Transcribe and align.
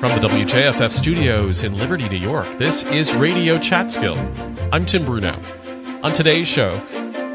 From 0.00 0.18
the 0.18 0.28
WJFF 0.28 0.90
studios 0.92 1.62
in 1.62 1.76
Liberty, 1.76 2.08
New 2.08 2.16
York, 2.16 2.48
this 2.56 2.84
is 2.84 3.14
Radio 3.14 3.58
Chatskill. 3.58 4.16
I'm 4.72 4.86
Tim 4.86 5.04
Bruno. 5.04 5.38
On 6.02 6.10
today's 6.10 6.48
show, 6.48 6.80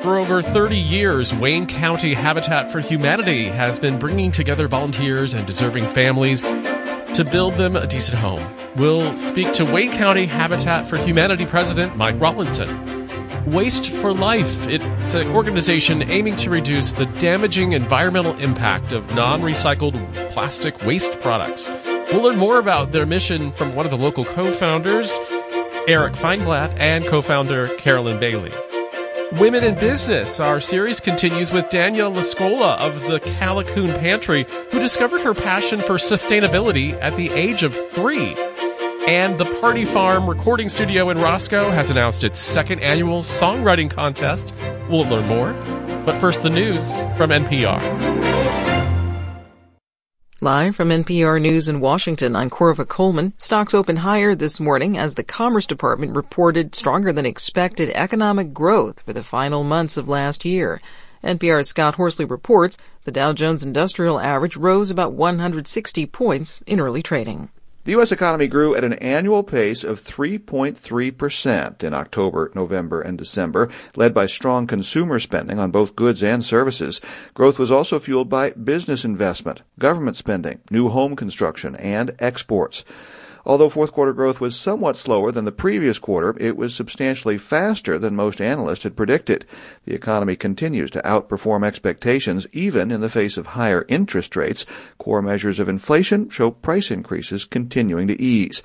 for 0.01 0.17
over 0.17 0.41
30 0.41 0.75
years, 0.75 1.35
Wayne 1.35 1.67
County 1.67 2.15
Habitat 2.15 2.71
for 2.71 2.79
Humanity 2.79 3.43
has 3.43 3.79
been 3.79 3.99
bringing 3.99 4.31
together 4.31 4.67
volunteers 4.67 5.35
and 5.35 5.45
deserving 5.45 5.87
families 5.87 6.41
to 6.41 7.23
build 7.31 7.53
them 7.53 7.75
a 7.75 7.85
decent 7.85 8.17
home. 8.17 8.43
We'll 8.77 9.15
speak 9.15 9.53
to 9.53 9.63
Wayne 9.63 9.91
County 9.91 10.25
Habitat 10.25 10.87
for 10.87 10.97
Humanity 10.97 11.45
President 11.45 11.95
Mike 11.95 12.19
Rawlinson. 12.19 13.05
Waste 13.45 13.91
for 13.91 14.11
Life. 14.11 14.67
It's 14.67 15.13
an 15.13 15.27
organization 15.35 16.01
aiming 16.09 16.35
to 16.37 16.49
reduce 16.49 16.93
the 16.93 17.05
damaging 17.19 17.73
environmental 17.73 18.35
impact 18.39 18.91
of 18.91 19.13
non 19.13 19.41
recycled 19.41 19.93
plastic 20.31 20.83
waste 20.83 21.21
products. 21.21 21.69
We'll 22.11 22.23
learn 22.23 22.37
more 22.37 22.59
about 22.59 22.91
their 22.91 23.05
mission 23.05 23.51
from 23.51 23.75
one 23.75 23.85
of 23.85 23.91
the 23.91 23.97
local 23.97 24.25
co 24.25 24.51
founders, 24.51 25.17
Eric 25.87 26.13
Feinblatt, 26.13 26.75
and 26.77 27.05
co 27.05 27.21
founder 27.21 27.67
Caroline 27.77 28.19
Baillie. 28.19 28.53
Women 29.39 29.63
in 29.63 29.75
Business. 29.75 30.39
Our 30.39 30.61
series 30.61 30.99
continues 30.99 31.51
with 31.51 31.69
Danielle 31.69 32.11
Lascola 32.11 32.77
of 32.77 33.01
the 33.01 33.19
Callicoon 33.19 33.97
Pantry, 33.99 34.45
who 34.71 34.79
discovered 34.79 35.21
her 35.21 35.33
passion 35.33 35.79
for 35.79 35.95
sustainability 35.95 36.93
at 37.01 37.15
the 37.15 37.31
age 37.31 37.63
of 37.63 37.75
three. 37.91 38.35
And 39.07 39.37
the 39.37 39.45
Party 39.59 39.83
Farm 39.83 40.29
recording 40.29 40.69
studio 40.69 41.09
in 41.09 41.17
Roscoe 41.17 41.69
has 41.71 41.89
announced 41.89 42.23
its 42.23 42.39
second 42.39 42.79
annual 42.79 43.21
songwriting 43.21 43.89
contest. 43.89 44.53
We'll 44.89 45.07
learn 45.07 45.27
more. 45.27 45.53
But 46.05 46.19
first, 46.19 46.43
the 46.43 46.49
news 46.49 46.91
from 47.17 47.31
NPR. 47.31 48.34
Live 50.45 50.75
from 50.75 50.89
NPR 50.89 51.41
News 51.41 51.67
in 51.67 51.79
Washington, 51.79 52.35
I'm 52.35 52.51
Corva 52.51 52.87
Coleman. 52.87 53.33
Stocks 53.35 53.73
opened 53.73 53.97
higher 53.97 54.35
this 54.35 54.59
morning 54.59 54.95
as 54.95 55.15
the 55.15 55.23
Commerce 55.23 55.65
Department 55.65 56.15
reported 56.15 56.75
stronger 56.75 57.11
than 57.11 57.25
expected 57.25 57.89
economic 57.95 58.53
growth 58.53 58.99
for 58.99 59.11
the 59.11 59.23
final 59.23 59.63
months 59.63 59.97
of 59.97 60.07
last 60.07 60.45
year. 60.45 60.79
NPR's 61.23 61.69
Scott 61.69 61.95
Horsley 61.95 62.25
reports 62.25 62.77
the 63.05 63.11
Dow 63.11 63.33
Jones 63.33 63.63
Industrial 63.63 64.19
Average 64.19 64.55
rose 64.55 64.91
about 64.91 65.13
160 65.13 66.05
points 66.05 66.61
in 66.67 66.79
early 66.79 67.01
trading. 67.01 67.49
The 67.85 67.91
U.S. 67.91 68.11
economy 68.11 68.47
grew 68.47 68.73
at 68.73 68.83
an 68.83 68.93
annual 68.93 69.43
pace 69.43 69.83
of 69.83 70.03
3.3% 70.03 71.83
in 71.83 71.93
October, 71.93 72.51
November, 72.55 72.99
and 72.99 73.15
December, 73.15 73.69
led 73.95 74.11
by 74.11 74.25
strong 74.25 74.65
consumer 74.65 75.19
spending 75.19 75.59
on 75.59 75.69
both 75.69 75.95
goods 75.95 76.23
and 76.23 76.43
services. 76.43 76.99
Growth 77.35 77.59
was 77.59 77.69
also 77.69 77.99
fueled 77.99 78.27
by 78.27 78.49
business 78.49 79.05
investment, 79.05 79.61
government 79.77 80.17
spending, 80.17 80.61
new 80.71 80.89
home 80.89 81.15
construction, 81.15 81.75
and 81.75 82.15
exports. 82.17 82.83
Although 83.45 83.69
fourth 83.69 83.91
quarter 83.91 84.11
growth 84.11 84.39
was 84.39 84.55
somewhat 84.55 84.97
slower 84.97 85.31
than 85.31 85.45
the 85.45 85.51
previous 85.51 85.99
quarter, 85.99 86.35
it 86.39 86.57
was 86.57 86.73
substantially 86.73 87.37
faster 87.37 87.99
than 87.99 88.15
most 88.15 88.41
analysts 88.41 88.83
had 88.83 88.95
predicted. 88.95 89.45
The 89.85 89.93
economy 89.93 90.35
continues 90.35 90.89
to 90.91 91.01
outperform 91.03 91.63
expectations 91.63 92.47
even 92.51 92.89
in 92.91 93.01
the 93.01 93.09
face 93.09 93.37
of 93.37 93.47
higher 93.47 93.85
interest 93.87 94.35
rates. 94.35 94.65
Core 94.97 95.21
measures 95.21 95.59
of 95.59 95.69
inflation 95.69 96.29
show 96.29 96.49
price 96.49 96.89
increases 96.89 97.45
continuing 97.45 98.07
to 98.07 98.19
ease. 98.21 98.63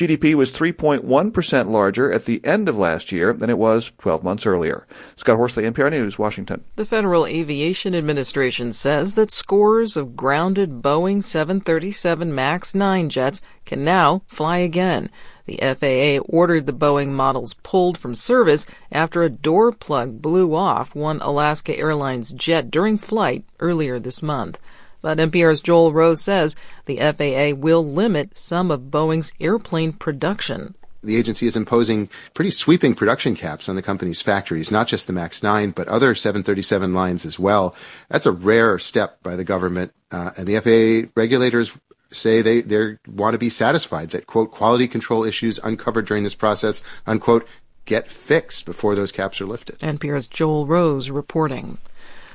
GDP 0.00 0.34
was 0.34 0.50
3.1% 0.50 1.70
larger 1.70 2.10
at 2.10 2.24
the 2.24 2.40
end 2.42 2.70
of 2.70 2.78
last 2.78 3.12
year 3.12 3.34
than 3.34 3.50
it 3.50 3.58
was 3.58 3.92
12 3.98 4.24
months 4.24 4.46
earlier. 4.46 4.86
Scott 5.16 5.36
Horsley, 5.36 5.64
NPR 5.64 5.90
News, 5.90 6.18
Washington. 6.18 6.64
The 6.76 6.86
Federal 6.86 7.26
Aviation 7.26 7.94
Administration 7.94 8.72
says 8.72 9.12
that 9.12 9.30
scores 9.30 9.98
of 9.98 10.16
grounded 10.16 10.80
Boeing 10.80 11.22
737 11.22 12.34
MAX 12.34 12.74
9 12.74 13.10
jets 13.10 13.42
can 13.66 13.84
now 13.84 14.22
fly 14.26 14.56
again. 14.56 15.10
The 15.44 15.58
FAA 15.58 16.24
ordered 16.34 16.64
the 16.64 16.72
Boeing 16.72 17.08
models 17.08 17.52
pulled 17.62 17.98
from 17.98 18.14
service 18.14 18.64
after 18.90 19.22
a 19.22 19.28
door 19.28 19.70
plug 19.70 20.22
blew 20.22 20.54
off 20.54 20.94
one 20.94 21.20
Alaska 21.20 21.76
Airlines 21.76 22.32
jet 22.32 22.70
during 22.70 22.96
flight 22.96 23.44
earlier 23.58 23.98
this 23.98 24.22
month. 24.22 24.58
But 25.02 25.18
NPR's 25.18 25.60
Joel 25.60 25.92
Rose 25.92 26.20
says 26.20 26.56
the 26.86 26.98
FAA 26.98 27.56
will 27.58 27.84
limit 27.84 28.36
some 28.36 28.70
of 28.70 28.90
Boeing's 28.90 29.32
airplane 29.40 29.92
production. 29.92 30.74
The 31.02 31.16
agency 31.16 31.46
is 31.46 31.56
imposing 31.56 32.10
pretty 32.34 32.50
sweeping 32.50 32.94
production 32.94 33.34
caps 33.34 33.68
on 33.68 33.76
the 33.76 33.82
company's 33.82 34.20
factories, 34.20 34.70
not 34.70 34.86
just 34.86 35.06
the 35.06 35.14
MAX 35.14 35.42
9, 35.42 35.70
but 35.70 35.88
other 35.88 36.14
737 36.14 36.92
lines 36.92 37.24
as 37.24 37.38
well. 37.38 37.74
That's 38.10 38.26
a 38.26 38.32
rare 38.32 38.78
step 38.78 39.22
by 39.22 39.34
the 39.34 39.44
government, 39.44 39.92
uh, 40.10 40.32
and 40.36 40.46
the 40.46 40.60
FAA 40.60 41.10
regulators 41.18 41.72
say 42.12 42.42
they 42.42 42.60
they 42.60 42.98
want 43.06 43.34
to 43.34 43.38
be 43.38 43.48
satisfied 43.48 44.10
that 44.10 44.26
quote 44.26 44.50
quality 44.50 44.88
control 44.88 45.24
issues 45.24 45.60
uncovered 45.62 46.06
during 46.06 46.24
this 46.24 46.34
process 46.34 46.82
unquote 47.06 47.46
get 47.84 48.10
fixed 48.10 48.66
before 48.66 48.94
those 48.94 49.12
caps 49.12 49.40
are 49.40 49.46
lifted. 49.46 49.78
NPR's 49.78 50.28
Joel 50.28 50.66
Rose 50.66 51.10
reporting. 51.10 51.78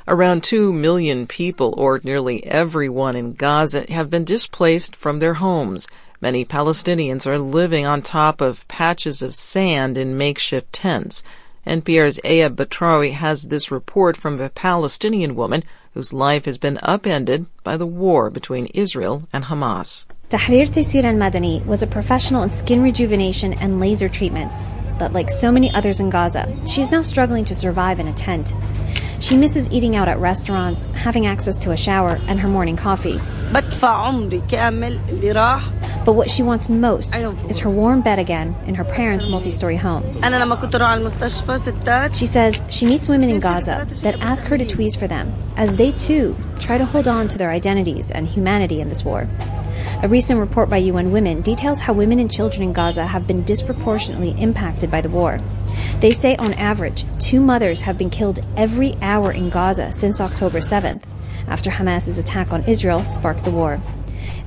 Around 0.07 0.43
2 0.43 0.71
million 0.71 1.25
people, 1.25 1.73
or 1.77 1.99
nearly 2.03 2.45
everyone 2.45 3.15
in 3.15 3.33
Gaza, 3.33 3.85
have 3.89 4.11
been 4.11 4.23
displaced 4.23 4.95
from 4.95 5.17
their 5.17 5.35
homes. 5.35 5.87
Many 6.21 6.45
Palestinians 6.45 7.25
are 7.25 7.39
living 7.39 7.87
on 7.87 8.03
top 8.03 8.39
of 8.39 8.67
patches 8.67 9.23
of 9.23 9.33
sand 9.33 9.97
in 9.97 10.15
makeshift 10.15 10.71
tents. 10.71 11.23
NPR's 11.65 12.19
Aya 12.23 12.51
Batrawi 12.51 13.13
has 13.13 13.43
this 13.43 13.71
report 13.71 14.15
from 14.15 14.39
a 14.39 14.49
Palestinian 14.49 15.33
woman 15.33 15.63
whose 15.95 16.13
life 16.13 16.45
has 16.45 16.59
been 16.59 16.77
upended 16.83 17.47
by 17.63 17.75
the 17.75 17.87
war 17.87 18.29
between 18.29 18.67
Israel 18.67 19.27
and 19.33 19.45
Hamas. 19.45 20.05
Tahrir 20.29 20.67
Taysir 20.67 21.03
al-Madani 21.03 21.65
was 21.65 21.81
a 21.81 21.87
professional 21.87 22.43
in 22.43 22.51
skin 22.51 22.83
rejuvenation 22.83 23.53
and 23.53 23.79
laser 23.79 24.07
treatments, 24.07 24.61
but 24.97 25.13
like 25.13 25.29
so 25.29 25.51
many 25.51 25.71
others 25.73 25.99
in 25.99 26.09
Gaza, 26.09 26.53
she's 26.67 26.91
now 26.91 27.01
struggling 27.01 27.45
to 27.45 27.55
survive 27.55 27.99
in 27.99 28.07
a 28.07 28.13
tent. 28.13 28.53
She 29.19 29.37
misses 29.37 29.71
eating 29.71 29.95
out 29.95 30.07
at 30.07 30.19
restaurants, 30.19 30.87
having 30.87 31.25
access 31.25 31.55
to 31.57 31.71
a 31.71 31.77
shower, 31.77 32.19
and 32.27 32.39
her 32.39 32.47
morning 32.49 32.75
coffee. 32.75 33.19
But 36.05 36.13
what 36.13 36.29
she 36.29 36.43
wants 36.43 36.69
most 36.69 37.15
is 37.15 37.59
her 37.59 37.69
warm 37.69 38.01
bed 38.01 38.19
again 38.19 38.55
in 38.67 38.75
her 38.75 38.83
parents' 38.83 39.27
multi 39.27 39.51
story 39.51 39.77
home. 39.77 40.03
She 42.13 42.25
says 42.25 42.61
she 42.69 42.85
meets 42.85 43.07
women 43.07 43.29
in 43.29 43.39
Gaza 43.39 43.87
that 44.03 44.19
ask 44.19 44.45
her 44.47 44.57
to 44.57 44.65
tweeze 44.65 44.97
for 44.97 45.07
them, 45.07 45.33
as 45.55 45.77
they 45.77 45.93
too 45.93 46.35
try 46.59 46.77
to 46.77 46.85
hold 46.85 47.07
on 47.07 47.27
to 47.29 47.37
their 47.37 47.49
identities 47.49 48.11
and 48.11 48.27
humanity 48.27 48.81
in 48.81 48.89
this 48.89 49.03
war. 49.05 49.27
A 50.03 50.07
recent 50.07 50.39
report 50.39 50.69
by 50.69 50.77
UN 50.77 51.11
Women 51.11 51.41
details 51.41 51.81
how 51.81 51.93
women 51.93 52.19
and 52.19 52.31
children 52.31 52.63
in 52.63 52.73
Gaza 52.73 53.05
have 53.05 53.27
been 53.27 53.43
disproportionately 53.43 54.31
impacted 54.41 54.91
by 54.91 55.01
the 55.01 55.09
war. 55.09 55.39
They 55.99 56.11
say 56.11 56.35
on 56.35 56.53
average, 56.53 57.05
two 57.19 57.39
mothers 57.39 57.81
have 57.81 57.97
been 57.97 58.09
killed 58.09 58.39
every 58.55 58.95
hour 59.01 59.31
in 59.31 59.49
Gaza 59.49 59.91
since 59.91 60.21
October 60.21 60.59
7th, 60.59 61.03
after 61.47 61.71
Hamas's 61.71 62.17
attack 62.17 62.53
on 62.53 62.63
Israel 62.65 63.05
sparked 63.05 63.43
the 63.43 63.51
war. 63.51 63.79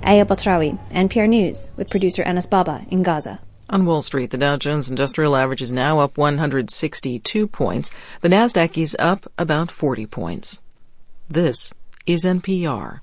Aya 0.02 0.24
Batrawi, 0.24 0.78
NPR 0.90 1.28
News, 1.28 1.70
with 1.76 1.90
producer 1.90 2.22
Anas 2.22 2.46
Baba 2.46 2.84
in 2.90 3.02
Gaza. 3.02 3.38
On 3.70 3.84
Wall 3.84 4.00
Street, 4.00 4.30
the 4.30 4.38
Dow 4.38 4.56
Jones 4.56 4.88
Industrial 4.88 5.36
Average 5.36 5.60
is 5.60 5.72
now 5.72 5.98
up 5.98 6.16
162 6.16 7.46
points. 7.48 7.90
The 8.22 8.28
Nasdaq 8.28 8.78
is 8.78 8.96
up 8.98 9.30
about 9.36 9.70
40 9.70 10.06
points. 10.06 10.62
This 11.28 11.74
is 12.06 12.24
NPR. 12.24 13.00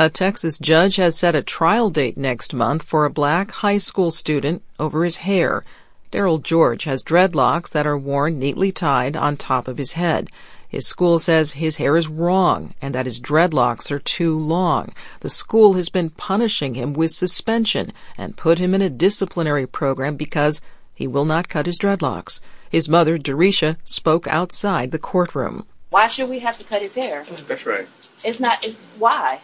A 0.00 0.08
Texas 0.08 0.60
judge 0.60 0.94
has 0.94 1.18
set 1.18 1.34
a 1.34 1.42
trial 1.42 1.90
date 1.90 2.16
next 2.16 2.54
month 2.54 2.84
for 2.84 3.04
a 3.04 3.10
black 3.10 3.50
high 3.50 3.78
school 3.78 4.12
student 4.12 4.62
over 4.78 5.02
his 5.02 5.16
hair. 5.16 5.64
Darryl 6.12 6.40
George 6.40 6.84
has 6.84 7.02
dreadlocks 7.02 7.72
that 7.72 7.84
are 7.84 7.98
worn 7.98 8.38
neatly 8.38 8.70
tied 8.70 9.16
on 9.16 9.36
top 9.36 9.66
of 9.66 9.76
his 9.76 9.94
head. 9.94 10.30
His 10.68 10.86
school 10.86 11.18
says 11.18 11.54
his 11.54 11.78
hair 11.78 11.96
is 11.96 12.06
wrong 12.06 12.74
and 12.80 12.94
that 12.94 13.06
his 13.06 13.20
dreadlocks 13.20 13.90
are 13.90 13.98
too 13.98 14.38
long. 14.38 14.94
The 15.18 15.28
school 15.28 15.72
has 15.72 15.88
been 15.88 16.10
punishing 16.10 16.74
him 16.76 16.92
with 16.92 17.10
suspension 17.10 17.92
and 18.16 18.36
put 18.36 18.60
him 18.60 18.76
in 18.76 18.82
a 18.82 18.88
disciplinary 18.88 19.66
program 19.66 20.14
because 20.14 20.60
he 20.94 21.08
will 21.08 21.24
not 21.24 21.48
cut 21.48 21.66
his 21.66 21.76
dreadlocks. 21.76 22.38
His 22.70 22.88
mother, 22.88 23.18
Darresha, 23.18 23.78
spoke 23.84 24.28
outside 24.28 24.92
the 24.92 25.00
courtroom. 25.00 25.66
Why 25.90 26.06
should 26.06 26.30
we 26.30 26.38
have 26.38 26.56
to 26.58 26.64
cut 26.64 26.82
his 26.82 26.94
hair? 26.94 27.24
That's 27.24 27.66
right. 27.66 27.88
It's 28.22 28.38
not, 28.38 28.64
it's 28.64 28.78
why? 28.96 29.40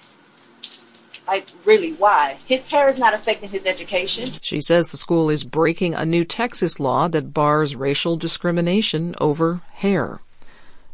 Like, 1.27 1.47
really, 1.65 1.93
why? 1.95 2.37
His 2.47 2.71
hair 2.71 2.89
is 2.89 2.99
not 2.99 3.15
affecting 3.15 3.49
his 3.49 3.67
education. 3.67 4.29
She 4.43 4.61
says 4.61 4.89
the 4.89 4.97
school 4.97 5.31
is 5.31 5.43
breaking 5.43 5.95
a 5.95 6.05
new 6.05 6.25
Texas 6.25 6.79
law 6.79 7.09
that 7.09 7.33
bars 7.33 7.75
racial 7.75 8.17
discrimination 8.17 9.15
over 9.21 9.63
hair. 9.75 10.21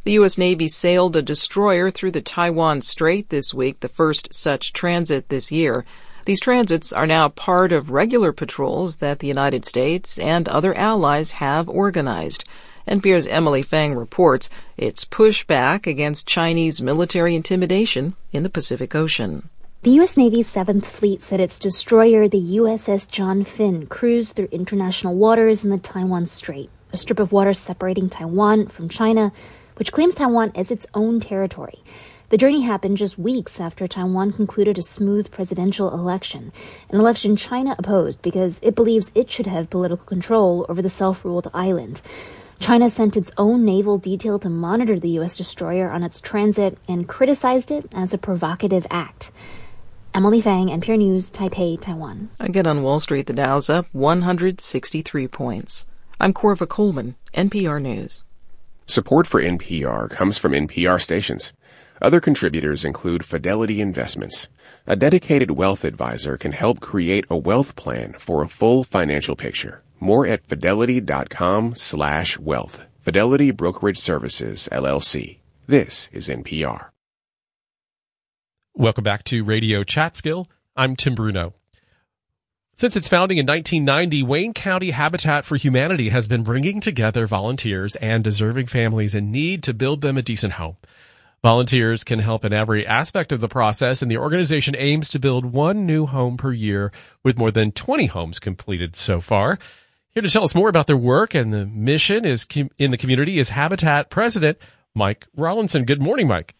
The 0.04 0.12
U.S. 0.12 0.38
Navy 0.38 0.68
sailed 0.68 1.16
a 1.16 1.22
destroyer 1.22 1.90
through 1.90 2.12
the 2.12 2.22
Taiwan 2.22 2.80
Strait 2.80 3.28
this 3.28 3.52
week, 3.52 3.80
the 3.80 3.88
first 3.88 4.32
such 4.32 4.72
transit 4.72 5.28
this 5.28 5.52
year. 5.52 5.84
These 6.24 6.40
transits 6.40 6.92
are 6.92 7.06
now 7.06 7.28
part 7.28 7.72
of 7.72 7.90
regular 7.90 8.32
patrols 8.32 8.98
that 8.98 9.18
the 9.18 9.26
United 9.26 9.64
States 9.64 10.18
and 10.18 10.48
other 10.48 10.74
allies 10.76 11.32
have 11.32 11.68
organized. 11.68 12.44
NPR's 12.88 13.26
Emily 13.26 13.62
Feng 13.62 13.94
reports 13.94 14.48
its 14.76 15.04
pushback 15.04 15.86
against 15.86 16.26
Chinese 16.26 16.80
military 16.80 17.34
intimidation 17.34 18.14
in 18.32 18.42
the 18.42 18.50
Pacific 18.50 18.94
Ocean. 18.94 19.48
The 19.82 19.92
U.S. 19.92 20.14
Navy's 20.14 20.52
7th 20.52 20.84
Fleet 20.84 21.22
said 21.22 21.40
its 21.40 21.58
destroyer, 21.58 22.28
the 22.28 22.56
USS 22.58 23.08
John 23.08 23.44
Finn, 23.44 23.86
cruised 23.86 24.36
through 24.36 24.50
international 24.52 25.14
waters 25.14 25.64
in 25.64 25.70
the 25.70 25.78
Taiwan 25.78 26.26
Strait, 26.26 26.68
a 26.92 26.98
strip 26.98 27.18
of 27.18 27.32
water 27.32 27.54
separating 27.54 28.10
Taiwan 28.10 28.66
from 28.66 28.90
China, 28.90 29.32
which 29.76 29.90
claims 29.90 30.14
Taiwan 30.14 30.52
as 30.54 30.70
its 30.70 30.84
own 30.92 31.18
territory. 31.18 31.82
The 32.28 32.36
journey 32.36 32.60
happened 32.60 32.98
just 32.98 33.18
weeks 33.18 33.58
after 33.58 33.88
Taiwan 33.88 34.34
concluded 34.34 34.76
a 34.76 34.82
smooth 34.82 35.30
presidential 35.30 35.94
election, 35.94 36.52
an 36.90 37.00
election 37.00 37.34
China 37.34 37.74
opposed 37.78 38.20
because 38.20 38.60
it 38.62 38.74
believes 38.74 39.10
it 39.14 39.30
should 39.30 39.46
have 39.46 39.70
political 39.70 40.04
control 40.04 40.66
over 40.68 40.82
the 40.82 40.90
self-ruled 40.90 41.50
island. 41.54 42.02
China 42.58 42.90
sent 42.90 43.16
its 43.16 43.32
own 43.38 43.64
naval 43.64 43.96
detail 43.96 44.38
to 44.40 44.50
monitor 44.50 45.00
the 45.00 45.16
U.S. 45.20 45.38
destroyer 45.38 45.90
on 45.90 46.02
its 46.02 46.20
transit 46.20 46.76
and 46.86 47.08
criticized 47.08 47.70
it 47.70 47.88
as 47.94 48.12
a 48.12 48.18
provocative 48.18 48.86
act. 48.90 49.30
Emily 50.12 50.40
Feng, 50.40 50.66
NPR 50.68 50.98
News, 50.98 51.30
Taipei, 51.30 51.80
Taiwan. 51.80 52.30
Again 52.40 52.66
on 52.66 52.82
Wall 52.82 52.98
Street, 52.98 53.26
the 53.26 53.32
Dow's 53.32 53.70
up 53.70 53.86
163 53.92 55.28
points. 55.28 55.86
I'm 56.18 56.34
Corva 56.34 56.68
Coleman, 56.68 57.14
NPR 57.32 57.80
News. 57.80 58.24
Support 58.86 59.28
for 59.28 59.40
NPR 59.40 60.10
comes 60.10 60.36
from 60.36 60.52
NPR 60.52 61.00
stations. 61.00 61.52
Other 62.02 62.20
contributors 62.20 62.84
include 62.84 63.24
Fidelity 63.24 63.80
Investments. 63.80 64.48
A 64.86 64.96
dedicated 64.96 65.52
wealth 65.52 65.84
advisor 65.84 66.36
can 66.36 66.52
help 66.52 66.80
create 66.80 67.24
a 67.30 67.36
wealth 67.38 67.76
plan 67.76 68.14
for 68.14 68.42
a 68.42 68.48
full 68.48 68.82
financial 68.82 69.36
picture. 69.36 69.82
More 70.00 70.26
at 70.26 70.44
fidelity.com 70.44 71.76
slash 71.76 72.38
wealth. 72.38 72.86
Fidelity 73.00 73.52
Brokerage 73.52 73.98
Services, 73.98 74.68
LLC. 74.72 75.38
This 75.66 76.10
is 76.12 76.28
NPR. 76.28 76.89
Welcome 78.74 79.02
back 79.02 79.24
to 79.24 79.42
Radio 79.42 79.82
Chatskill. 79.82 80.46
I'm 80.76 80.94
Tim 80.94 81.16
Bruno. 81.16 81.54
Since 82.72 82.94
its 82.94 83.08
founding 83.08 83.36
in 83.36 83.44
1990, 83.44 84.22
Wayne 84.22 84.54
County 84.54 84.92
Habitat 84.92 85.44
for 85.44 85.56
Humanity 85.56 86.10
has 86.10 86.28
been 86.28 86.44
bringing 86.44 86.80
together 86.80 87.26
volunteers 87.26 87.96
and 87.96 88.22
deserving 88.22 88.66
families 88.66 89.14
in 89.14 89.32
need 89.32 89.64
to 89.64 89.74
build 89.74 90.02
them 90.02 90.16
a 90.16 90.22
decent 90.22 90.54
home. 90.54 90.76
Volunteers 91.42 92.04
can 92.04 92.20
help 92.20 92.44
in 92.44 92.52
every 92.52 92.86
aspect 92.86 93.32
of 93.32 93.40
the 93.40 93.48
process, 93.48 94.02
and 94.02 94.10
the 94.10 94.18
organization 94.18 94.76
aims 94.78 95.08
to 95.08 95.18
build 95.18 95.46
one 95.46 95.84
new 95.84 96.06
home 96.06 96.36
per 96.36 96.52
year 96.52 96.92
with 97.24 97.36
more 97.36 97.50
than 97.50 97.72
20 97.72 98.06
homes 98.06 98.38
completed 98.38 98.94
so 98.94 99.20
far. 99.20 99.58
Here 100.10 100.22
to 100.22 100.30
tell 100.30 100.44
us 100.44 100.54
more 100.54 100.68
about 100.68 100.86
their 100.86 100.96
work 100.96 101.34
and 101.34 101.52
the 101.52 101.66
mission 101.66 102.24
is 102.24 102.46
in 102.78 102.92
the 102.92 102.96
community 102.96 103.40
is 103.40 103.48
Habitat 103.48 104.10
President 104.10 104.58
Mike 104.94 105.26
Rollinson. 105.36 105.86
Good 105.86 106.00
morning, 106.00 106.28
Mike. 106.28 106.54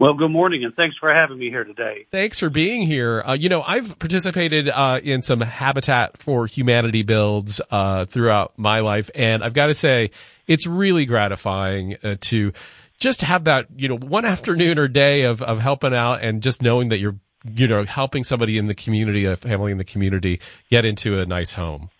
Well, 0.00 0.14
good 0.14 0.30
morning, 0.30 0.64
and 0.64 0.74
thanks 0.74 0.96
for 0.96 1.12
having 1.12 1.36
me 1.36 1.50
here 1.50 1.62
today. 1.62 2.06
Thanks 2.10 2.38
for 2.40 2.48
being 2.48 2.86
here. 2.86 3.22
Uh, 3.22 3.34
you 3.34 3.50
know, 3.50 3.60
I've 3.60 3.98
participated 3.98 4.70
uh, 4.70 4.98
in 5.04 5.20
some 5.20 5.40
Habitat 5.40 6.16
for 6.16 6.46
Humanity 6.46 7.02
builds 7.02 7.60
uh, 7.70 8.06
throughout 8.06 8.54
my 8.56 8.80
life, 8.80 9.10
and 9.14 9.44
I've 9.44 9.52
got 9.52 9.66
to 9.66 9.74
say, 9.74 10.10
it's 10.46 10.66
really 10.66 11.04
gratifying 11.04 11.98
uh, 12.02 12.16
to 12.22 12.54
just 12.98 13.20
have 13.20 13.44
that, 13.44 13.66
you 13.76 13.88
know, 13.88 13.98
one 13.98 14.24
afternoon 14.24 14.78
or 14.78 14.88
day 14.88 15.24
of, 15.24 15.42
of 15.42 15.58
helping 15.58 15.94
out 15.94 16.22
and 16.22 16.42
just 16.42 16.62
knowing 16.62 16.88
that 16.88 16.98
you're, 16.98 17.16
you 17.44 17.68
know, 17.68 17.84
helping 17.84 18.24
somebody 18.24 18.56
in 18.56 18.68
the 18.68 18.74
community, 18.74 19.26
a 19.26 19.36
family 19.36 19.70
in 19.70 19.76
the 19.76 19.84
community, 19.84 20.40
get 20.70 20.86
into 20.86 21.20
a 21.20 21.26
nice 21.26 21.52
home. 21.52 21.90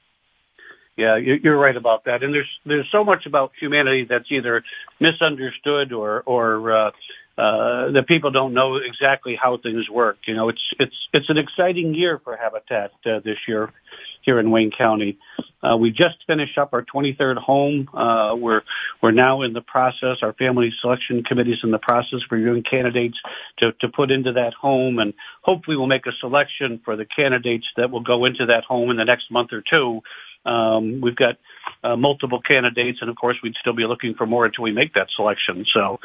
Yeah, 0.97 1.17
you're 1.19 1.59
right 1.59 1.77
about 1.77 2.05
that. 2.05 2.23
And 2.23 2.33
there's 2.35 2.49
there's 2.67 2.89
so 2.93 3.05
much 3.05 3.25
about 3.25 3.53
humanity 3.59 4.07
that's 4.09 4.31
either 4.31 4.63
misunderstood 5.01 5.93
or 5.93 6.23
or 6.27 6.93
uh, 7.41 7.51
uh, 7.91 7.93
that 7.93 8.07
people 8.07 8.31
don't 8.31 8.55
know 8.55 8.77
exactly 8.77 9.37
how 9.41 9.57
things 9.57 9.89
work. 9.89 10.19
You 10.27 10.35
know, 10.35 10.49
it's 10.49 10.63
it's 10.79 10.95
it's 11.13 11.29
an 11.29 11.39
exciting 11.39 11.95
year 11.95 12.21
for 12.23 12.37
Habitat 12.37 12.93
uh, 13.07 13.21
this 13.25 13.39
year 13.49 13.73
here 14.23 14.39
in 14.39 14.51
Wayne 14.51 14.71
County. 14.77 15.19
Uh, 15.63 15.77
we 15.77 15.91
just 15.91 16.17
finished 16.27 16.59
up 16.59 16.71
our 16.73 16.85
23rd 16.85 17.37
home. 17.39 17.89
Uh, 17.95 18.35
we're 18.37 18.63
we're 19.03 19.11
now 19.11 19.43
in 19.43 19.53
the 19.53 19.61
process. 19.61 20.19
Our 20.23 20.33
family 20.35 20.71
selection 20.81 21.23
committee 21.25 21.53
is 21.53 21.61
in 21.63 21.71
the 21.71 21.79
process 21.79 22.21
reviewing 22.31 22.63
candidates 22.63 23.17
to 23.59 23.73
to 23.81 23.89
put 23.89 24.11
into 24.11 24.33
that 24.33 24.53
home, 24.55 24.99
and 24.99 25.15
hopefully 25.43 25.77
we'll 25.77 25.87
make 25.87 26.07
a 26.07 26.13
selection 26.21 26.81
for 26.85 26.97
the 26.97 27.07
candidates 27.07 27.67
that 27.77 27.91
will 27.91 28.03
go 28.03 28.25
into 28.27 28.47
that 28.47 28.65
home 28.65 28.91
in 28.91 28.97
the 28.97 29.05
next 29.05 29.31
month 29.31 29.51
or 29.53 29.63
two. 29.63 30.03
Um, 30.45 31.01
we've 31.03 31.17
got 31.17 31.37
uh, 31.85 31.97
multiple 31.97 32.41
candidates, 32.41 32.99
and 33.01 33.11
of 33.11 33.17
course, 33.17 33.37
we'd 33.43 33.55
still 33.61 33.75
be 33.75 33.85
looking 33.85 34.15
for 34.15 34.27
more 34.27 34.47
until 34.47 34.65
we 34.65 34.73
make 34.73 34.95
that 34.95 35.09
selection. 35.15 35.65
So, 35.73 36.01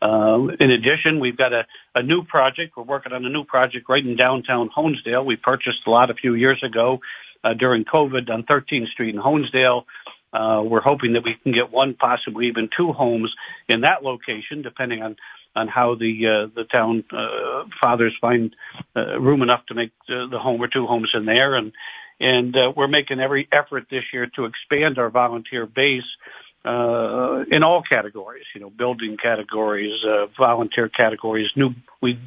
uh, 0.00 0.46
in 0.60 0.70
addition, 0.70 1.20
we've 1.20 1.36
got 1.36 1.52
a, 1.52 1.66
a 1.94 2.02
new 2.02 2.22
project. 2.22 2.76
We're 2.76 2.84
working 2.84 3.12
on 3.12 3.24
a 3.24 3.28
new 3.28 3.44
project 3.44 3.88
right 3.88 4.04
in 4.04 4.16
downtown 4.16 4.70
Honesdale. 4.76 5.24
We 5.24 5.36
purchased 5.36 5.86
a 5.86 5.90
lot 5.90 6.10
a 6.10 6.14
few 6.14 6.34
years 6.34 6.62
ago 6.64 7.00
uh, 7.44 7.54
during 7.54 7.84
COVID 7.84 8.30
on 8.30 8.44
13th 8.44 8.88
Street 8.88 9.14
in 9.14 9.20
Honesdale. 9.20 9.84
Uh, 10.32 10.62
we're 10.62 10.82
hoping 10.82 11.14
that 11.14 11.24
we 11.24 11.36
can 11.42 11.52
get 11.52 11.72
one, 11.72 11.94
possibly 11.94 12.48
even 12.48 12.68
two 12.76 12.92
homes 12.92 13.32
in 13.68 13.80
that 13.80 14.02
location, 14.02 14.62
depending 14.62 15.02
on 15.02 15.16
on 15.56 15.66
how 15.66 15.94
the 15.94 16.12
uh, 16.26 16.50
the 16.54 16.64
town 16.64 17.02
uh, 17.10 17.64
fathers 17.82 18.14
find 18.20 18.54
uh, 18.94 19.18
room 19.18 19.42
enough 19.42 19.64
to 19.66 19.74
make 19.74 19.90
uh, 20.08 20.28
the 20.30 20.38
home 20.38 20.62
or 20.62 20.68
two 20.68 20.86
homes 20.86 21.10
in 21.14 21.24
there, 21.24 21.56
and 21.56 21.72
and 22.20 22.54
uh, 22.54 22.72
we're 22.76 22.88
making 22.88 23.20
every 23.20 23.48
effort 23.52 23.86
this 23.90 24.04
year 24.12 24.26
to 24.36 24.44
expand 24.44 24.98
our 24.98 25.10
volunteer 25.10 25.66
base 25.66 26.02
uh, 26.04 26.47
in 26.68 27.62
all 27.62 27.82
categories, 27.88 28.44
you 28.54 28.60
know, 28.60 28.70
building 28.70 29.16
categories, 29.22 29.92
uh, 30.06 30.26
volunteer 30.38 30.88
categories. 30.88 31.48
New, 31.56 31.70
we 32.02 32.18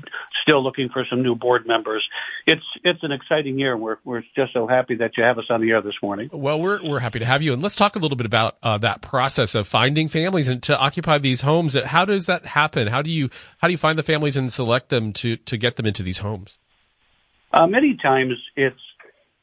still 0.42 0.64
looking 0.64 0.90
for 0.90 1.06
some 1.10 1.22
new 1.22 1.36
board 1.36 1.68
members. 1.68 2.04
It's 2.48 2.64
it's 2.84 3.04
an 3.04 3.12
exciting 3.12 3.60
year. 3.60 3.78
We're 3.78 3.98
we're 4.04 4.24
just 4.36 4.54
so 4.54 4.68
happy 4.68 4.96
that 4.96 5.12
you 5.18 5.24
have 5.24 5.38
us 5.38 5.46
on 5.50 5.62
the 5.62 5.70
air 5.72 5.82
this 5.82 5.96
morning. 6.02 6.30
Well, 6.32 6.60
we're 6.60 6.82
we're 6.84 7.00
happy 7.00 7.20
to 7.20 7.26
have 7.26 7.42
you, 7.42 7.54
and 7.54 7.62
let's 7.62 7.76
talk 7.76 7.96
a 7.96 8.00
little 8.00 8.18
bit 8.18 8.26
about 8.26 8.58
uh, 8.64 8.78
that 8.80 9.02
process 9.02 9.54
of 9.56 9.68
finding 9.68 10.08
families 10.08 10.48
and 10.48 10.62
to 10.64 10.78
occupy 10.78 11.18
these 11.18 11.42
homes. 11.42 11.76
How 11.76 12.06
does 12.06 12.26
that 12.26 12.46
happen? 12.46 12.88
How 12.88 13.02
do 13.02 13.12
you 13.12 13.30
how 13.60 13.68
do 13.68 13.74
you 13.74 13.78
find 13.78 13.98
the 13.98 14.04
families 14.04 14.38
and 14.38 14.52
select 14.52 14.90
them 14.90 15.14
to 15.14 15.38
to 15.38 15.58
get 15.58 15.76
them 15.76 15.86
into 15.86 16.04
these 16.04 16.20
homes? 16.20 16.58
Uh, 17.54 17.68
many 17.68 17.98
times 18.02 18.34
it's 18.56 18.80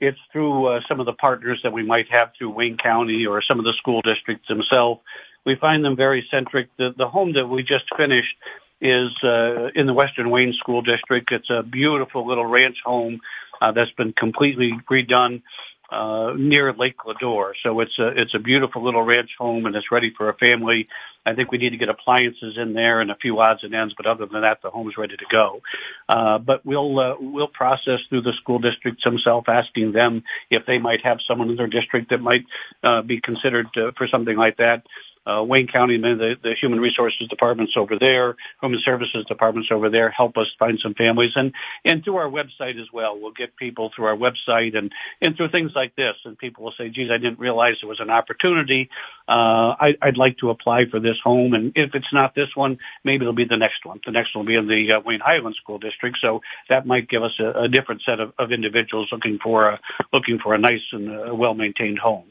it's 0.00 0.18
through 0.32 0.66
uh, 0.66 0.80
some 0.88 1.00
of 1.00 1.06
the 1.06 1.12
partners 1.12 1.60
that 1.62 1.72
we 1.72 1.84
might 1.84 2.06
have 2.10 2.30
through 2.36 2.50
Wayne 2.50 2.76
County 2.76 3.26
or 3.26 3.42
some 3.42 3.58
of 3.58 3.64
the 3.64 3.74
school 3.78 4.00
districts 4.02 4.46
themselves. 4.48 5.00
We 5.44 5.56
find 5.60 5.84
them 5.84 5.96
very 5.96 6.26
centric. 6.30 6.68
The, 6.76 6.90
the 6.96 7.08
home 7.08 7.32
that 7.34 7.46
we 7.46 7.62
just 7.62 7.84
finished 7.96 8.34
is 8.80 9.10
uh, 9.24 9.68
in 9.74 9.86
the 9.86 9.94
Western 9.94 10.30
Wayne 10.30 10.54
School 10.58 10.82
District. 10.82 11.30
It's 11.32 11.50
a 11.50 11.62
beautiful 11.62 12.26
little 12.26 12.46
ranch 12.46 12.76
home 12.84 13.20
uh, 13.60 13.72
that's 13.72 13.90
been 13.92 14.12
completely 14.12 14.72
redone 14.90 15.42
uh, 15.90 16.32
near 16.36 16.72
Lake 16.72 16.96
Lodore. 17.06 17.52
So 17.62 17.80
it's 17.80 17.98
a 17.98 18.08
it's 18.08 18.34
a 18.34 18.38
beautiful 18.38 18.84
little 18.84 19.02
ranch 19.02 19.30
home, 19.38 19.66
and 19.66 19.74
it's 19.74 19.90
ready 19.90 20.12
for 20.16 20.28
a 20.28 20.34
family. 20.34 20.88
I 21.24 21.34
think 21.34 21.50
we 21.50 21.58
need 21.58 21.70
to 21.70 21.76
get 21.76 21.88
appliances 21.88 22.56
in 22.56 22.72
there 22.72 23.00
and 23.00 23.10
a 23.10 23.16
few 23.16 23.38
odds 23.40 23.60
and 23.62 23.74
ends, 23.74 23.94
but 23.96 24.06
other 24.06 24.26
than 24.26 24.42
that, 24.42 24.62
the 24.62 24.70
home's 24.70 24.96
ready 24.96 25.16
to 25.16 25.24
go. 25.30 25.60
Uh, 26.08 26.38
but 26.38 26.64
we'll 26.64 26.98
uh, 26.98 27.14
we'll 27.18 27.48
process 27.48 28.00
through 28.08 28.22
the 28.22 28.32
school 28.40 28.58
districts 28.58 29.04
themselves, 29.04 29.46
asking 29.48 29.92
them 29.92 30.22
if 30.50 30.64
they 30.66 30.78
might 30.78 31.04
have 31.04 31.18
someone 31.26 31.50
in 31.50 31.56
their 31.56 31.68
district 31.68 32.10
that 32.10 32.20
might 32.20 32.44
uh, 32.82 33.02
be 33.02 33.20
considered 33.20 33.66
uh, 33.76 33.90
for 33.96 34.06
something 34.08 34.36
like 34.36 34.56
that 34.58 34.82
uh, 35.26 35.42
Wayne 35.42 35.68
County, 35.68 35.94
and 35.96 36.04
the, 36.04 36.34
the 36.42 36.54
human 36.60 36.80
resources 36.80 37.28
departments 37.28 37.72
over 37.76 37.98
there, 37.98 38.36
human 38.60 38.80
services 38.84 39.24
departments 39.28 39.68
over 39.72 39.90
there 39.90 40.10
help 40.10 40.36
us 40.36 40.46
find 40.58 40.78
some 40.82 40.94
families 40.94 41.32
and, 41.34 41.52
and 41.84 42.04
through 42.04 42.16
our 42.16 42.28
website 42.28 42.80
as 42.80 42.88
well. 42.92 43.18
We'll 43.18 43.32
get 43.32 43.56
people 43.56 43.90
through 43.94 44.06
our 44.06 44.16
website 44.16 44.76
and, 44.76 44.90
and 45.20 45.36
through 45.36 45.50
things 45.50 45.72
like 45.74 45.94
this. 45.96 46.14
And 46.24 46.38
people 46.38 46.64
will 46.64 46.74
say, 46.78 46.88
geez, 46.88 47.08
I 47.12 47.18
didn't 47.18 47.38
realize 47.38 47.74
there 47.80 47.88
was 47.88 48.00
an 48.00 48.10
opportunity. 48.10 48.88
Uh, 49.28 49.76
I, 49.78 49.88
I'd 50.00 50.16
like 50.16 50.38
to 50.38 50.50
apply 50.50 50.84
for 50.90 51.00
this 51.00 51.16
home. 51.22 51.54
And 51.54 51.72
if 51.74 51.94
it's 51.94 52.12
not 52.12 52.34
this 52.34 52.48
one, 52.54 52.78
maybe 53.04 53.22
it'll 53.22 53.34
be 53.34 53.44
the 53.48 53.56
next 53.56 53.84
one. 53.84 54.00
The 54.04 54.12
next 54.12 54.34
one 54.34 54.44
will 54.44 54.52
be 54.52 54.56
in 54.56 54.66
the 54.66 54.96
uh, 54.96 55.00
Wayne 55.04 55.20
Highland 55.24 55.56
School 55.60 55.78
District. 55.78 56.16
So 56.20 56.40
that 56.68 56.86
might 56.86 57.08
give 57.08 57.22
us 57.22 57.38
a, 57.40 57.64
a 57.64 57.68
different 57.68 58.02
set 58.06 58.20
of, 58.20 58.32
of 58.38 58.52
individuals 58.52 59.08
looking 59.12 59.38
for 59.42 59.68
a, 59.68 59.80
looking 60.12 60.38
for 60.42 60.54
a 60.54 60.58
nice 60.58 60.80
and 60.92 61.38
well 61.38 61.54
maintained 61.54 61.98
home. 61.98 62.24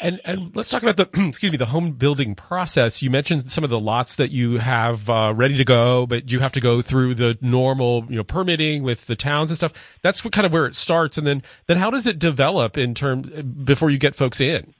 And 0.00 0.20
and 0.24 0.54
let's 0.54 0.70
talk 0.70 0.82
about 0.82 0.96
the 0.96 1.08
excuse 1.28 1.50
me 1.50 1.58
the 1.58 1.66
home 1.66 1.92
building 1.92 2.34
process. 2.34 3.02
You 3.02 3.10
mentioned 3.10 3.50
some 3.50 3.64
of 3.64 3.70
the 3.70 3.80
lots 3.80 4.16
that 4.16 4.30
you 4.30 4.58
have 4.58 5.10
uh, 5.10 5.32
ready 5.34 5.56
to 5.56 5.64
go, 5.64 6.06
but 6.06 6.30
you 6.30 6.40
have 6.40 6.52
to 6.52 6.60
go 6.60 6.80
through 6.80 7.14
the 7.14 7.36
normal 7.40 8.04
you 8.08 8.16
know 8.16 8.24
permitting 8.24 8.82
with 8.82 9.06
the 9.06 9.16
towns 9.16 9.50
and 9.50 9.56
stuff. 9.56 9.98
That's 10.02 10.24
what, 10.24 10.32
kind 10.32 10.46
of 10.46 10.52
where 10.52 10.66
it 10.66 10.76
starts, 10.76 11.18
and 11.18 11.26
then 11.26 11.42
then 11.66 11.78
how 11.78 11.90
does 11.90 12.06
it 12.06 12.18
develop 12.18 12.78
in 12.78 12.94
term 12.94 13.22
before 13.64 13.90
you 13.90 13.98
get 13.98 14.14
folks 14.14 14.40
in? 14.40 14.74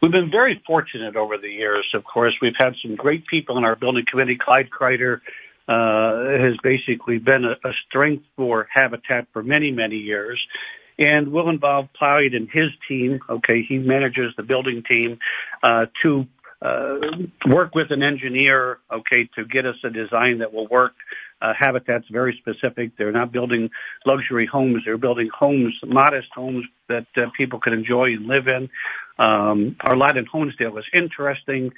We've 0.00 0.12
been 0.12 0.30
very 0.30 0.62
fortunate 0.66 1.14
over 1.14 1.36
the 1.36 1.50
years. 1.50 1.86
Of 1.94 2.04
course, 2.04 2.34
we've 2.40 2.54
had 2.58 2.72
some 2.82 2.96
great 2.96 3.26
people 3.26 3.58
in 3.58 3.64
our 3.64 3.76
building 3.76 4.04
committee. 4.10 4.38
Clyde 4.40 4.70
Kreider 4.70 5.20
uh, 5.68 6.42
has 6.42 6.56
basically 6.62 7.18
been 7.18 7.44
a, 7.44 7.68
a 7.68 7.72
strength 7.86 8.24
for 8.34 8.66
Habitat 8.72 9.26
for 9.34 9.42
many 9.42 9.70
many 9.70 9.96
years 9.96 10.40
and 11.00 11.32
will 11.32 11.48
involve 11.48 11.86
Clyde 11.96 12.34
and 12.34 12.48
his 12.52 12.68
team. 12.86 13.18
Okay, 13.28 13.64
he 13.66 13.78
manages 13.78 14.32
the 14.36 14.44
building 14.44 14.84
team 14.88 15.18
uh, 15.64 15.86
to 16.02 16.26
uh, 16.62 16.96
work 17.48 17.74
with 17.74 17.90
an 17.90 18.02
engineer, 18.02 18.78
okay, 18.92 19.28
to 19.34 19.44
get 19.46 19.64
us 19.64 19.76
a 19.82 19.90
design 19.90 20.38
that 20.38 20.52
will 20.52 20.68
work. 20.68 20.92
Uh, 21.40 21.54
Habitat's 21.58 22.04
very 22.12 22.38
specific. 22.38 22.92
They're 22.98 23.12
not 23.12 23.32
building 23.32 23.70
luxury 24.04 24.46
homes. 24.46 24.82
They're 24.84 24.98
building 24.98 25.30
homes, 25.36 25.74
modest 25.86 26.28
homes 26.34 26.66
that 26.90 27.06
uh, 27.16 27.30
people 27.34 27.60
can 27.60 27.72
enjoy 27.72 28.08
and 28.08 28.26
live 28.26 28.46
in. 28.46 28.68
Um, 29.18 29.76
our 29.80 29.96
lot 29.96 30.18
in 30.18 30.26
Honesdale 30.26 30.78
is 30.78 30.84
interesting. 30.92 31.72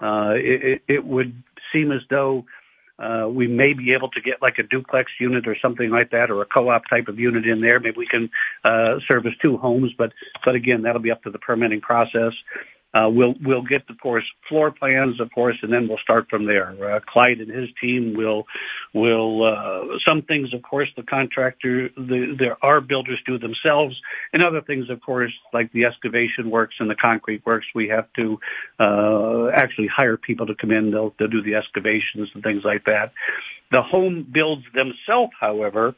Uh, 0.00 0.34
it, 0.34 0.82
it 0.86 1.06
would 1.06 1.42
seem 1.72 1.92
as 1.92 2.02
though 2.10 2.44
uh, 2.98 3.28
we 3.28 3.46
may 3.46 3.72
be 3.72 3.92
able 3.92 4.10
to 4.10 4.20
get 4.20 4.40
like 4.40 4.58
a 4.58 4.62
duplex 4.62 5.12
unit 5.20 5.46
or 5.46 5.56
something 5.60 5.90
like 5.90 6.10
that, 6.10 6.30
or 6.30 6.40
a 6.42 6.46
co-op 6.46 6.82
type 6.88 7.08
of 7.08 7.18
unit 7.18 7.46
in 7.46 7.60
there. 7.60 7.78
Maybe 7.78 7.96
we 7.98 8.06
can 8.06 8.30
uh, 8.64 8.98
service 9.06 9.34
two 9.42 9.56
homes, 9.56 9.92
but 9.96 10.12
but 10.44 10.54
again, 10.54 10.82
that'll 10.82 11.02
be 11.02 11.10
up 11.10 11.22
to 11.24 11.30
the 11.30 11.38
permitting 11.38 11.80
process. 11.80 12.32
Uh, 12.96 13.08
we'll 13.10 13.34
we'll 13.44 13.62
get, 13.62 13.82
of 13.90 14.00
course, 14.00 14.24
floor 14.48 14.70
plans, 14.70 15.20
of 15.20 15.30
course, 15.34 15.56
and 15.62 15.72
then 15.72 15.86
we'll 15.88 15.98
start 15.98 16.26
from 16.30 16.46
there. 16.46 16.70
Uh, 16.70 17.00
Clyde 17.06 17.40
and 17.40 17.50
his 17.50 17.68
team 17.80 18.14
will 18.16 18.44
will 18.94 19.44
uh, 19.44 19.98
some 20.08 20.22
things, 20.22 20.54
of 20.54 20.62
course, 20.62 20.88
the 20.96 21.02
contractor, 21.02 21.90
the, 21.96 22.36
there 22.38 22.56
are 22.62 22.80
builders 22.80 23.20
do 23.26 23.38
themselves, 23.38 23.94
and 24.32 24.42
other 24.44 24.62
things, 24.62 24.88
of 24.88 25.00
course, 25.02 25.32
like 25.52 25.70
the 25.72 25.84
excavation 25.84 26.50
works 26.50 26.76
and 26.80 26.88
the 26.88 26.94
concrete 26.94 27.44
works, 27.44 27.66
we 27.74 27.88
have 27.88 28.06
to 28.14 28.38
uh, 28.80 29.48
actually 29.54 29.88
hire 29.94 30.16
people 30.16 30.46
to 30.46 30.54
come 30.54 30.70
in. 30.70 30.90
They'll 30.90 31.12
they'll 31.18 31.28
do 31.28 31.42
the 31.42 31.56
excavations 31.56 32.30
and 32.34 32.42
things 32.42 32.62
like 32.64 32.84
that. 32.84 33.12
The 33.72 33.82
home 33.82 34.26
builds 34.32 34.64
themselves, 34.72 35.32
however. 35.38 35.94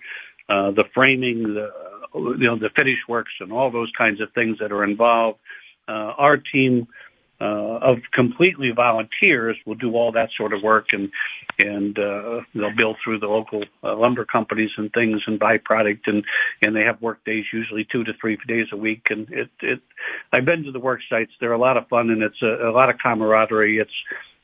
Uh, 0.49 0.71
the 0.71 0.85
framing, 0.95 1.43
the 1.55 1.69
you 2.15 2.47
know 2.49 2.59
the 2.59 2.71
finish 2.77 2.99
works, 3.07 3.33
and 3.41 3.53
all 3.53 3.71
those 3.71 3.93
kinds 3.97 4.21
of 4.21 4.33
things 4.33 4.57
that 4.61 4.73
are 4.73 4.83
involved 4.83 5.39
our 5.93 6.37
team 6.37 6.87
uh, 7.41 7.79
of 7.81 7.99
completely 8.13 8.73
volunteers 8.75 9.57
will 9.65 9.77
do 9.77 9.95
all 9.95 10.11
that 10.13 10.29
sort 10.37 10.53
of 10.53 10.63
work 10.63 10.89
and 10.93 11.11
and 11.61 11.99
uh, 11.99 12.41
they'll 12.55 12.75
build 12.77 12.97
through 13.03 13.19
the 13.19 13.27
local 13.27 13.63
uh, 13.85 13.97
lumber 13.97 14.25
companies 14.25 14.71
and 14.77 14.93
things 14.93 15.21
and 15.27 15.39
buy 15.39 15.57
product 15.65 16.09
and 16.09 16.25
and 16.63 16.75
they 16.75 16.83
have 16.83 17.01
work 17.01 17.25
days 17.25 17.45
usually 17.53 17.87
two 17.91 18.03
to 18.03 18.13
three 18.21 18.37
days 18.49 18.67
a 18.73 18.77
week 18.77 19.03
and 19.11 19.29
it 19.31 19.51
it 19.63 19.81
I've 20.33 20.45
been 20.45 20.65
to 20.65 20.73
the 20.73 20.81
work 20.81 21.01
sites 21.09 21.31
they're 21.39 21.53
a 21.53 21.59
lot 21.59 21.77
of 21.77 21.87
fun 21.87 22.11
and 22.11 22.23
it's 22.23 22.43
a, 22.43 22.71
a 22.71 22.73
lot 22.73 22.91
of 22.91 22.97
camaraderie 22.99 23.79
it's 23.79 23.95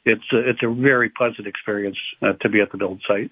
it's 0.04 0.32
a, 0.32 0.48
it's 0.48 0.62
a 0.62 0.72
very 0.72 1.08
pleasant 1.08 1.46
experience 1.46 1.96
uh, 2.22 2.34
to 2.42 2.48
be 2.48 2.60
at 2.60 2.70
the 2.70 2.78
build 2.78 3.00
site. 3.08 3.30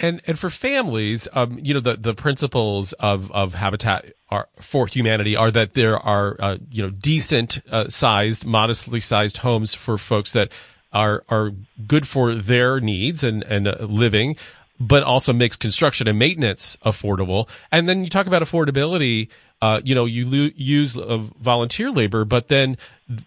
And 0.00 0.20
and 0.26 0.38
for 0.38 0.50
families, 0.50 1.26
um, 1.32 1.58
you 1.60 1.74
know, 1.74 1.80
the, 1.80 1.96
the 1.96 2.14
principles 2.14 2.92
of, 2.94 3.32
of 3.32 3.54
Habitat 3.54 4.12
are, 4.30 4.48
for 4.60 4.86
Humanity 4.86 5.34
are 5.34 5.50
that 5.50 5.74
there 5.74 5.98
are, 5.98 6.36
uh, 6.38 6.58
you 6.70 6.82
know, 6.82 6.90
decent 6.90 7.60
uh, 7.70 7.88
sized, 7.88 8.46
modestly 8.46 9.00
sized 9.00 9.38
homes 9.38 9.74
for 9.74 9.98
folks 9.98 10.32
that 10.32 10.52
are 10.92 11.24
are 11.28 11.52
good 11.86 12.06
for 12.06 12.34
their 12.34 12.80
needs 12.80 13.24
and 13.24 13.42
and 13.44 13.66
uh, 13.66 13.76
living, 13.80 14.36
but 14.78 15.02
also 15.02 15.32
makes 15.32 15.56
construction 15.56 16.06
and 16.06 16.18
maintenance 16.18 16.76
affordable. 16.84 17.48
And 17.72 17.88
then 17.88 18.04
you 18.04 18.10
talk 18.10 18.26
about 18.26 18.42
affordability. 18.42 19.28
Uh, 19.60 19.80
you 19.84 19.92
know, 19.92 20.04
you 20.04 20.24
lo- 20.24 20.50
use 20.54 20.94
volunteer 20.94 21.90
labor, 21.90 22.24
but 22.24 22.46
then 22.46 22.76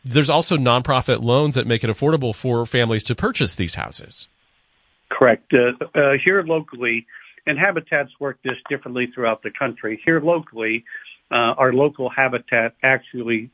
there's 0.05 0.29
also 0.29 0.55
nonprofit 0.55 1.21
loans 1.21 1.55
that 1.55 1.67
make 1.67 1.83
it 1.83 1.89
affordable 1.89 2.33
for 2.33 2.65
families 2.65 3.03
to 3.03 3.15
purchase 3.15 3.55
these 3.55 3.75
houses. 3.75 4.29
Correct. 5.11 5.53
Uh, 5.53 5.85
uh, 5.93 6.13
here 6.23 6.41
locally, 6.43 7.05
and 7.45 7.59
habitats 7.59 8.11
work 8.19 8.39
this 8.43 8.55
differently 8.69 9.07
throughout 9.13 9.43
the 9.43 9.51
country. 9.51 10.01
Here 10.05 10.21
locally, 10.21 10.85
uh, 11.29 11.53
our 11.57 11.73
local 11.73 12.09
habitat 12.09 12.75
actually 12.81 13.49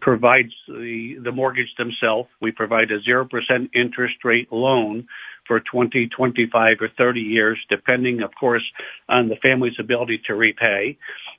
provides 0.00 0.54
the, 0.66 1.16
the 1.22 1.30
mortgage 1.30 1.74
themselves. 1.76 2.26
We 2.40 2.52
provide 2.52 2.90
a 2.90 3.00
0% 3.00 3.28
interest 3.74 4.14
rate 4.24 4.50
loan 4.50 5.06
for 5.46 5.60
20, 5.60 6.08
25, 6.08 6.68
or 6.80 6.88
30 6.96 7.20
years, 7.20 7.58
depending, 7.68 8.22
of 8.22 8.30
course, 8.38 8.62
on 9.10 9.28
the 9.28 9.36
family's 9.36 9.74
ability 9.78 10.22
to 10.26 10.34
repay. 10.34 10.96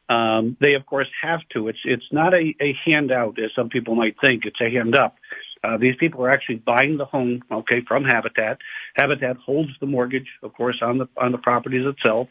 Um, 0.10 0.58
they, 0.60 0.74
of 0.74 0.86
course, 0.86 1.08
have 1.24 1.40
to. 1.54 1.70
It's 1.70 1.80
it's 1.86 2.06
not 2.12 2.34
a, 2.34 2.54
a 2.62 2.78
handout, 2.86 3.40
as 3.40 3.52
some 3.56 3.70
people 3.70 3.96
might 3.96 4.16
think. 4.22 4.44
It's 4.46 4.62
a 4.62 4.70
hand 4.70 4.96
up. 4.96 5.16
Uh, 5.64 5.78
these 5.78 5.96
people 6.00 6.24
are 6.24 6.30
actually 6.30 6.56
buying 6.56 6.98
the 6.98 7.06
home, 7.06 7.42
okay, 7.52 7.82
from 7.88 8.04
Habitat. 8.04 8.58
Habitat 8.96 9.38
holds 9.38 9.72
the 9.80 9.86
mortgage, 9.86 10.28
of 10.42 10.54
course, 10.54 10.78
on 10.82 10.98
the 10.98 11.08
on 11.18 11.32
the 11.32 11.38
properties 11.38 11.86
itself 11.86 12.28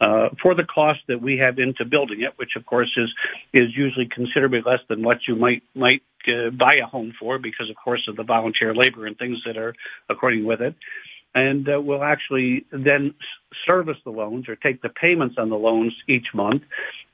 uh, 0.00 0.28
for 0.42 0.54
the 0.54 0.64
cost 0.64 1.00
that 1.08 1.20
we 1.22 1.38
have 1.38 1.58
into 1.58 1.84
building 1.84 2.22
it, 2.22 2.32
which 2.36 2.56
of 2.56 2.66
course 2.66 2.92
is 2.96 3.10
is 3.52 3.74
usually 3.74 4.06
considerably 4.06 4.60
less 4.64 4.80
than 4.88 5.02
what 5.02 5.18
you 5.26 5.34
might 5.34 5.62
might 5.74 6.02
uh, 6.28 6.50
buy 6.50 6.74
a 6.82 6.86
home 6.86 7.12
for 7.18 7.38
because, 7.38 7.70
of 7.70 7.76
course, 7.76 8.06
of 8.08 8.16
the 8.16 8.22
volunteer 8.22 8.74
labor 8.74 9.06
and 9.06 9.16
things 9.16 9.38
that 9.46 9.56
are 9.56 9.74
according 10.10 10.44
with 10.44 10.60
it 10.60 10.74
and 11.34 11.68
uh, 11.68 11.80
will 11.80 12.02
actually 12.02 12.64
then 12.70 13.14
service 13.66 13.96
the 14.04 14.10
loans 14.10 14.48
or 14.48 14.56
take 14.56 14.82
the 14.82 14.88
payments 14.88 15.34
on 15.38 15.50
the 15.50 15.56
loans 15.56 15.92
each 16.08 16.26
month. 16.32 16.62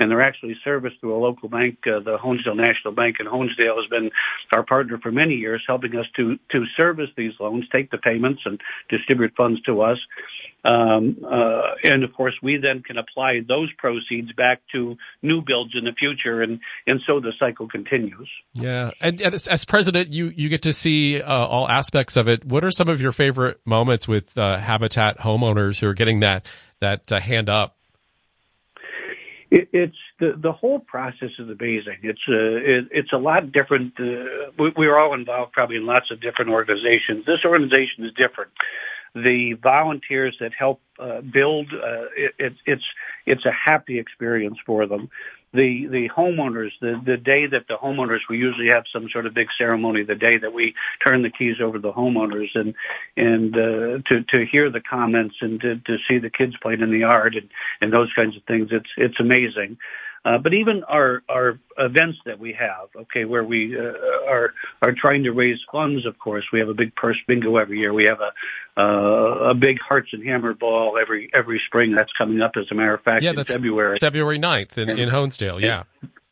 And 0.00 0.10
they're 0.10 0.22
actually 0.22 0.56
serviced 0.64 0.96
through 1.00 1.14
a 1.14 1.20
local 1.20 1.48
bank. 1.48 1.78
Uh, 1.86 2.00
the 2.00 2.16
Honesdale 2.18 2.56
National 2.56 2.92
Bank 2.92 3.16
in 3.20 3.26
Honesdale 3.26 3.76
has 3.76 3.88
been 3.90 4.10
our 4.54 4.64
partner 4.64 4.98
for 4.98 5.12
many 5.12 5.34
years, 5.34 5.62
helping 5.66 5.94
us 5.96 6.06
to 6.16 6.36
to 6.50 6.64
service 6.76 7.10
these 7.16 7.32
loans, 7.38 7.64
take 7.70 7.90
the 7.90 7.98
payments, 7.98 8.40
and 8.44 8.60
distribute 8.88 9.32
funds 9.36 9.60
to 9.62 9.82
us. 9.82 9.98
Um, 10.64 11.16
uh, 11.24 11.74
and 11.84 12.04
of 12.04 12.12
course, 12.12 12.34
we 12.42 12.58
then 12.58 12.82
can 12.82 12.98
apply 12.98 13.40
those 13.46 13.70
proceeds 13.78 14.32
back 14.32 14.60
to 14.72 14.96
new 15.22 15.42
builds 15.42 15.72
in 15.74 15.84
the 15.84 15.92
future, 15.92 16.42
and 16.42 16.60
and 16.86 17.00
so 17.06 17.20
the 17.20 17.32
cycle 17.38 17.68
continues. 17.68 18.28
Yeah, 18.52 18.90
and, 19.00 19.20
and 19.20 19.34
as, 19.34 19.48
as, 19.48 19.64
president, 19.64 20.12
you 20.12 20.26
you 20.28 20.48
get 20.48 20.62
to 20.62 20.72
see 20.72 21.22
uh, 21.22 21.46
all 21.46 21.68
aspects 21.68 22.16
of 22.16 22.28
it. 22.28 22.44
What 22.44 22.64
are 22.64 22.70
some 22.70 22.88
of 22.88 23.00
your 23.00 23.12
favorite 23.12 23.60
moments 23.64 24.06
with 24.06 24.36
uh, 24.36 24.58
Habitat 24.58 25.18
homeowners 25.18 25.80
who 25.80 25.86
are 25.88 25.94
getting 25.94 26.20
that 26.20 26.46
that 26.80 27.10
uh, 27.10 27.20
hand 27.20 27.48
up? 27.48 27.76
It, 29.50 29.68
it's 29.72 29.96
the 30.20 30.34
the 30.40 30.52
whole 30.52 30.78
process 30.78 31.30
is 31.38 31.48
amazing. 31.48 31.98
It's 32.02 32.20
a 32.28 32.32
uh, 32.32 32.78
it, 32.78 32.88
it's 32.92 33.12
a 33.12 33.18
lot 33.18 33.50
different. 33.52 33.98
Uh, 33.98 34.52
we, 34.58 34.72
we 34.76 34.86
are 34.86 34.98
all 34.98 35.14
involved 35.14 35.52
probably 35.52 35.76
in 35.76 35.86
lots 35.86 36.10
of 36.10 36.20
different 36.20 36.50
organizations. 36.50 37.26
This 37.26 37.44
organization 37.44 38.04
is 38.04 38.12
different 38.14 38.52
the 39.14 39.54
volunteers 39.62 40.36
that 40.40 40.52
help 40.56 40.80
uh, 40.98 41.20
build. 41.20 41.66
Uh, 41.72 42.04
it, 42.16 42.34
it, 42.38 42.52
it's 42.66 42.84
it's 43.26 43.44
a 43.44 43.52
happy 43.52 43.98
experience 43.98 44.56
for 44.64 44.86
them. 44.86 45.10
The 45.52 45.86
the 45.90 46.08
homeowners, 46.16 46.70
the 46.80 47.00
the 47.04 47.16
day 47.16 47.46
that 47.50 47.66
the 47.68 47.74
homeowners, 47.74 48.20
we 48.28 48.38
usually 48.38 48.68
have 48.72 48.84
some 48.92 49.08
sort 49.12 49.26
of 49.26 49.34
big 49.34 49.48
ceremony. 49.58 50.04
The 50.04 50.14
day 50.14 50.38
that 50.40 50.52
we 50.52 50.74
turn 51.04 51.22
the 51.22 51.30
keys 51.30 51.56
over 51.60 51.78
to 51.78 51.82
the 51.82 51.92
homeowners, 51.92 52.50
and 52.54 52.72
and 53.16 53.54
uh, 53.56 53.98
to 54.08 54.22
to 54.28 54.46
hear 54.50 54.70
the 54.70 54.80
comments 54.80 55.34
and 55.40 55.60
to 55.60 55.74
to 55.76 55.96
see 56.08 56.18
the 56.18 56.30
kids 56.30 56.54
playing 56.62 56.82
in 56.82 56.92
the 56.92 56.98
yard 56.98 57.34
and 57.34 57.48
and 57.80 57.92
those 57.92 58.12
kinds 58.14 58.36
of 58.36 58.44
things, 58.44 58.68
it's 58.70 58.90
it's 58.96 59.18
amazing. 59.18 59.76
Uh, 60.24 60.36
but 60.36 60.52
even 60.52 60.84
our 60.84 61.22
our 61.30 61.58
events 61.78 62.18
that 62.26 62.38
we 62.38 62.52
have, 62.52 62.88
okay, 62.94 63.24
where 63.24 63.42
we 63.42 63.74
uh, 63.78 64.30
are 64.30 64.52
are 64.82 64.94
trying 64.94 65.24
to 65.24 65.30
raise 65.30 65.58
funds. 65.72 66.04
Of 66.06 66.18
course, 66.18 66.44
we 66.52 66.58
have 66.58 66.68
a 66.68 66.74
big 66.74 66.94
purse 66.94 67.16
bingo 67.26 67.56
every 67.56 67.78
year. 67.78 67.94
We 67.94 68.04
have 68.04 68.18
a 68.20 68.80
uh, 68.80 69.50
a 69.50 69.54
big 69.54 69.78
hearts 69.80 70.08
and 70.12 70.22
hammer 70.22 70.52
ball 70.52 70.98
every 71.00 71.30
every 71.34 71.60
spring. 71.66 71.94
That's 71.96 72.12
coming 72.18 72.42
up, 72.42 72.52
as 72.56 72.66
a 72.70 72.74
matter 72.74 72.94
of 72.94 73.02
fact, 73.02 73.22
yeah, 73.22 73.30
in 73.30 73.36
that's 73.36 73.52
February. 73.52 73.98
February 73.98 74.38
9th 74.38 74.76
in, 74.76 74.90
in 74.90 75.08
Honesdale. 75.08 75.60
Yeah. 75.60 75.84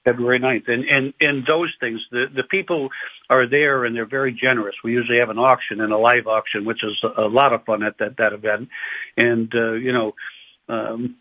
February 0.09 0.41
9th. 0.41 0.69
And, 0.69 0.85
and, 0.85 1.15
and 1.21 1.47
those 1.47 1.73
things, 1.81 2.01
the, 2.11 2.27
the 2.35 2.43
people 2.43 2.89
are 3.29 3.49
there 3.49 3.85
and 3.85 3.95
they're 3.95 4.07
very 4.07 4.33
generous. 4.33 4.75
We 4.83 4.93
usually 4.93 5.19
have 5.19 5.29
an 5.29 5.39
auction 5.39 5.81
and 5.81 5.93
a 5.93 5.99
live 5.99 6.27
auction, 6.27 6.65
which 6.65 6.83
is 6.83 6.97
a 7.17 7.23
lot 7.23 7.53
of 7.53 7.65
fun 7.65 7.83
at 7.83 7.99
that, 7.99 8.17
that 8.17 8.33
event. 8.33 8.69
And, 9.17 9.53
uh, 9.55 9.73
you 9.73 9.93
know, 9.93 10.15
um, 10.69 11.17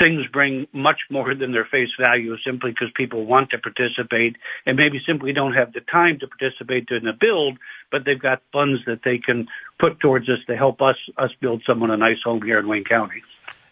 things 0.00 0.26
bring 0.32 0.66
much 0.72 1.00
more 1.10 1.34
than 1.34 1.52
their 1.52 1.64
face 1.64 1.88
value 1.98 2.36
simply 2.44 2.72
because 2.72 2.88
people 2.94 3.24
want 3.24 3.50
to 3.50 3.58
participate 3.58 4.36
and 4.66 4.76
maybe 4.76 5.00
simply 5.06 5.32
don't 5.32 5.54
have 5.54 5.72
the 5.72 5.80
time 5.80 6.18
to 6.20 6.28
participate 6.28 6.88
in 6.90 7.08
a 7.08 7.12
build, 7.12 7.58
but 7.90 8.02
they've 8.04 8.20
got 8.20 8.42
funds 8.52 8.80
that 8.86 9.00
they 9.04 9.18
can 9.18 9.48
put 9.78 10.00
towards 10.00 10.28
us 10.28 10.38
to 10.46 10.56
help 10.56 10.82
us 10.82 10.96
us 11.16 11.30
build 11.40 11.62
someone 11.66 11.90
a 11.90 11.96
nice 11.96 12.20
home 12.24 12.42
here 12.42 12.58
in 12.58 12.68
Wayne 12.68 12.84
County. 12.84 13.22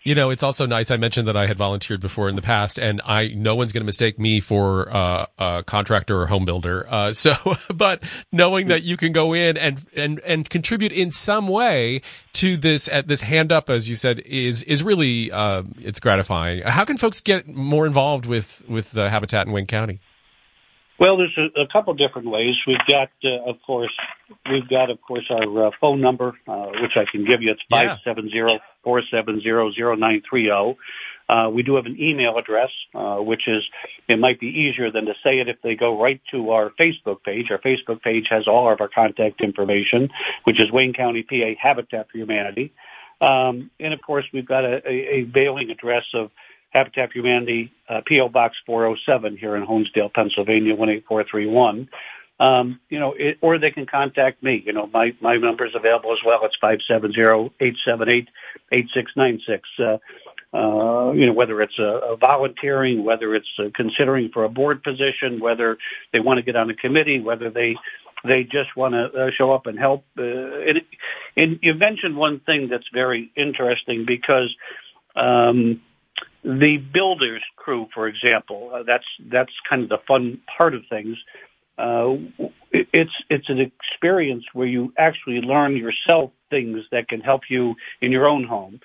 You 0.04 0.14
know, 0.14 0.30
it's 0.30 0.42
also 0.42 0.64
nice. 0.66 0.90
I 0.90 0.96
mentioned 0.96 1.28
that 1.28 1.36
I 1.36 1.46
had 1.46 1.58
volunteered 1.58 2.00
before 2.00 2.28
in 2.28 2.36
the 2.36 2.42
past, 2.42 2.78
and 2.78 3.00
I 3.04 3.28
no 3.28 3.54
one's 3.54 3.72
going 3.72 3.82
to 3.82 3.86
mistake 3.86 4.18
me 4.18 4.40
for 4.40 4.94
uh, 4.94 5.26
a 5.38 5.64
contractor 5.64 6.20
or 6.20 6.26
home 6.26 6.44
builder. 6.44 6.86
Uh, 6.88 7.12
so, 7.12 7.34
but 7.74 8.02
knowing 8.32 8.68
that 8.68 8.82
you 8.82 8.96
can 8.96 9.12
go 9.12 9.32
in 9.32 9.56
and 9.56 9.84
and 9.96 10.20
and 10.20 10.48
contribute 10.48 10.92
in 10.92 11.10
some 11.10 11.46
way 11.48 12.00
to 12.34 12.56
this 12.56 12.88
at 12.88 13.08
this 13.08 13.22
hand 13.22 13.52
up, 13.52 13.68
as 13.68 13.88
you 13.88 13.96
said, 13.96 14.20
is 14.20 14.62
is 14.62 14.82
really 14.82 15.30
uh, 15.32 15.62
it's 15.80 16.00
gratifying. 16.00 16.62
How 16.62 16.84
can 16.84 16.96
folks 16.96 17.20
get 17.20 17.48
more 17.48 17.86
involved 17.86 18.26
with 18.26 18.64
with 18.68 18.92
the 18.92 19.10
Habitat 19.10 19.46
in 19.46 19.52
Wayne 19.52 19.66
County? 19.66 20.00
Well, 20.98 21.16
there's 21.16 21.36
a, 21.38 21.62
a 21.62 21.66
couple 21.72 21.94
different 21.94 22.28
ways. 22.28 22.54
We've 22.66 22.76
got, 22.88 23.10
uh, 23.24 23.50
of 23.50 23.56
course, 23.64 23.92
we've 24.50 24.68
got, 24.68 24.90
of 24.90 25.00
course, 25.00 25.24
our 25.30 25.66
uh, 25.66 25.70
phone 25.80 26.00
number, 26.00 26.32
uh, 26.46 26.66
which 26.82 26.96
I 26.96 27.04
can 27.10 27.24
give 27.24 27.40
you. 27.40 27.52
It's 27.52 27.62
five 27.70 27.98
seven 28.04 28.28
zero 28.30 28.58
four 28.82 29.02
seven 29.10 29.40
zero 29.40 29.70
zero 29.72 29.94
nine 29.94 30.22
three 30.28 30.46
zero. 30.46 30.76
Uh, 31.28 31.50
we 31.50 31.62
do 31.62 31.76
have 31.76 31.84
an 31.84 31.96
email 32.00 32.38
address, 32.38 32.70
uh, 32.94 33.16
which 33.16 33.42
is, 33.46 33.62
it 34.08 34.18
might 34.18 34.40
be 34.40 34.46
easier 34.46 34.90
than 34.90 35.04
to 35.04 35.12
say 35.22 35.40
it 35.40 35.48
if 35.48 35.60
they 35.62 35.74
go 35.74 36.00
right 36.00 36.22
to 36.30 36.50
our 36.50 36.70
Facebook 36.80 37.22
page. 37.22 37.46
Our 37.50 37.58
Facebook 37.58 38.00
page 38.02 38.24
has 38.30 38.48
all 38.48 38.72
of 38.72 38.80
our 38.80 38.88
contact 38.88 39.42
information, 39.42 40.08
which 40.44 40.58
is 40.58 40.72
Wayne 40.72 40.94
County, 40.94 41.22
PA 41.22 41.52
Habitat 41.60 42.08
for 42.10 42.16
Humanity. 42.16 42.72
Um, 43.20 43.70
and 43.78 43.92
of 43.92 44.00
course, 44.00 44.24
we've 44.32 44.46
got 44.46 44.64
a, 44.64 44.80
a, 44.88 45.20
a 45.20 45.30
mailing 45.34 45.70
address 45.70 46.04
of 46.14 46.30
Habitat 46.70 47.12
for 47.12 47.18
Humanity, 47.18 47.72
uh, 47.88 48.00
P.O. 48.06 48.28
Box 48.28 48.56
407 48.66 49.36
here 49.36 49.56
in 49.56 49.66
Honesdale, 49.66 50.12
Pennsylvania, 50.12 50.74
18431. 50.74 51.88
Um, 52.40 52.78
you 52.88 53.00
know, 53.00 53.14
it, 53.18 53.38
or 53.40 53.58
they 53.58 53.70
can 53.72 53.86
contact 53.86 54.42
me. 54.44 54.62
You 54.64 54.72
know, 54.72 54.86
my, 54.86 55.10
my 55.20 55.36
number 55.36 55.66
is 55.66 55.74
available 55.74 56.12
as 56.12 56.18
well. 56.24 56.40
It's 56.44 56.56
570-878-8696. 58.72 59.60
Uh, 59.78 59.98
uh, 60.50 61.12
you 61.12 61.26
know, 61.26 61.32
whether 61.32 61.60
it's 61.60 61.78
a, 61.78 62.12
a 62.12 62.16
volunteering, 62.16 63.04
whether 63.04 63.34
it's 63.34 63.48
uh, 63.58 63.64
considering 63.74 64.30
for 64.32 64.44
a 64.44 64.48
board 64.48 64.82
position, 64.82 65.40
whether 65.40 65.76
they 66.12 66.20
want 66.20 66.38
to 66.38 66.42
get 66.42 66.56
on 66.56 66.70
a 66.70 66.74
committee, 66.74 67.20
whether 67.20 67.50
they 67.50 67.76
they 68.24 68.42
just 68.42 68.74
want 68.74 68.94
to 68.94 69.04
uh, 69.06 69.30
show 69.36 69.52
up 69.52 69.66
and 69.66 69.78
help. 69.78 70.04
Uh, 70.18 70.22
and, 70.22 70.80
and 71.36 71.58
you 71.62 71.74
mentioned 71.74 72.16
one 72.16 72.40
thing 72.40 72.68
that's 72.68 72.88
very 72.92 73.30
interesting 73.36 74.04
because 74.06 74.54
um, 75.14 75.82
the 76.48 76.78
builders 76.78 77.42
crew, 77.56 77.88
for 77.92 78.08
example, 78.08 78.70
uh, 78.74 78.82
that's 78.86 79.04
that's 79.30 79.52
kind 79.68 79.82
of 79.82 79.90
the 79.90 79.98
fun 80.08 80.40
part 80.56 80.74
of 80.74 80.80
things. 80.88 81.18
Uh, 81.76 82.14
it's 82.72 83.12
it's 83.28 83.50
an 83.50 83.60
experience 83.60 84.44
where 84.54 84.66
you 84.66 84.92
actually 84.96 85.40
learn 85.42 85.76
yourself 85.76 86.30
things 86.48 86.80
that 86.90 87.06
can 87.06 87.20
help 87.20 87.42
you 87.50 87.74
in 88.00 88.10
your 88.10 88.26
own 88.26 88.44
home. 88.44 88.80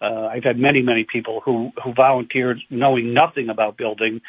Uh, 0.00 0.28
I've 0.32 0.44
had 0.44 0.58
many 0.58 0.80
many 0.80 1.04
people 1.12 1.42
who 1.44 1.72
who 1.82 1.92
volunteered 1.92 2.60
knowing 2.70 3.14
nothing 3.14 3.48
about 3.48 3.76
building, 3.76 4.20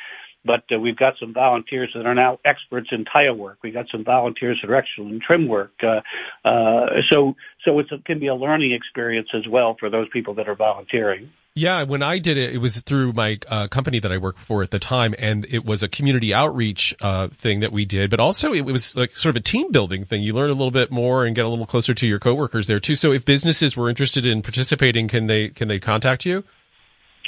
but 0.44 0.64
uh, 0.74 0.80
we've 0.80 0.98
got 0.98 1.14
some 1.20 1.32
volunteers 1.32 1.92
that 1.94 2.08
are 2.08 2.16
now 2.16 2.40
experts 2.44 2.88
in 2.92 3.06
tile 3.06 3.36
work. 3.36 3.60
We've 3.62 3.72
got 3.74 3.86
some 3.92 4.04
volunteers 4.04 4.58
that 4.64 4.72
are 4.72 4.76
excellent 4.76 5.14
in 5.14 5.20
trim 5.22 5.48
work. 5.48 5.74
Uh, 5.84 6.02
uh, 6.44 6.88
so 7.12 7.36
so 7.64 7.78
it 7.78 7.86
can 8.04 8.20
be 8.20 8.28
a 8.28 8.36
learning 8.36 8.72
experience 8.74 9.30
as 9.36 9.48
well 9.48 9.78
for 9.80 9.92
those 9.92 10.08
people 10.12 10.34
that 10.36 10.50
are 10.50 10.56
volunteering. 10.56 11.30
Yeah, 11.60 11.84
when 11.84 12.02
I 12.02 12.20
did 12.20 12.38
it, 12.38 12.56
it 12.56 12.60
was 12.60 12.82
through 12.84 13.12
my 13.12 13.38
uh, 13.50 13.68
company 13.68 14.00
that 14.00 14.14
I 14.14 14.18
worked 14.18 14.40
for 14.40 14.64
at 14.64 14.72
the 14.72 14.80
time, 14.80 15.14
and 15.20 15.46
it 15.50 15.66
was 15.66 15.84
a 15.84 15.90
community 15.90 16.34
outreach 16.34 16.96
uh, 17.02 17.28
thing 17.28 17.60
that 17.60 17.74
we 17.74 17.84
did. 17.84 18.10
But 18.10 18.22
also, 18.22 18.54
it 18.54 18.62
was 18.62 18.96
like 18.96 19.12
sort 19.12 19.36
of 19.36 19.42
a 19.42 19.44
team 19.44 19.70
building 19.70 20.06
thing. 20.06 20.24
You 20.24 20.34
learn 20.34 20.50
a 20.50 20.54
little 20.54 20.72
bit 20.72 20.90
more 20.90 21.26
and 21.26 21.36
get 21.36 21.44
a 21.44 21.50
little 21.50 21.66
closer 21.66 21.94
to 21.94 22.08
your 22.08 22.18
coworkers 22.18 22.68
there 22.68 22.80
too. 22.80 22.96
So, 22.96 23.12
if 23.12 23.26
businesses 23.26 23.76
were 23.76 23.90
interested 23.90 24.26
in 24.26 24.42
participating, 24.42 25.10
can 25.10 25.28
they 25.28 25.50
can 25.50 25.68
they 25.68 25.80
contact 25.80 26.26
you? 26.26 26.46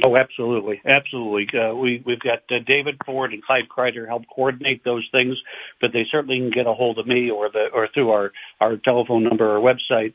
Oh, 0.06 0.16
absolutely, 0.16 0.82
absolutely. 0.86 1.50
Uh, 1.60 1.76
we 1.76 2.02
we've 2.06 2.22
got 2.22 2.40
uh, 2.50 2.60
David 2.66 3.02
Ford 3.06 3.34
and 3.34 3.44
Clyde 3.44 3.68
Kreider 3.68 4.08
help 4.08 4.24
coordinate 4.34 4.86
those 4.86 5.06
things, 5.12 5.36
but 5.82 5.92
they 5.92 6.06
certainly 6.10 6.38
can 6.38 6.52
get 6.52 6.68
a 6.68 6.74
hold 6.74 7.00
of 7.00 7.06
me 7.06 7.30
or 7.30 7.50
the 7.52 7.68
or 7.74 7.90
through 7.94 8.12
our 8.12 8.32
our 8.62 8.78
telephone 8.78 9.26
number 9.26 9.58
or 9.58 9.60
website, 9.60 10.14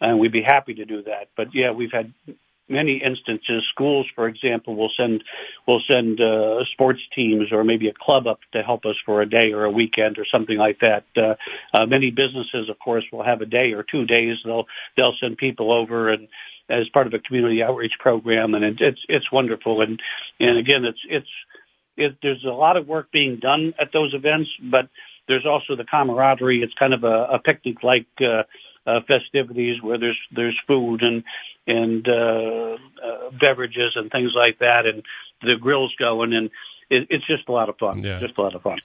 and 0.00 0.18
we'd 0.18 0.32
be 0.32 0.42
happy 0.42 0.72
to 0.72 0.86
do 0.86 1.02
that. 1.02 1.28
But 1.36 1.48
yeah, 1.52 1.72
we've 1.72 1.92
had 1.92 2.14
many 2.68 3.02
instances, 3.04 3.64
schools, 3.70 4.06
for 4.14 4.28
example, 4.28 4.76
will 4.76 4.90
send 4.96 5.24
will 5.66 5.82
send 5.88 6.20
uh, 6.20 6.64
sports 6.72 7.00
teams 7.14 7.52
or 7.52 7.64
maybe 7.64 7.88
a 7.88 7.92
club 7.92 8.26
up 8.26 8.40
to 8.52 8.62
help 8.62 8.84
us 8.84 8.96
for 9.04 9.22
a 9.22 9.28
day 9.28 9.52
or 9.52 9.64
a 9.64 9.70
weekend 9.70 10.18
or 10.18 10.26
something 10.30 10.58
like 10.58 10.78
that. 10.80 11.04
Uh, 11.16 11.34
uh, 11.74 11.86
many 11.86 12.10
businesses, 12.10 12.68
of 12.68 12.78
course, 12.78 13.04
will 13.12 13.24
have 13.24 13.40
a 13.40 13.46
day 13.46 13.72
or 13.72 13.82
two 13.82 14.04
days. 14.04 14.36
They'll 14.44 14.66
they'll 14.96 15.16
send 15.20 15.38
people 15.38 15.72
over 15.72 16.12
and 16.12 16.28
as 16.70 16.88
part 16.92 17.06
of 17.06 17.14
a 17.14 17.18
community 17.18 17.62
outreach 17.62 17.94
program, 17.98 18.54
and 18.54 18.64
it, 18.64 18.76
it's 18.80 19.00
it's 19.08 19.32
wonderful. 19.32 19.80
And 19.80 20.00
and 20.38 20.58
again, 20.58 20.84
it's 20.84 21.00
it's 21.08 21.28
it, 21.96 22.16
there's 22.22 22.44
a 22.44 22.52
lot 22.52 22.76
of 22.76 22.86
work 22.86 23.10
being 23.10 23.38
done 23.40 23.74
at 23.80 23.92
those 23.92 24.14
events, 24.14 24.50
but 24.70 24.88
there's 25.26 25.46
also 25.46 25.76
the 25.76 25.84
camaraderie. 25.84 26.62
It's 26.62 26.74
kind 26.74 26.94
of 26.94 27.04
a, 27.04 27.34
a 27.34 27.38
picnic 27.38 27.82
like. 27.82 28.06
Uh, 28.20 28.44
uh, 28.88 29.00
festivities 29.06 29.82
where 29.82 29.98
there's 29.98 30.18
there's 30.34 30.58
food 30.66 31.02
and 31.02 31.22
and 31.66 32.08
uh, 32.08 32.76
uh, 33.04 33.30
beverages 33.38 33.92
and 33.94 34.10
things 34.10 34.32
like 34.34 34.58
that, 34.60 34.86
and 34.86 35.02
the 35.42 35.56
grills 35.60 35.94
going, 35.98 36.32
and 36.32 36.46
it, 36.88 37.06
it's 37.10 37.26
just 37.26 37.48
a 37.48 37.52
lot 37.52 37.68
of 37.68 37.76
fun. 37.78 38.00
Yeah. 38.02 38.18
Just 38.20 38.38
a 38.38 38.42
lot 38.42 38.54
of 38.54 38.62
fun. 38.62 38.78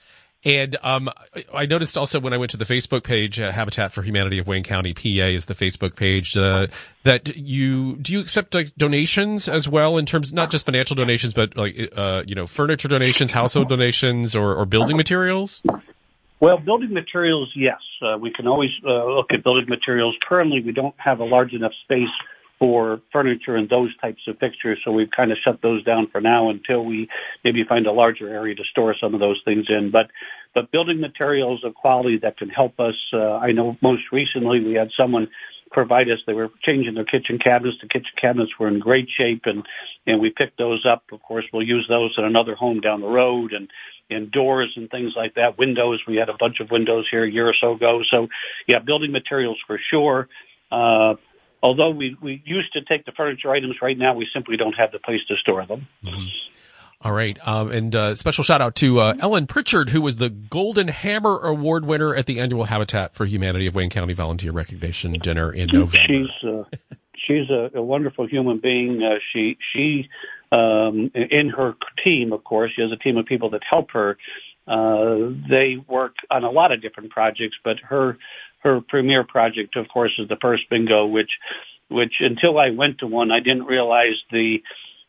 And 0.46 0.76
um, 0.82 1.08
I 1.54 1.64
noticed 1.64 1.96
also 1.96 2.20
when 2.20 2.34
I 2.34 2.36
went 2.36 2.50
to 2.50 2.58
the 2.58 2.66
Facebook 2.66 3.02
page, 3.02 3.40
uh, 3.40 3.50
Habitat 3.50 3.94
for 3.94 4.02
Humanity 4.02 4.38
of 4.38 4.46
Wayne 4.46 4.62
County, 4.62 4.92
PA, 4.92 5.00
is 5.26 5.46
the 5.46 5.54
Facebook 5.54 5.96
page. 5.96 6.36
Uh, 6.36 6.66
that 7.04 7.34
you 7.34 7.96
do 7.96 8.12
you 8.12 8.20
accept 8.20 8.54
like 8.54 8.74
donations 8.76 9.48
as 9.48 9.70
well 9.70 9.96
in 9.96 10.04
terms 10.04 10.34
not 10.34 10.50
just 10.50 10.66
financial 10.66 10.96
donations, 10.96 11.32
but 11.32 11.56
like 11.56 11.90
uh, 11.96 12.24
you 12.26 12.34
know 12.34 12.46
furniture 12.46 12.88
donations, 12.88 13.32
household 13.32 13.70
donations, 13.70 14.36
or, 14.36 14.54
or 14.54 14.66
building 14.66 14.98
materials. 14.98 15.62
Well, 16.44 16.58
building 16.58 16.92
materials, 16.92 17.50
yes. 17.56 17.80
Uh, 18.02 18.18
we 18.18 18.30
can 18.30 18.46
always 18.46 18.68
uh, 18.86 19.06
look 19.06 19.32
at 19.32 19.42
building 19.42 19.64
materials. 19.66 20.14
Currently, 20.28 20.60
we 20.60 20.72
don't 20.72 20.94
have 20.98 21.20
a 21.20 21.24
large 21.24 21.54
enough 21.54 21.72
space 21.84 22.12
for 22.58 23.00
furniture 23.10 23.56
and 23.56 23.66
those 23.70 23.96
types 23.96 24.20
of 24.28 24.36
fixtures, 24.40 24.78
so 24.84 24.92
we've 24.92 25.10
kind 25.10 25.32
of 25.32 25.38
shut 25.42 25.62
those 25.62 25.82
down 25.84 26.06
for 26.12 26.20
now 26.20 26.50
until 26.50 26.84
we 26.84 27.08
maybe 27.44 27.64
find 27.66 27.86
a 27.86 27.92
larger 27.92 28.28
area 28.28 28.54
to 28.54 28.62
store 28.70 28.94
some 29.00 29.14
of 29.14 29.20
those 29.20 29.40
things 29.46 29.64
in. 29.70 29.90
But 29.90 30.10
but 30.54 30.70
building 30.70 31.00
materials 31.00 31.64
of 31.64 31.74
quality 31.74 32.18
that 32.20 32.36
can 32.36 32.50
help 32.50 32.78
us. 32.78 32.94
Uh, 33.10 33.36
I 33.36 33.52
know 33.52 33.78
most 33.80 34.02
recently 34.12 34.60
we 34.60 34.74
had 34.74 34.90
someone 34.94 35.28
provide 35.70 36.10
us. 36.10 36.18
They 36.26 36.34
were 36.34 36.50
changing 36.62 36.94
their 36.94 37.04
kitchen 37.04 37.38
cabinets. 37.44 37.78
The 37.80 37.88
kitchen 37.88 38.12
cabinets 38.20 38.52
were 38.60 38.68
in 38.68 38.80
great 38.80 39.08
shape, 39.16 39.44
and 39.46 39.64
and 40.06 40.20
we 40.20 40.28
picked 40.28 40.58
those 40.58 40.84
up. 40.84 41.04
Of 41.10 41.22
course, 41.22 41.46
we'll 41.54 41.66
use 41.66 41.86
those 41.88 42.14
in 42.18 42.24
another 42.24 42.54
home 42.54 42.80
down 42.80 43.00
the 43.00 43.08
road, 43.08 43.54
and 43.54 43.68
in 44.10 44.30
doors 44.30 44.72
and 44.76 44.90
things 44.90 45.12
like 45.16 45.34
that. 45.34 45.58
Windows, 45.58 46.02
we 46.06 46.16
had 46.16 46.28
a 46.28 46.36
bunch 46.38 46.60
of 46.60 46.70
windows 46.70 47.06
here 47.10 47.24
a 47.24 47.30
year 47.30 47.48
or 47.48 47.54
so 47.60 47.72
ago. 47.74 48.02
So, 48.10 48.28
yeah, 48.66 48.78
building 48.78 49.12
materials 49.12 49.58
for 49.66 49.78
sure. 49.90 50.28
Uh, 50.70 51.14
although 51.62 51.90
we, 51.90 52.16
we 52.20 52.42
used 52.44 52.72
to 52.74 52.82
take 52.82 53.06
the 53.06 53.12
furniture 53.12 53.50
items, 53.50 53.76
right 53.80 53.96
now 53.96 54.14
we 54.14 54.26
simply 54.32 54.56
don't 54.56 54.74
have 54.74 54.92
the 54.92 54.98
place 54.98 55.20
to 55.28 55.36
store 55.36 55.64
them. 55.66 55.86
Mm-hmm. 56.04 56.26
All 57.00 57.12
right. 57.12 57.38
Um, 57.46 57.70
and 57.70 57.94
uh, 57.94 58.14
special 58.14 58.44
shout 58.44 58.62
out 58.62 58.76
to 58.76 58.98
uh, 58.98 59.14
Ellen 59.20 59.46
Pritchard, 59.46 59.90
who 59.90 60.00
was 60.00 60.16
the 60.16 60.30
Golden 60.30 60.88
Hammer 60.88 61.38
Award 61.38 61.84
winner 61.84 62.14
at 62.14 62.24
the 62.24 62.40
annual 62.40 62.64
Habitat 62.64 63.14
for 63.14 63.26
Humanity 63.26 63.66
of 63.66 63.74
Wayne 63.74 63.90
County 63.90 64.14
Volunteer 64.14 64.52
Recognition 64.52 65.12
Dinner 65.12 65.52
in 65.52 65.68
November. 65.70 65.98
She's 66.08 66.48
uh, 66.48 66.64
she's 67.26 67.50
a, 67.50 67.70
a, 67.74 67.82
wonderful 67.82 68.26
human 68.26 68.58
being. 68.58 69.02
Uh, 69.02 69.18
she 69.32 69.58
she 69.74 70.08
um, 70.54 71.10
in 71.14 71.50
her 71.50 71.74
team, 72.04 72.32
of 72.32 72.44
course, 72.44 72.72
she 72.74 72.82
has 72.82 72.92
a 72.92 72.96
team 72.96 73.16
of 73.16 73.26
people 73.26 73.50
that 73.50 73.62
help 73.68 73.90
her. 73.92 74.16
Uh, 74.66 75.32
they 75.50 75.76
work 75.88 76.14
on 76.30 76.44
a 76.44 76.50
lot 76.50 76.72
of 76.72 76.80
different 76.80 77.10
projects, 77.10 77.56
but 77.64 77.76
her 77.80 78.16
her 78.62 78.80
premier 78.80 79.24
project, 79.24 79.76
of 79.76 79.86
course, 79.88 80.12
is 80.18 80.28
the 80.28 80.36
purse 80.36 80.60
bingo, 80.70 81.06
which 81.06 81.30
which 81.90 82.14
until 82.20 82.58
I 82.58 82.70
went 82.70 82.98
to 82.98 83.06
one, 83.06 83.30
I 83.30 83.40
didn't 83.40 83.64
realize 83.64 84.16
the 84.30 84.58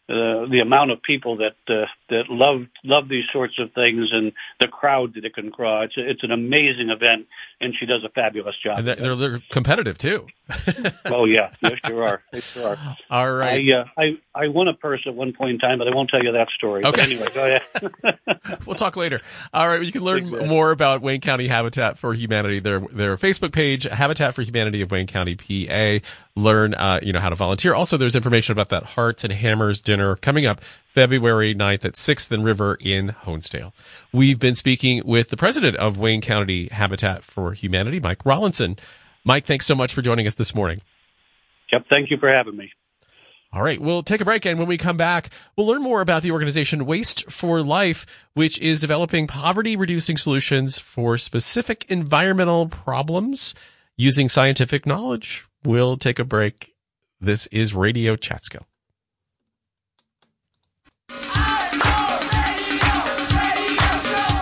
uh, 0.08 0.46
the 0.52 0.60
amount 0.62 0.92
of 0.92 1.02
people 1.02 1.38
that 1.38 1.56
uh, 1.68 1.86
that 2.10 2.26
love 2.30 2.68
love 2.84 3.10
these 3.10 3.24
sorts 3.34 3.56
of 3.60 3.72
things 3.74 4.10
and 4.12 4.34
the 4.60 4.68
crowd 4.68 5.16
that 5.16 5.26
it 5.26 5.34
can 5.34 5.52
draw. 5.56 5.82
It's 5.84 5.96
it's 5.98 6.24
an 6.24 6.32
amazing 6.32 6.90
event, 6.90 7.28
and 7.60 7.74
she 7.80 7.88
does 7.88 8.04
a 8.04 8.10
fabulous 8.10 8.56
job. 8.64 8.80
And 8.80 8.88
they're, 8.88 9.16
they're 9.16 9.42
competitive 9.50 9.98
too. 9.98 10.28
oh 11.06 11.26
yeah, 11.26 11.52
yes, 11.62 11.74
sure 11.86 12.04
are. 12.04 12.24
They 12.32 12.40
sure 12.40 12.70
are. 12.70 12.98
All 13.10 13.32
right. 13.34 13.74
I, 13.74 13.78
uh, 13.78 13.86
I 13.98 14.44
I 14.44 14.48
won 14.50 14.68
a 14.68 14.74
purse 14.74 15.02
at 15.08 15.16
one 15.16 15.34
point 15.34 15.52
in 15.52 15.60
time, 15.60 15.80
but 15.80 15.88
I 15.88 15.96
won't 15.96 16.10
tell 16.10 16.24
you 16.24 16.32
that 16.34 16.50
story. 16.56 16.86
Okay. 16.86 16.92
But 16.92 17.00
anyway, 17.00 17.28
go 17.34 17.46
ahead. 17.46 18.60
we'll 18.66 18.76
talk 18.76 18.96
later. 18.96 19.22
All 19.54 19.68
right. 19.68 19.82
You 19.82 19.92
can 19.92 20.04
learn 20.04 20.30
more 20.48 20.72
about 20.72 21.02
Wayne 21.02 21.22
County 21.22 21.48
Habitat 21.48 21.98
for 21.98 22.14
Humanity. 22.14 22.60
Their 22.60 22.80
their 22.80 23.18
Facebook 23.18 23.54
page, 23.54 23.84
Habitat 23.84 24.36
for 24.36 24.44
Humanity 24.44 24.82
of 24.82 24.92
Wayne 24.92 25.08
County, 25.08 25.36
PA. 25.36 26.06
Learn 26.36 26.76
uh, 26.76 27.00
you 27.02 27.12
know 27.12 27.20
how 27.20 27.30
to 27.30 27.36
volunteer. 27.36 27.74
Also, 27.74 27.98
there's 27.98 28.16
information 28.16 28.52
about 28.52 28.70
that 28.70 28.84
Hearts 28.84 29.24
and 29.24 29.34
Hammers 29.34 29.82
dinner 29.82 30.16
coming 30.16 30.46
up 30.46 30.64
February 30.64 31.54
9th 31.56 31.84
at 31.84 31.94
6th 31.94 32.32
and 32.32 32.46
River 32.46 32.78
in 32.80 33.16
Honesdale. 33.26 33.74
We've 34.14 34.40
been 34.40 34.56
speaking 34.56 35.02
with 35.04 35.30
the 35.30 35.38
president 35.38 35.76
of 35.76 35.98
Wayne 35.98 36.22
County 36.22 36.68
Habitat 36.68 37.24
for 37.24 37.54
Humanity, 37.54 38.00
Mike 38.00 38.20
Rollinson. 38.20 38.78
Mike, 39.26 39.46
thanks 39.46 39.66
so 39.66 39.76
much 39.76 39.94
for 39.94 40.02
joining 40.04 40.28
us 40.28 40.36
this 40.36 40.54
morning. 40.54 40.82
Yep, 41.74 41.88
thank 41.92 42.12
you 42.12 42.18
for 42.18 42.30
having 42.30 42.56
me. 42.56 42.72
All 43.52 43.64
right, 43.64 43.80
we'll 43.80 44.04
take 44.04 44.22
a 44.22 44.26
break, 44.26 44.46
and 44.46 44.60
when 44.60 44.68
we 44.68 44.78
come 44.78 44.98
back, 44.98 45.30
we'll 45.56 45.66
learn 45.66 45.82
more 45.82 46.02
about 46.02 46.24
the 46.24 46.32
organization 46.32 46.86
Waste 46.86 47.32
for 47.32 47.64
Life, 47.64 48.06
which 48.34 48.60
is 48.60 48.80
developing 48.80 49.28
poverty 49.28 49.76
reducing 49.76 50.18
solutions 50.18 50.78
for 50.78 51.18
specific 51.18 51.86
environmental 51.90 52.68
problems 52.68 53.56
using 53.98 54.30
scientific 54.30 54.86
knowledge. 54.86 55.46
We'll 55.64 55.98
take 55.98 56.20
a 56.20 56.26
break. 56.26 56.76
This 57.22 57.48
is 57.48 57.74
Radio 57.74 58.16
Chatskill. 58.18 58.66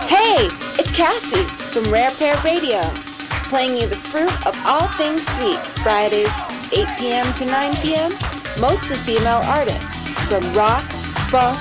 Hey, 0.08 0.48
it's 0.78 0.90
Cassie 0.90 1.44
from 1.70 1.90
Rare 1.90 2.10
Pair 2.10 2.36
Radio 2.44 3.13
playing 3.54 3.76
you 3.76 3.86
the 3.86 3.94
fruit 3.94 4.34
of 4.48 4.54
all 4.66 4.88
things 4.98 5.24
sweet, 5.24 5.60
Fridays, 5.84 6.34
8 6.72 6.88
p.m. 6.98 7.32
to 7.34 7.46
9 7.46 7.76
p.m., 7.76 8.10
mostly 8.58 8.96
female 8.96 9.42
artists, 9.44 9.94
from 10.28 10.42
rock, 10.54 10.82
funk, 11.30 11.60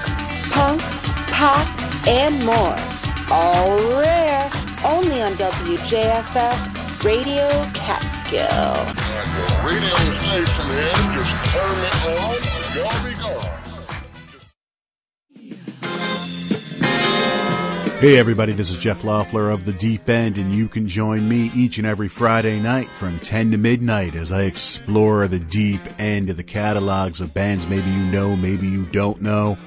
punk, 0.49 0.82
pop, 1.29 1.67
and 2.08 2.43
more. 2.43 2.75
All 3.29 3.77
rare, 4.01 4.49
only 4.84 5.21
on 5.21 5.34
WJFF 5.34 7.03
Radio 7.03 7.47
Catskill. 7.75 8.73
Radio 9.63 9.95
station 10.10 10.65
here, 10.73 10.97
just 11.13 11.29
turn 11.53 11.77
it 11.77 11.95
on, 12.10 13.12
Hey 18.03 18.17
everybody, 18.17 18.51
this 18.51 18.69
is 18.69 18.79
Jeff 18.79 19.05
Loeffler 19.05 19.49
of 19.49 19.63
The 19.63 19.71
Deep 19.71 20.09
End 20.09 20.37
and 20.37 20.53
you 20.53 20.67
can 20.67 20.89
join 20.89 21.29
me 21.29 21.49
each 21.55 21.77
and 21.77 21.87
every 21.87 22.09
Friday 22.09 22.59
night 22.59 22.89
from 22.89 23.17
10 23.17 23.51
to 23.51 23.57
midnight 23.57 24.13
as 24.13 24.29
I 24.29 24.41
explore 24.41 25.25
the 25.29 25.39
deep 25.39 25.79
end 25.97 26.29
of 26.29 26.35
the 26.35 26.43
catalogs 26.43 27.21
of 27.21 27.33
bands 27.33 27.65
maybe 27.65 27.89
you 27.89 28.03
know, 28.03 28.35
maybe 28.35 28.67
you 28.67 28.85
don't 28.87 29.21
know. 29.21 29.57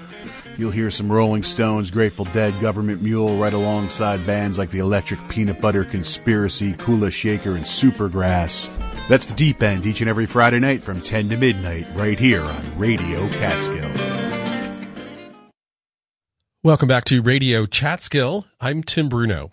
You'll 0.59 0.71
hear 0.71 0.91
some 0.91 1.11
Rolling 1.11 1.45
Stones, 1.45 1.91
Grateful 1.91 2.27
Dead, 2.27 2.61
Government 2.61 3.01
Mule 3.01 3.39
right 3.39 3.55
alongside 3.55 4.27
bands 4.27 4.59
like 4.59 4.69
the 4.69 4.81
Electric 4.81 5.27
Peanut 5.31 5.63
Butter 5.63 5.85
Conspiracy, 5.85 6.75
Kula 6.75 7.11
Shaker, 7.11 7.57
and 7.57 7.65
Supergrass. 7.65 8.69
That's 9.09 9.25
The 9.25 9.35
Deep 9.35 9.63
End 9.63 9.87
each 9.87 10.03
and 10.03 10.11
every 10.11 10.27
Friday 10.27 10.59
night 10.59 10.83
from 10.83 11.01
10 11.01 11.31
to 11.31 11.39
midnight 11.39 11.87
right 11.95 12.19
here 12.19 12.43
on 12.43 12.79
Radio 12.79 13.31
Catskill. 13.31 14.26
Welcome 16.67 16.89
back 16.89 17.05
to 17.05 17.23
Radio 17.23 17.65
Chatskill. 17.65 18.45
I'm 18.61 18.83
Tim 18.83 19.09
Bruno. 19.09 19.53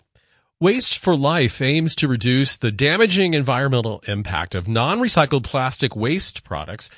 Waste 0.58 0.98
for 0.98 1.14
Life 1.14 1.62
aims 1.62 1.94
to 1.94 2.08
reduce 2.08 2.56
the 2.56 2.72
damaging 2.72 3.34
environmental 3.34 4.02
impact 4.08 4.56
of 4.56 4.66
non-recycled 4.66 5.44
plastic 5.44 5.94
waste 5.94 6.42
products. 6.42 6.90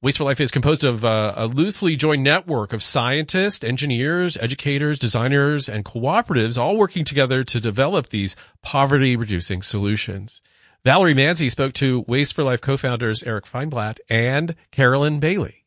Waste 0.00 0.18
for 0.18 0.22
Life 0.22 0.40
is 0.40 0.52
composed 0.52 0.84
of 0.84 1.04
uh, 1.04 1.32
a 1.34 1.48
loosely 1.48 1.96
joined 1.96 2.22
network 2.22 2.72
of 2.72 2.84
scientists, 2.84 3.64
engineers, 3.64 4.36
educators, 4.36 4.96
designers, 4.96 5.68
and 5.68 5.84
cooperatives 5.84 6.56
all 6.56 6.76
working 6.76 7.04
together 7.04 7.42
to 7.42 7.58
develop 7.58 8.10
these 8.10 8.36
poverty 8.62 9.16
reducing 9.16 9.60
solutions. 9.60 10.40
Valerie 10.84 11.16
Manzi 11.16 11.50
spoke 11.50 11.72
to 11.72 12.04
Waste 12.06 12.36
for 12.36 12.44
Life 12.44 12.60
co-founders 12.60 13.24
Eric 13.24 13.44
Feinblatt 13.44 13.98
and 14.08 14.54
Caroline 14.70 15.20
Baillie. 15.20 15.63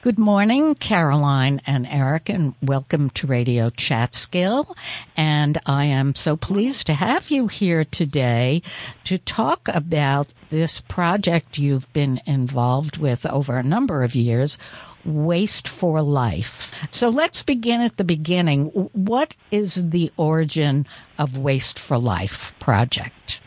Good 0.00 0.16
morning, 0.16 0.76
Caroline 0.76 1.60
and 1.66 1.84
Eric, 1.84 2.28
and 2.28 2.54
welcome 2.62 3.10
to 3.10 3.26
Radio 3.26 3.68
Chatskill. 3.68 4.76
And 5.16 5.58
I 5.66 5.86
am 5.86 6.14
so 6.14 6.36
pleased 6.36 6.86
to 6.86 6.94
have 6.94 7.32
you 7.32 7.48
here 7.48 7.82
today 7.82 8.62
to 9.02 9.18
talk 9.18 9.66
about 9.66 10.32
this 10.50 10.80
project 10.82 11.58
you've 11.58 11.92
been 11.92 12.20
involved 12.26 12.98
with 12.98 13.26
over 13.26 13.56
a 13.58 13.64
number 13.64 14.04
of 14.04 14.14
years, 14.14 14.56
Waste 15.04 15.66
for 15.66 16.00
Life. 16.00 16.72
So 16.92 17.08
let's 17.08 17.42
begin 17.42 17.80
at 17.80 17.96
the 17.96 18.04
beginning. 18.04 18.66
What 18.92 19.34
is 19.50 19.90
the 19.90 20.12
origin 20.16 20.86
of 21.18 21.36
Waste 21.36 21.76
for 21.76 21.98
Life 21.98 22.56
project? 22.60 23.40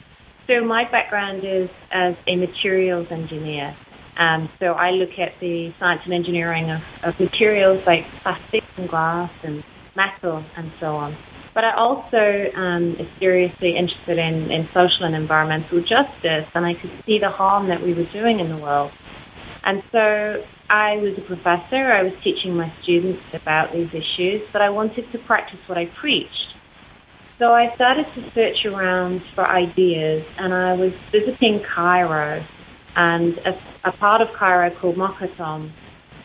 So 0.47 0.65
my 0.65 0.83
background 0.91 1.45
is 1.45 1.69
as 1.93 2.15
a 2.27 2.35
materials 2.35 3.07
engineer. 3.09 3.73
Um, 4.21 4.49
so 4.59 4.73
I 4.73 4.91
look 4.91 5.17
at 5.17 5.39
the 5.39 5.73
science 5.79 6.03
and 6.05 6.13
engineering 6.13 6.69
of, 6.69 6.81
of 7.01 7.19
materials 7.19 7.83
like 7.87 8.05
plastic 8.21 8.63
and 8.77 8.87
glass 8.87 9.31
and 9.41 9.63
metal 9.95 10.43
and 10.55 10.71
so 10.79 10.95
on. 10.95 11.17
But 11.55 11.63
I 11.63 11.73
also 11.75 12.51
um, 12.55 12.95
is 12.99 13.07
seriously 13.17 13.75
interested 13.75 14.19
in, 14.19 14.51
in 14.51 14.69
social 14.75 15.05
and 15.05 15.15
environmental 15.15 15.81
justice, 15.81 16.47
and 16.53 16.67
I 16.67 16.75
could 16.75 16.91
see 17.05 17.17
the 17.17 17.31
harm 17.31 17.67
that 17.69 17.81
we 17.81 17.95
were 17.95 18.05
doing 18.05 18.39
in 18.39 18.49
the 18.49 18.57
world. 18.57 18.91
And 19.63 19.81
so 19.91 20.45
I 20.69 20.97
was 20.97 21.17
a 21.17 21.21
professor. 21.21 21.91
I 21.91 22.03
was 22.03 22.13
teaching 22.23 22.55
my 22.55 22.71
students 22.83 23.23
about 23.33 23.73
these 23.73 23.89
issues, 23.91 24.47
but 24.53 24.61
I 24.61 24.69
wanted 24.69 25.11
to 25.13 25.17
practice 25.17 25.59
what 25.65 25.79
I 25.79 25.87
preached. 25.99 26.55
So 27.39 27.53
I 27.53 27.73
started 27.73 28.05
to 28.13 28.31
search 28.33 28.65
around 28.67 29.23
for 29.33 29.47
ideas, 29.47 30.23
and 30.37 30.53
I 30.53 30.73
was 30.73 30.93
visiting 31.11 31.63
Cairo 31.63 32.45
and 32.95 33.39
a 33.83 33.91
part 33.91 34.21
of 34.21 34.33
Cairo 34.33 34.69
called 34.71 34.95
Mokattam, 34.95 35.71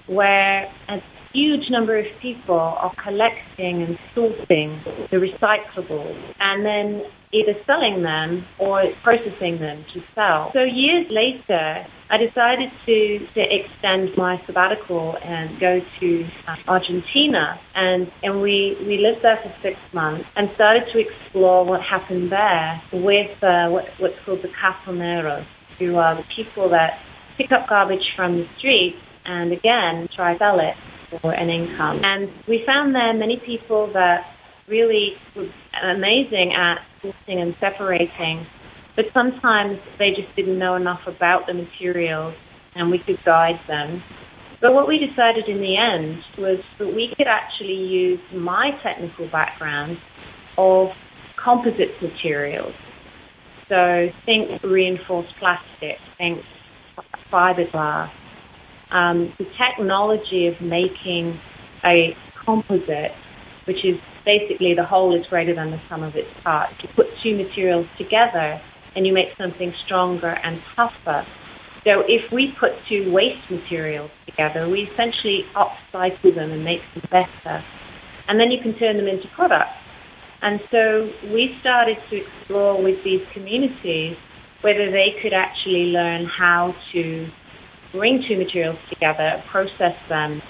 where 0.07 0.73
a 0.89 1.03
huge 1.33 1.69
number 1.71 1.99
of 1.99 2.07
people 2.21 2.59
are 2.59 2.95
collecting 2.97 3.83
and 3.83 3.99
sorting 4.15 4.81
the 5.11 5.17
recyclables 5.17 6.17
and 6.41 6.65
then 6.65 7.05
either 7.33 7.55
selling 7.67 8.03
them 8.03 8.47
or 8.59 8.85
processing 9.03 9.59
them 9.59 9.85
to 9.93 10.03
sell. 10.15 10.51
So 10.53 10.63
years 10.63 11.11
later, 11.11 11.87
I 12.09 12.17
decided 12.19 12.71
to, 12.87 13.27
to 13.35 13.55
extend 13.55 14.17
my 14.17 14.41
sabbatical 14.47 15.19
and 15.23 15.59
go 15.59 15.83
to 16.01 16.27
uh, 16.47 16.57
Argentina. 16.69 17.61
And, 17.75 18.11
and 18.23 18.41
we, 18.41 18.77
we 18.87 18.99
lived 18.99 19.23
there 19.23 19.39
for 19.43 19.53
six 19.61 19.79
months 19.93 20.27
and 20.37 20.51
started 20.55 20.85
to 20.93 20.99
explore 21.01 21.65
what 21.65 21.83
happened 21.83 22.31
there 22.31 22.81
with 22.93 23.43
uh, 23.43 23.69
what, 23.69 23.89
what's 23.99 24.19
called 24.25 24.43
the 24.43 24.49
Cartoneros 24.49 25.45
to 25.79 25.99
uh, 25.99 26.15
the 26.15 26.25
people 26.35 26.71
that 26.71 26.99
pick 27.37 27.53
up 27.53 27.69
garbage 27.69 28.13
from 28.15 28.39
the 28.39 28.49
streets 28.59 28.99
and 29.25 29.53
again 29.53 30.09
try 30.15 30.37
sell 30.39 30.61
it 30.61 30.77
for 31.21 31.33
an 31.33 31.51
income. 31.51 32.01
And 32.05 32.31
we 32.47 32.65
found 32.65 32.95
there 32.95 33.13
many 33.15 33.39
people 33.39 33.87
that 33.93 34.35
really 34.67 35.17
were 35.35 35.49
amazing 35.83 36.53
at 36.53 36.85
sorting 37.01 37.41
and 37.41 37.55
separating, 37.61 38.47
but 38.97 39.07
sometimes 39.13 39.79
they 39.99 40.13
just 40.13 40.35
didn't 40.35 40.59
know 40.59 40.75
enough 40.75 41.07
about 41.07 41.47
the 41.47 41.55
materials 41.55 42.35
and 42.75 42.91
we 42.91 42.99
could 42.99 43.23
guide 43.25 43.61
them. 43.67 44.03
But 44.61 44.75
what 44.75 44.89
we 44.89 44.99
decided 44.99 45.49
in 45.49 45.61
the 45.61 45.77
end 45.77 46.25
was 46.39 46.59
that 46.79 46.93
we 46.95 47.15
could 47.17 47.27
actually 47.27 47.75
use 47.75 48.21
my 48.33 48.73
technical 48.83 49.29
background 49.29 49.99
of 50.59 50.93
composite 51.37 52.01
materials 52.03 52.75
so 53.69 54.13
think 54.25 54.63
reinforced 54.63 55.35
plastic, 55.39 55.99
think 56.19 56.45
fiberglass. 57.31 58.11
Um, 58.91 59.33
the 59.39 59.47
technology 59.57 60.47
of 60.47 60.61
making 60.61 61.41
a 61.85 62.17
composite, 62.45 63.13
which 63.65 63.85
is 63.85 63.99
basically 64.25 64.75
the 64.75 64.85
whole 64.85 65.15
is 65.15 65.27
greater 65.27 65.55
than 65.55 65.71
the 65.71 65.81
sum 65.89 66.03
of 66.03 66.17
its 66.17 66.33
parts. 66.41 66.75
You 66.83 66.89
put 66.91 67.09
two 67.23 67.37
materials 67.37 67.87
together 67.97 68.61
and 68.95 69.07
you 69.07 69.13
make 69.13 69.37
something 69.37 69.75
stronger 69.85 70.39
and 70.43 70.61
tougher. 70.75 71.27
So 71.85 72.01
if 72.09 72.33
we 72.33 72.53
put 72.53 72.73
two 72.87 73.13
waste 73.13 73.49
materials 73.51 74.11
together, 74.27 74.69
we 74.69 74.83
essentially 74.83 75.47
upcycle 75.55 76.35
them 76.35 76.51
and 76.51 76.65
make 76.65 76.83
them 76.95 77.05
better. 77.11 77.63
And 78.29 78.41
then 78.41 78.51
you 78.51 78.61
can 78.61 78.75
turn 78.75 78.97
them 78.97 79.07
into 79.07 79.29
products. 79.29 79.79
And 80.43 80.61
so 80.71 81.11
we 81.25 81.57
started 81.61 81.99
to 82.11 82.17
explore 82.17 82.83
with 82.83 83.03
these 83.05 83.25
communities 83.33 84.17
whether 84.67 84.91
they 84.91 85.15
could 85.23 85.33
actually 85.33 85.95
learn 85.95 86.27
how 86.27 86.75
to 86.93 87.31
bring 87.93 88.25
two 88.27 88.37
materials 88.37 88.77
together, 88.89 89.41
process 89.49 89.95
them, 90.09 90.43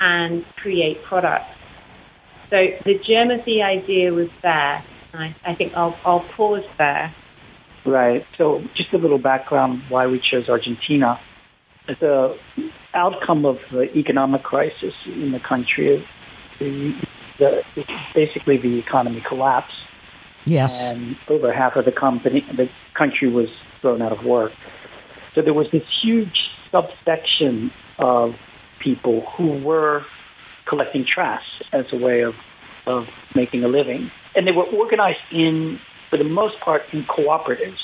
and 0.00 0.44
create 0.56 1.00
products. 1.04 1.54
So 2.50 2.56
the 2.84 2.98
germ 3.06 3.30
of 3.30 3.44
the 3.46 3.62
idea 3.62 4.12
was 4.12 4.30
there. 4.42 4.84
I, 5.14 5.36
I 5.46 5.54
think 5.54 5.74
I'll, 5.76 5.96
I'll 6.04 6.26
pause 6.36 6.64
there. 6.76 7.14
Right. 7.86 8.26
So 8.36 8.64
just 8.74 8.92
a 8.94 8.98
little 8.98 9.18
background 9.18 9.82
why 9.88 10.08
we 10.08 10.20
chose 10.20 10.48
Argentina. 10.48 11.20
The 11.86 12.36
outcome 12.94 13.46
of 13.46 13.58
the 13.70 13.96
economic 13.96 14.42
crisis 14.42 14.94
in 15.06 15.30
the 15.30 15.40
country, 15.40 16.04
the 16.58 17.00
the 17.38 17.62
basically 18.12 18.56
the 18.56 18.80
economy 18.80 19.22
collapsed. 19.28 19.76
Yes. 20.46 20.90
And 20.90 21.16
over 21.28 21.52
half 21.52 21.76
of 21.76 21.84
the 21.84 21.92
company, 21.92 22.44
the 22.56 22.68
country 22.96 23.30
was 23.30 23.48
thrown 23.80 24.02
out 24.02 24.12
of 24.12 24.24
work. 24.24 24.52
So 25.34 25.42
there 25.42 25.54
was 25.54 25.66
this 25.72 25.82
huge 26.02 26.36
subsection 26.70 27.70
of 27.98 28.32
people 28.82 29.24
who 29.36 29.62
were 29.62 30.02
collecting 30.68 31.04
trash 31.12 31.44
as 31.72 31.84
a 31.92 31.96
way 31.96 32.22
of 32.22 32.34
of 32.86 33.04
making 33.36 33.62
a 33.62 33.68
living, 33.68 34.10
and 34.34 34.46
they 34.46 34.50
were 34.50 34.64
organized 34.64 35.18
in, 35.30 35.78
for 36.10 36.16
the 36.16 36.24
most 36.24 36.54
part, 36.64 36.82
in 36.92 37.04
cooperatives. 37.04 37.78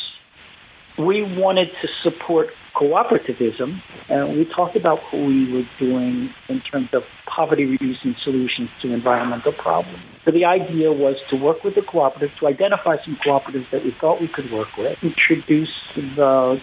We 0.98 1.22
wanted 1.22 1.68
to 1.80 1.88
support 2.02 2.48
cooperativism, 2.74 3.80
and 4.08 4.36
we 4.36 4.44
talked 4.56 4.76
about 4.76 4.98
what 5.12 5.24
we 5.24 5.52
were 5.52 5.62
doing 5.78 6.30
in 6.48 6.60
terms 6.62 6.88
of 6.92 7.02
poverty 7.32 7.64
reducing 7.64 8.16
solutions 8.24 8.70
to 8.82 8.92
environmental 8.92 9.52
problems. 9.52 10.02
So 10.28 10.32
the 10.32 10.44
idea 10.44 10.92
was 10.92 11.16
to 11.30 11.36
work 11.36 11.64
with 11.64 11.74
the 11.74 11.80
cooperatives, 11.80 12.36
to 12.40 12.48
identify 12.48 13.02
some 13.02 13.16
cooperatives 13.24 13.70
that 13.70 13.82
we 13.82 13.92
thought 13.98 14.20
we 14.20 14.28
could 14.28 14.52
work 14.52 14.76
with, 14.76 14.98
introduce 15.02 15.70
the 15.96 16.60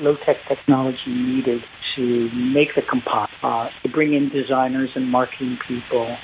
low-tech 0.00 0.38
technology 0.48 0.98
needed 1.06 1.62
to 1.94 2.28
make 2.34 2.74
the 2.74 2.82
composite, 2.82 3.32
uh, 3.44 3.70
to 3.84 3.88
bring 3.88 4.12
in 4.12 4.28
designers 4.30 4.90
and 4.96 5.08
marketing 5.08 5.56
people, 5.68 6.16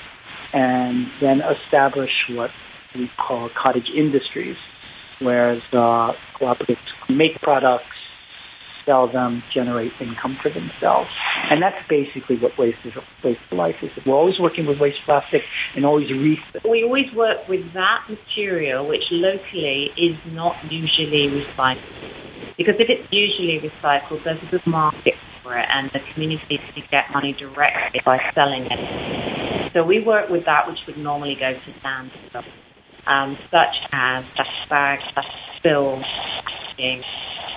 and 0.53 1.07
then 1.21 1.41
establish 1.41 2.11
what 2.31 2.51
we 2.97 3.09
call 3.17 3.49
cottage 3.51 3.89
industries, 3.95 4.57
where 5.21 5.63
the 5.71 6.17
cooperatives 6.35 6.79
make 7.09 7.41
products 7.43 7.95
sell 8.85 9.07
them, 9.07 9.45
generate 9.55 9.93
income 10.01 10.37
for 10.43 10.49
themselves. 10.51 11.11
And 11.53 11.61
that's 11.61 11.87
basically 11.87 12.39
what 12.39 12.57
waste 12.57 12.79
is, 12.83 12.95
life 13.51 13.77
is. 13.83 13.91
We're 14.07 14.15
always 14.15 14.39
working 14.39 14.65
with 14.65 14.81
waste 14.81 15.01
plastic 15.05 15.43
and 15.77 15.85
always 15.85 16.11
re- 16.11 16.43
We 16.67 16.83
always 16.83 17.13
work 17.13 17.47
with 17.47 17.75
that 17.75 18.05
material 18.09 18.87
which 18.89 19.05
locally 19.11 19.93
is 19.99 20.17
not 20.33 20.57
usually 20.73 21.29
recycled. 21.29 21.77
Because 22.57 22.77
if 22.79 22.89
it's 22.89 23.13
usually 23.13 23.61
recycled, 23.61 24.25
there's 24.25 24.43
a 24.43 24.47
good 24.47 24.67
market 24.67 25.17
for 25.43 25.59
it 25.59 25.67
and 25.71 25.91
the 25.91 26.01
community 26.15 26.57
can 26.57 26.85
get 26.91 27.11
money 27.11 27.35
directly 27.35 28.01
by 28.03 28.33
selling 28.35 28.67
it. 28.71 29.73
So 29.75 29.85
we 29.85 30.01
work 30.01 30.31
with 30.31 30.47
that 30.47 30.67
which 30.67 30.79
would 30.87 30.97
normally 30.97 31.35
go 31.35 31.53
to 31.53 31.71
landfill, 31.85 32.47
um, 33.07 33.37
such 33.51 33.77
as 33.93 34.25
plastic 34.35 34.71
bags, 34.71 35.03
spills, 35.59 36.07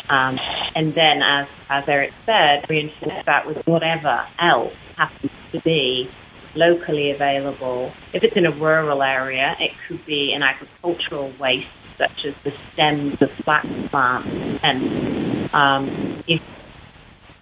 um, 0.10 0.40
and 0.76 0.94
then, 0.94 1.22
as, 1.22 1.48
as 1.70 1.88
Eric 1.88 2.14
said, 2.26 2.70
reinforce 2.70 3.26
that 3.26 3.48
with 3.48 3.66
whatever 3.66 4.28
else 4.40 4.74
happens 4.98 5.32
to 5.52 5.60
be 5.62 6.10
locally 6.54 7.12
available. 7.12 7.92
If 8.14 8.24
it's 8.24 8.36
in 8.36 8.46
a 8.46 8.52
rural 8.52 9.04
area, 9.04 9.56
it 9.60 9.72
could 9.88 10.06
be 10.06 10.34
an 10.34 10.44
agricultural 10.44 11.34
waste, 11.40 11.68
such 11.98 12.26
as 12.26 12.34
the 12.44 12.54
stems 12.74 13.22
of 13.22 13.32
flax 13.32 13.68
plants. 13.90 14.60
And 14.64 15.54
um, 15.54 16.24
if 16.28 16.42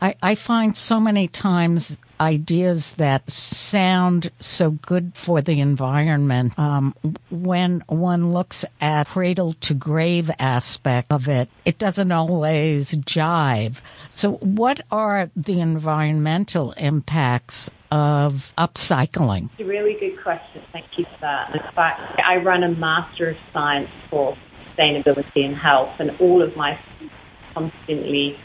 I, 0.01 0.15
I 0.21 0.35
find 0.35 0.75
so 0.75 0.99
many 0.99 1.27
times 1.27 1.97
ideas 2.23 2.93
that 2.93 3.29
sound 3.29 4.31
so 4.39 4.71
good 4.71 5.11
for 5.13 5.41
the 5.41 5.59
environment 5.59 6.57
um, 6.57 6.95
when 7.29 7.83
one 7.87 8.31
looks 8.31 8.63
at 8.79 9.07
cradle 9.07 9.53
to 9.59 9.73
grave 9.73 10.31
aspect 10.39 11.11
of 11.11 11.27
it 11.27 11.49
it 11.65 11.77
doesn't 11.77 12.11
always 12.11 12.93
jive 12.95 13.81
so 14.09 14.33
what 14.35 14.79
are 14.89 15.29
the 15.35 15.59
environmental 15.59 16.71
impacts 16.73 17.69
of 17.91 18.53
upcycling 18.57 19.49
It's 19.51 19.61
a 19.61 19.65
really 19.65 19.93
good 19.99 20.21
question. 20.23 20.63
Thank 20.71 20.97
you 20.97 21.05
for 21.05 21.17
that. 21.21 21.53
In 21.53 21.61
fact, 21.73 22.19
I 22.25 22.37
run 22.37 22.63
a 22.63 22.69
Master 22.69 23.29
of 23.29 23.37
Science 23.51 23.89
for 24.09 24.35
Sustainability 24.75 25.45
and 25.45 25.55
Health, 25.55 25.99
and 25.99 26.09
all 26.19 26.41
of 26.41 26.55
my 26.55 26.79
constantly 27.53 28.39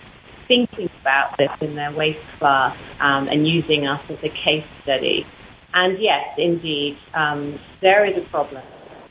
thinking 0.48 0.90
about 1.00 1.36
this 1.36 1.50
in 1.60 1.76
their 1.76 1.92
waste 1.92 2.26
class 2.38 2.76
um, 3.00 3.28
and 3.28 3.46
using 3.46 3.86
us 3.86 4.02
as 4.08 4.22
a 4.24 4.28
case 4.30 4.64
study. 4.82 5.26
And 5.74 5.98
yes, 5.98 6.34
indeed, 6.38 6.96
um, 7.14 7.58
there 7.80 8.04
is 8.04 8.16
a 8.16 8.26
problem 8.28 8.62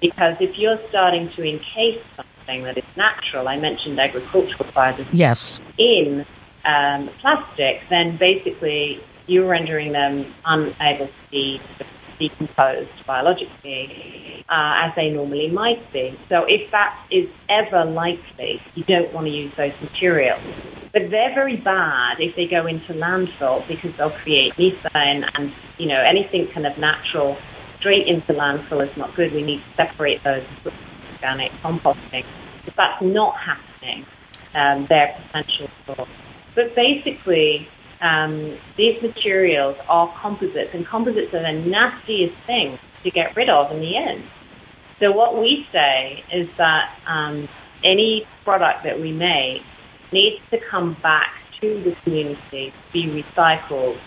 because 0.02 0.36
if 0.39 0.58
you're 0.58 0.80
starting 0.89 1.30
to 1.32 1.43
encase 1.43 2.02
something 2.15 2.63
that 2.63 2.78
is 2.78 2.84
natural, 2.95 3.47
I 3.47 3.58
mentioned 3.58 4.00
agricultural 4.00 4.69
fibers 4.71 5.08
yes 5.13 5.62
in 5.78 6.26
um, 6.65 7.10
plastic, 7.19 7.82
then 7.89 8.17
basically 8.17 9.02
you're 9.28 9.47
rendering 9.47 9.91
them 9.91 10.34
unable 10.45 11.08
to 11.08 11.13
be 11.32 11.62
decomposed 12.19 13.06
biologically 13.06 14.43
uh, 14.50 14.80
as 14.82 14.95
they 14.95 15.10
normally 15.10 15.50
might 15.50 15.91
be. 15.93 16.17
So 16.30 16.45
if 16.45 16.71
that 16.71 16.97
is 17.12 17.30
ever 17.50 17.86
likely, 17.86 18.62
you 18.76 18.84
don't 18.84 19.13
want 19.13 19.28
to 19.28 19.32
use 19.32 19.54
those 19.56 19.73
materials. 19.82 20.41
But 20.93 21.10
they're 21.12 21.34
very 21.34 21.58
bad 21.58 22.19
if 22.19 22.36
they 22.36 22.47
go 22.47 22.65
into 22.65 22.93
landfill 22.93 23.67
because 23.67 23.95
they'll 23.97 24.12
create 24.12 24.58
methane 24.58 25.26
and, 25.36 25.54
you 25.78 25.88
know, 25.88 26.02
anything 26.02 26.47
kind 26.47 26.65
of 26.65 26.78
natural 26.78 27.38
straight 27.80 28.08
into 28.08 28.34
landfill 28.34 28.89
is 28.89 28.95
not 28.97 29.15
good. 29.15 29.34
We 29.34 29.43
need 29.43 29.60
to 29.60 29.76
separate 29.76 30.23
those 30.23 30.45
organic 31.13 31.52
composting. 31.62 32.26
If 32.65 32.76
that's 32.76 33.02
not 33.02 33.36
happening, 33.38 34.06
um, 34.54 34.88
their 34.88 35.15
potential 35.28 35.69
for. 35.86 36.08
But 36.56 36.76
basically, 36.76 37.69
um, 38.02 38.58
these 38.76 39.02
materials 39.02 39.78
are 39.88 40.13
composites, 40.19 40.73
and 40.73 40.86
composites 40.86 41.34
are 41.34 41.41
the 41.41 41.60
nastiest 41.60 42.36
thing 42.45 42.80
to 43.04 43.12
get 43.12 43.36
rid 43.36 43.50
of 43.50 43.71
in 43.71 43.80
the 43.80 43.97
end. 43.97 44.23
So 45.00 45.12
what 45.12 45.39
we 45.39 45.67
say 45.71 46.23
is 46.34 46.50
that 46.58 46.97
um, 47.06 47.47
any 47.84 48.28
product 48.43 48.84
that 48.84 49.00
we 49.00 49.12
make 49.12 49.62
needs 50.12 50.41
to 50.52 50.58
come 50.70 50.96
back 51.02 51.28
to 51.62 51.84
the 51.84 51.96
community 52.04 52.72
to 52.72 52.93
be 52.93 53.24
recycled 53.24 54.00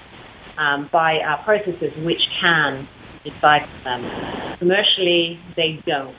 um, 0.56 0.88
by 0.92 1.18
our 1.18 1.42
processes, 1.44 1.92
which 2.04 2.20
can 2.40 2.88
recycle 3.24 3.84
them. 3.84 4.58
Commercially, 4.58 5.40
they 5.56 5.82
don't. 5.86 6.14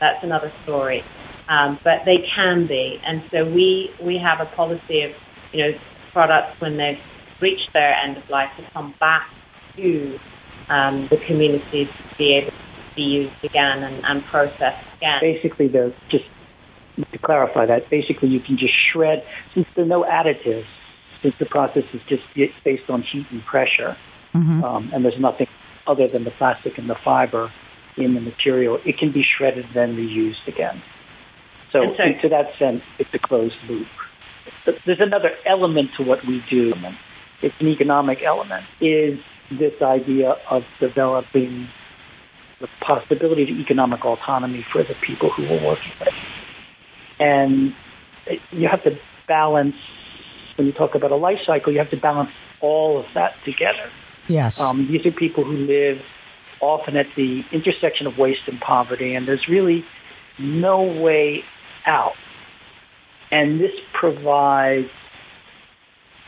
That's 0.00 0.22
another 0.22 0.52
story. 0.64 1.04
Um, 1.48 1.78
but 1.84 2.04
they 2.04 2.24
can 2.34 2.66
be, 2.66 2.98
and 3.04 3.22
so 3.30 3.44
we 3.44 3.90
we 4.02 4.16
have 4.16 4.40
a 4.40 4.50
policy 4.56 5.02
of 5.02 5.10
you 5.52 5.64
know 5.64 5.78
products 6.12 6.60
when 6.60 6.76
they've 6.76 6.98
reached 7.40 7.72
their 7.74 7.94
end 7.94 8.16
of 8.16 8.22
life 8.30 8.48
to 8.56 8.64
come 8.72 8.94
back 9.00 9.28
to 9.76 10.18
um, 10.70 11.08
the 11.10 11.18
community 11.26 11.86
to 11.86 12.16
be 12.16 12.38
able 12.38 12.52
to 12.52 12.94
be 12.94 13.02
used 13.02 13.44
again 13.44 13.82
and, 13.82 14.04
and 14.04 14.24
processed 14.26 14.86
again. 14.96 15.18
Basically, 15.20 15.66
the 15.68 15.92
just 16.10 16.24
to 17.12 17.18
clarify 17.18 17.66
that, 17.66 17.90
basically 17.90 18.28
you 18.28 18.40
can 18.40 18.56
just 18.58 18.74
shred 18.92 19.24
since 19.54 19.66
there 19.74 19.84
are 19.84 19.88
no 19.88 20.04
additives, 20.04 20.66
since 21.22 21.34
the 21.38 21.46
process 21.46 21.84
is 21.92 22.00
just 22.08 22.22
based 22.64 22.88
on 22.88 23.02
heat 23.02 23.26
and 23.30 23.44
pressure, 23.44 23.96
Mhm. 24.34 24.62
um, 24.64 24.90
and 24.92 25.04
there's 25.04 25.18
nothing 25.18 25.46
other 25.86 26.08
than 26.08 26.24
the 26.24 26.30
plastic 26.30 26.78
and 26.78 26.88
the 26.88 26.94
fiber 26.94 27.50
in 27.96 28.14
the 28.14 28.20
material. 28.20 28.80
It 28.84 28.98
can 28.98 29.12
be 29.12 29.22
shredded 29.22 29.66
then 29.74 29.96
reused 29.96 30.46
again. 30.46 30.82
So, 31.72 31.94
so- 31.96 32.12
to 32.22 32.28
that 32.28 32.56
sense, 32.58 32.82
it's 32.98 33.12
a 33.14 33.18
closed 33.18 33.56
loop. 33.68 33.88
But 34.64 34.76
there's 34.86 35.00
another 35.00 35.32
element 35.46 35.90
to 35.96 36.02
what 36.02 36.24
we 36.26 36.42
do. 36.50 36.72
It's 37.42 37.54
an 37.60 37.68
economic 37.68 38.22
element. 38.22 38.64
Is 38.80 39.18
this 39.50 39.80
idea 39.82 40.36
of 40.50 40.64
developing 40.80 41.68
the 42.62 42.68
possibility 42.80 43.42
of 43.42 43.48
economic 43.48 44.04
autonomy 44.04 44.64
for 44.72 44.82
the 44.84 44.94
people 44.94 45.30
who 45.30 45.42
we're 45.42 45.66
working 45.66 45.92
with. 46.00 46.14
And 47.22 47.74
you 48.50 48.68
have 48.68 48.82
to 48.84 48.98
balance, 49.28 49.76
when 50.56 50.66
you 50.66 50.72
talk 50.72 50.94
about 50.94 51.12
a 51.12 51.16
life 51.16 51.38
cycle, 51.46 51.72
you 51.72 51.78
have 51.78 51.90
to 51.90 51.96
balance 51.96 52.30
all 52.60 52.98
of 52.98 53.06
that 53.14 53.32
together. 53.44 53.90
yes 54.28 54.60
Um, 54.60 54.88
these 54.90 55.04
are 55.06 55.12
people 55.12 55.44
who 55.44 55.56
live 55.56 55.98
often 56.60 56.96
at 56.96 57.06
the 57.16 57.42
intersection 57.52 58.06
of 58.06 58.18
waste 58.18 58.42
and 58.46 58.60
poverty, 58.60 59.14
and 59.14 59.26
there's 59.26 59.46
really 59.48 59.84
no 60.38 60.82
way 60.82 61.44
out. 61.86 62.14
And 63.30 63.60
this 63.60 63.72
provides 63.92 64.90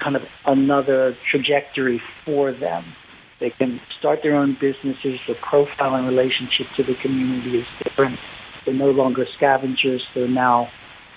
kind 0.00 0.16
of 0.16 0.22
another 0.44 1.16
trajectory 1.30 2.02
for 2.24 2.52
them. 2.52 2.84
They 3.40 3.50
can 3.50 3.80
start 3.98 4.22
their 4.22 4.36
own 4.36 4.56
businesses. 4.60 5.20
The 5.26 5.34
profile 5.34 5.94
and 5.94 6.06
relationship 6.06 6.66
to 6.76 6.82
the 6.82 6.94
community 6.94 7.60
is 7.60 7.66
different. 7.82 8.18
They're 8.64 8.74
no 8.74 8.90
longer 8.90 9.26
scavengers. 9.36 10.02
They're 10.14 10.28
now 10.28 10.70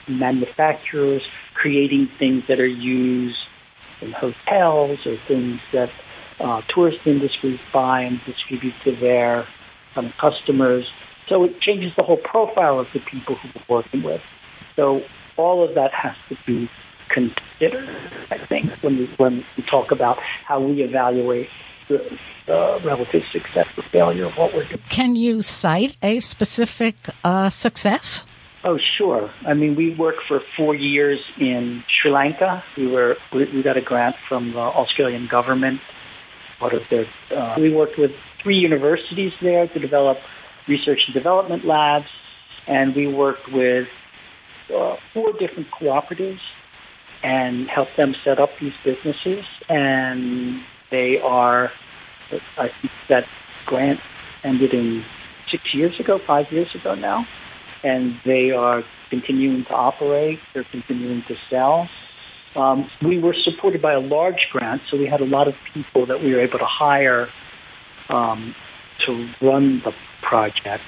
manufacturers, 0.07 1.21
creating 1.53 2.09
things 2.19 2.43
that 2.47 2.59
are 2.59 2.65
used 2.65 3.37
in 4.01 4.11
hotels 4.11 4.99
or 5.05 5.17
things 5.27 5.59
that 5.73 5.89
uh, 6.39 6.61
tourist 6.73 6.99
industries 7.05 7.59
buy 7.73 8.01
and 8.01 8.21
distribute 8.25 8.73
to 8.83 8.95
their 8.95 9.47
um, 9.95 10.13
customers. 10.19 10.85
So 11.27 11.43
it 11.43 11.59
changes 11.59 11.91
the 11.97 12.03
whole 12.03 12.17
profile 12.17 12.79
of 12.79 12.87
the 12.93 12.99
people 12.99 13.35
who 13.35 13.49
we're 13.55 13.77
working 13.77 14.03
with. 14.03 14.21
So 14.75 15.01
all 15.35 15.67
of 15.67 15.75
that 15.75 15.93
has 15.93 16.15
to 16.29 16.37
be 16.45 16.69
considered, 17.09 17.89
I 18.29 18.37
think, 18.37 18.71
when 18.83 18.97
we, 18.97 19.05
when 19.17 19.45
we 19.55 19.63
talk 19.63 19.91
about 19.91 20.19
how 20.45 20.59
we 20.61 20.81
evaluate 20.81 21.49
the, 21.87 22.19
relative 22.83 23.23
success 23.31 23.67
or 23.75 23.83
failure 23.83 24.25
of 24.25 24.37
what 24.37 24.53
we're 24.53 24.63
doing. 24.63 24.79
Can 24.89 25.15
you 25.15 25.41
cite 25.41 25.97
a 26.01 26.19
specific 26.21 26.95
uh, 27.23 27.49
success? 27.49 28.25
Oh, 28.63 28.77
sure. 28.97 29.31
I 29.45 29.53
mean, 29.53 29.75
we 29.75 29.93
worked 29.93 30.23
for 30.27 30.41
four 30.55 30.73
years 30.73 31.19
in 31.39 31.83
Sri 32.01 32.11
Lanka. 32.11 32.63
We 32.75 32.87
were 32.87 33.15
we, 33.31 33.61
got 33.61 33.77
a 33.77 33.81
grant 33.81 34.15
from 34.27 34.53
the 34.53 34.59
Australian 34.59 35.27
government. 35.27 35.79
Part 36.59 36.73
of 36.73 36.81
their, 36.89 37.05
uh, 37.35 37.55
we 37.59 37.71
worked 37.71 37.99
with 37.99 38.11
three 38.41 38.57
universities 38.57 39.31
there 39.41 39.67
to 39.67 39.79
develop 39.79 40.17
research 40.67 41.01
and 41.05 41.13
development 41.13 41.65
labs, 41.65 42.07
and 42.65 42.95
we 42.95 43.05
worked 43.05 43.47
with 43.51 43.87
uh, 44.73 44.95
four 45.13 45.33
different 45.33 45.69
cooperatives 45.69 46.41
and 47.23 47.69
helped 47.69 47.95
them 47.95 48.15
set 48.23 48.39
up 48.39 48.49
these 48.59 48.73
businesses. 48.83 49.45
And 49.69 50.63
they 50.89 51.19
are, 51.19 51.71
I 52.57 52.69
think 52.81 52.91
that 53.07 53.27
grant 53.67 53.99
ended 54.43 54.73
in 54.73 55.05
six 55.51 55.75
years 55.75 55.99
ago, 55.99 56.19
five 56.25 56.51
years 56.51 56.73
ago 56.73 56.95
now 56.95 57.27
and 57.87 58.19
they 58.25 58.51
are 58.51 58.83
continuing 59.09 59.63
to 59.65 59.71
operate. 59.71 60.39
They're 60.53 60.67
continuing 60.71 61.23
to 61.27 61.35
sell. 61.49 61.87
Um, 62.55 62.89
we 63.05 63.19
were 63.19 63.35
supported 63.43 63.81
by 63.81 63.93
a 63.93 63.99
large 63.99 64.47
grant, 64.51 64.81
so 64.89 64.97
we 64.97 65.05
had 65.05 65.21
a 65.21 65.25
lot 65.25 65.47
of 65.47 65.55
people 65.73 66.05
that 66.07 66.21
we 66.21 66.33
were 66.33 66.41
able 66.41 66.59
to 66.59 66.65
hire 66.65 67.29
um, 68.09 68.55
to 69.05 69.29
run 69.41 69.81
the 69.85 69.93
project. 70.21 70.83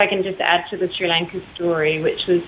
I 0.00 0.06
can 0.06 0.22
just 0.22 0.40
add 0.40 0.64
to 0.70 0.76
the 0.76 0.90
Sri 0.92 1.08
Lanka 1.08 1.40
story, 1.54 2.00
which 2.00 2.26
was 2.26 2.42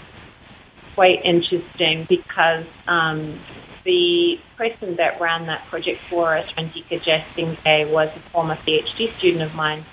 quite 0.95 1.25
interesting 1.25 2.07
because 2.09 2.65
um, 2.87 3.41
the 3.85 4.41
person 4.57 4.97
that 4.97 5.21
ran 5.21 5.47
that 5.47 5.67
project 5.67 6.01
for 6.09 6.37
us, 6.37 6.51
Rantika 6.53 7.01
Jesinghe, 7.01 7.91
was 7.91 8.09
a 8.15 8.21
former 8.31 8.57
PhD 8.57 9.13
student 9.19 9.43
of 9.43 9.55
mine. 9.55 9.85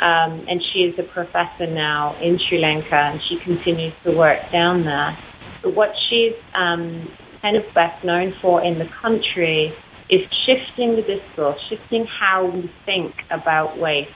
Um, 0.00 0.46
and 0.48 0.62
she 0.62 0.84
is 0.84 0.98
a 0.98 1.02
professor 1.02 1.66
now 1.66 2.16
in 2.20 2.38
Sri 2.38 2.58
Lanka, 2.58 2.96
and 2.96 3.22
she 3.22 3.36
continues 3.36 3.92
to 4.02 4.12
work 4.12 4.50
down 4.50 4.84
there. 4.84 5.16
But 5.60 5.74
what 5.74 5.94
she's 6.08 6.34
um, 6.54 7.10
kind 7.42 7.56
of 7.56 7.72
best 7.74 8.02
known 8.02 8.32
for 8.40 8.62
in 8.62 8.78
the 8.78 8.86
country 8.86 9.74
is 10.08 10.26
shifting 10.46 10.96
the 10.96 11.02
discourse, 11.02 11.60
shifting 11.68 12.06
how 12.06 12.46
we 12.46 12.70
think 12.86 13.24
about 13.30 13.78
waste 13.78 14.10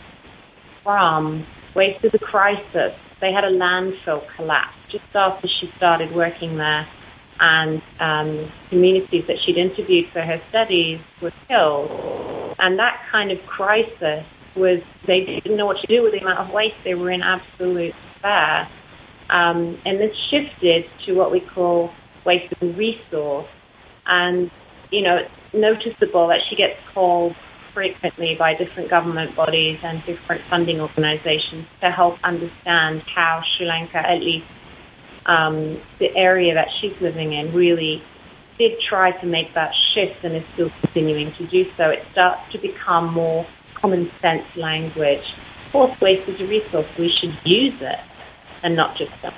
from 0.83 1.47
waste 1.75 2.05
as 2.05 2.15
a 2.15 2.19
crisis. 2.19 2.95
They 3.21 3.33
had 3.33 3.45
a 3.45 3.51
landfill 3.51 4.25
collapse 4.37 4.77
just 4.89 5.05
after 5.15 5.49
she 5.49 5.71
started 5.77 6.13
working 6.15 6.57
there, 6.57 6.87
and 7.41 7.83
um, 8.01 8.51
communities 8.71 9.27
that 9.27 9.39
she'd 9.39 9.59
interviewed 9.59 10.09
for 10.09 10.23
her 10.23 10.41
studies 10.49 11.01
were 11.21 11.33
killed. 11.47 11.91
And 12.59 12.79
that 12.79 13.03
kind 13.11 13.31
of 13.31 13.45
crisis 13.47 14.25
was 14.57 14.81
they 15.07 15.25
didn't 15.25 15.57
know 15.57 15.67
what 15.67 15.81
to 15.81 15.87
do 15.87 16.03
with 16.03 16.13
the 16.13 16.19
amount 16.19 16.39
of 16.39 16.51
waste. 16.53 16.77
They 16.85 16.95
were 16.95 17.11
in 17.11 17.23
absolute 17.23 17.95
despair. 18.13 18.69
Um, 19.31 19.79
and 19.85 19.99
this 19.99 20.17
shifted 20.31 20.89
to 21.07 21.13
what 21.15 21.33
we 21.33 21.41
call 21.41 21.93
waste 22.25 22.53
and 22.61 22.77
resource. 22.77 23.49
And, 24.07 24.51
you 24.91 25.03
know, 25.03 25.17
it's 25.17 25.55
noticeable 25.55 26.29
that 26.29 26.41
she 26.49 26.57
gets 26.57 26.79
called 26.93 27.35
frequently 27.73 28.37
by 28.39 28.55
different 28.55 28.89
government 28.89 29.35
bodies 29.35 29.81
and 29.83 30.05
different 30.05 30.43
funding 30.43 30.81
organizations 30.81 31.67
to 31.81 31.91
help 31.91 32.19
understand 32.23 33.03
how 33.03 33.43
Sri 33.57 33.67
Lanka, 33.67 33.99
at 33.99 34.21
least 34.21 34.47
um, 35.27 35.81
the 35.99 36.15
area 36.15 36.55
that 36.55 36.69
she's 36.81 36.99
living 37.01 37.33
in, 37.33 37.53
really 37.53 38.03
did 38.59 38.79
try 38.81 39.11
to 39.11 39.27
make 39.27 39.53
that 39.55 39.73
shift 39.95 40.23
and 40.23 40.37
is 40.37 40.45
still 40.53 40.71
continuing 40.81 41.33
to 41.33 41.45
do 41.47 41.69
so. 41.77 41.91
It 41.91 42.05
starts 42.13 42.53
to 42.53 42.59
become 42.59 43.13
more 43.13 43.45
common 43.85 44.11
sense 44.23 44.45
language. 44.57 45.25
Force 45.71 45.95
waste 46.01 46.27
is 46.27 46.41
a 46.41 46.47
resource. 46.47 46.87
We 46.99 47.13
should 47.21 47.37
use 47.45 47.75
it 47.83 47.99
and 48.63 48.75
not 48.75 48.97
just 48.97 49.11
dump. 49.21 49.35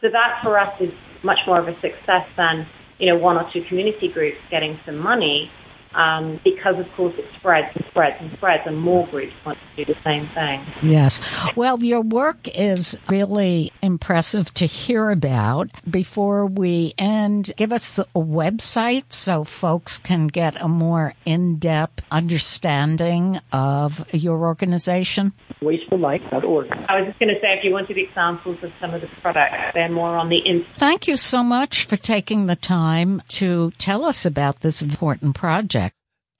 So 0.00 0.08
that 0.08 0.40
for 0.42 0.58
us 0.58 0.72
is 0.80 0.90
much 1.22 1.38
more 1.46 1.60
of 1.60 1.68
a 1.68 1.74
success 1.80 2.26
than 2.38 2.66
you 2.98 3.12
know 3.12 3.18
one 3.18 3.36
or 3.36 3.46
two 3.52 3.62
community 3.68 4.08
groups 4.08 4.38
getting 4.50 4.80
some 4.86 4.96
money 4.96 5.50
um, 5.94 6.40
because 6.44 6.78
of 6.78 6.90
course 6.92 7.14
it 7.18 7.26
spreads 7.38 7.74
and 7.74 7.84
spreads 7.86 8.16
and 8.20 8.32
spreads, 8.32 8.62
and 8.66 8.78
more 8.78 9.06
groups 9.06 9.32
want 9.44 9.58
to 9.58 9.84
do 9.84 9.92
the 9.92 10.00
same 10.00 10.26
thing. 10.28 10.60
Yes. 10.82 11.20
Well, 11.56 11.82
your 11.82 12.00
work 12.00 12.48
is 12.54 12.98
really 13.08 13.72
impressive 13.82 14.52
to 14.54 14.66
hear 14.66 15.10
about. 15.10 15.70
Before 15.88 16.46
we 16.46 16.94
end, 16.98 17.52
give 17.56 17.72
us 17.72 17.98
a 17.98 18.04
website 18.14 19.12
so 19.12 19.44
folks 19.44 19.98
can 19.98 20.26
get 20.28 20.60
a 20.60 20.68
more 20.68 21.14
in 21.24 21.56
depth 21.56 22.04
understanding 22.10 23.38
of 23.52 24.04
your 24.14 24.44
organization. 24.44 25.32
Wasteforlife.org. 25.60 26.70
I 26.88 27.00
was 27.00 27.08
just 27.08 27.18
going 27.18 27.34
to 27.34 27.40
say, 27.40 27.58
if 27.58 27.64
you 27.64 27.72
wanted 27.72 27.98
examples 27.98 28.58
of 28.62 28.72
some 28.80 28.94
of 28.94 29.00
the 29.00 29.08
products, 29.20 29.74
they're 29.74 29.88
more 29.88 30.16
on 30.16 30.28
the 30.28 30.38
in. 30.38 30.66
Thank 30.76 31.06
you 31.06 31.16
so 31.16 31.42
much 31.42 31.84
for 31.84 31.96
taking 31.96 32.46
the 32.46 32.56
time 32.56 33.22
to 33.28 33.70
tell 33.78 34.04
us 34.04 34.24
about 34.26 34.60
this 34.60 34.82
important 34.82 35.34
project. 35.34 35.81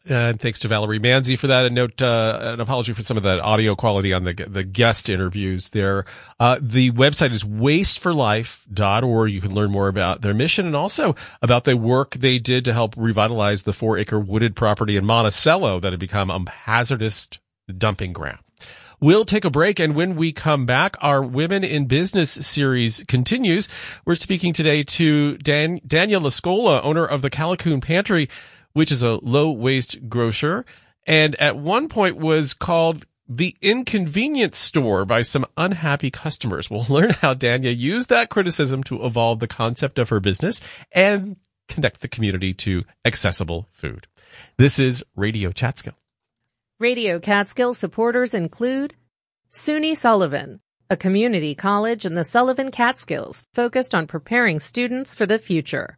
And 0.08 0.40
thanks 0.40 0.58
to 0.60 0.68
Valerie 0.68 0.98
Manzi 0.98 1.38
for 1.38 1.46
that. 1.46 1.64
A 1.64 1.70
note, 1.70 2.02
uh, 2.02 2.38
an 2.54 2.60
apology 2.60 2.92
for 2.92 3.04
some 3.04 3.16
of 3.16 3.22
that 3.22 3.40
audio 3.40 3.76
quality 3.76 4.12
on 4.12 4.24
the 4.24 4.34
the 4.34 4.64
guest 4.64 5.08
interviews 5.08 5.70
there. 5.70 6.04
Uh, 6.40 6.58
the 6.60 6.90
website 6.90 7.30
is 7.30 7.44
wasteforlife.org. 7.44 9.30
You 9.30 9.40
can 9.40 9.54
learn 9.54 9.70
more 9.70 9.86
about 9.86 10.22
their 10.22 10.34
mission 10.34 10.66
and 10.66 10.74
also 10.74 11.14
about 11.40 11.62
the 11.64 11.76
work 11.76 12.14
they 12.14 12.40
did 12.40 12.64
to 12.64 12.72
help 12.72 12.96
revitalize 12.96 13.62
the 13.62 13.72
four 13.72 13.96
acre 13.96 14.18
wooded 14.18 14.56
property 14.56 14.96
in 14.96 15.06
Monticello 15.06 15.78
that 15.78 15.92
had 15.92 16.00
become 16.00 16.30
a 16.30 16.50
hazardous 16.50 17.28
dumping 17.78 18.12
ground. 18.12 18.40
We'll 19.02 19.24
take 19.24 19.44
a 19.44 19.50
break, 19.50 19.80
and 19.80 19.96
when 19.96 20.14
we 20.14 20.32
come 20.32 20.64
back, 20.64 20.96
our 21.00 21.24
Women 21.24 21.64
in 21.64 21.86
Business 21.86 22.30
series 22.30 23.02
continues. 23.08 23.68
We're 24.04 24.14
speaking 24.14 24.52
today 24.52 24.84
to 24.84 25.38
Dan, 25.38 25.80
Dania 25.80 26.22
Lascola, 26.22 26.80
owner 26.84 27.04
of 27.04 27.20
the 27.20 27.28
Callicoon 27.28 27.82
Pantry, 27.82 28.28
which 28.72 28.92
is 28.92 29.02
a 29.02 29.18
low 29.22 29.50
waste 29.50 30.08
grocer, 30.08 30.64
and 31.06 31.34
at 31.36 31.56
one 31.56 31.88
point 31.88 32.16
was 32.16 32.54
called 32.54 33.06
the 33.28 33.56
inconvenience 33.62 34.58
store 34.58 35.04
by 35.04 35.22
some 35.22 35.46
unhappy 35.56 36.10
customers. 36.10 36.70
We'll 36.70 36.86
learn 36.88 37.10
how 37.10 37.34
Dania 37.34 37.76
used 37.76 38.08
that 38.08 38.30
criticism 38.30 38.82
to 38.84 39.04
evolve 39.04 39.40
the 39.40 39.48
concept 39.48 39.98
of 39.98 40.08
her 40.10 40.20
business 40.20 40.60
and 40.92 41.36
connect 41.68 42.00
the 42.00 42.08
community 42.08 42.52
to 42.52 42.84
accessible 43.04 43.68
food. 43.72 44.06
This 44.58 44.78
is 44.78 45.04
Radio 45.16 45.50
Chatskill. 45.50 45.94
Radio 46.78 47.20
Catskill 47.20 47.74
supporters 47.74 48.34
include 48.34 48.94
SUNY 49.50 49.96
Sullivan, 49.96 50.60
a 50.90 50.96
community 50.96 51.54
college 51.54 52.04
in 52.04 52.14
the 52.14 52.24
Sullivan 52.24 52.70
Catskills 52.70 53.44
focused 53.54 53.94
on 53.94 54.06
preparing 54.06 54.58
students 54.58 55.14
for 55.14 55.24
the 55.24 55.38
future. 55.38 55.96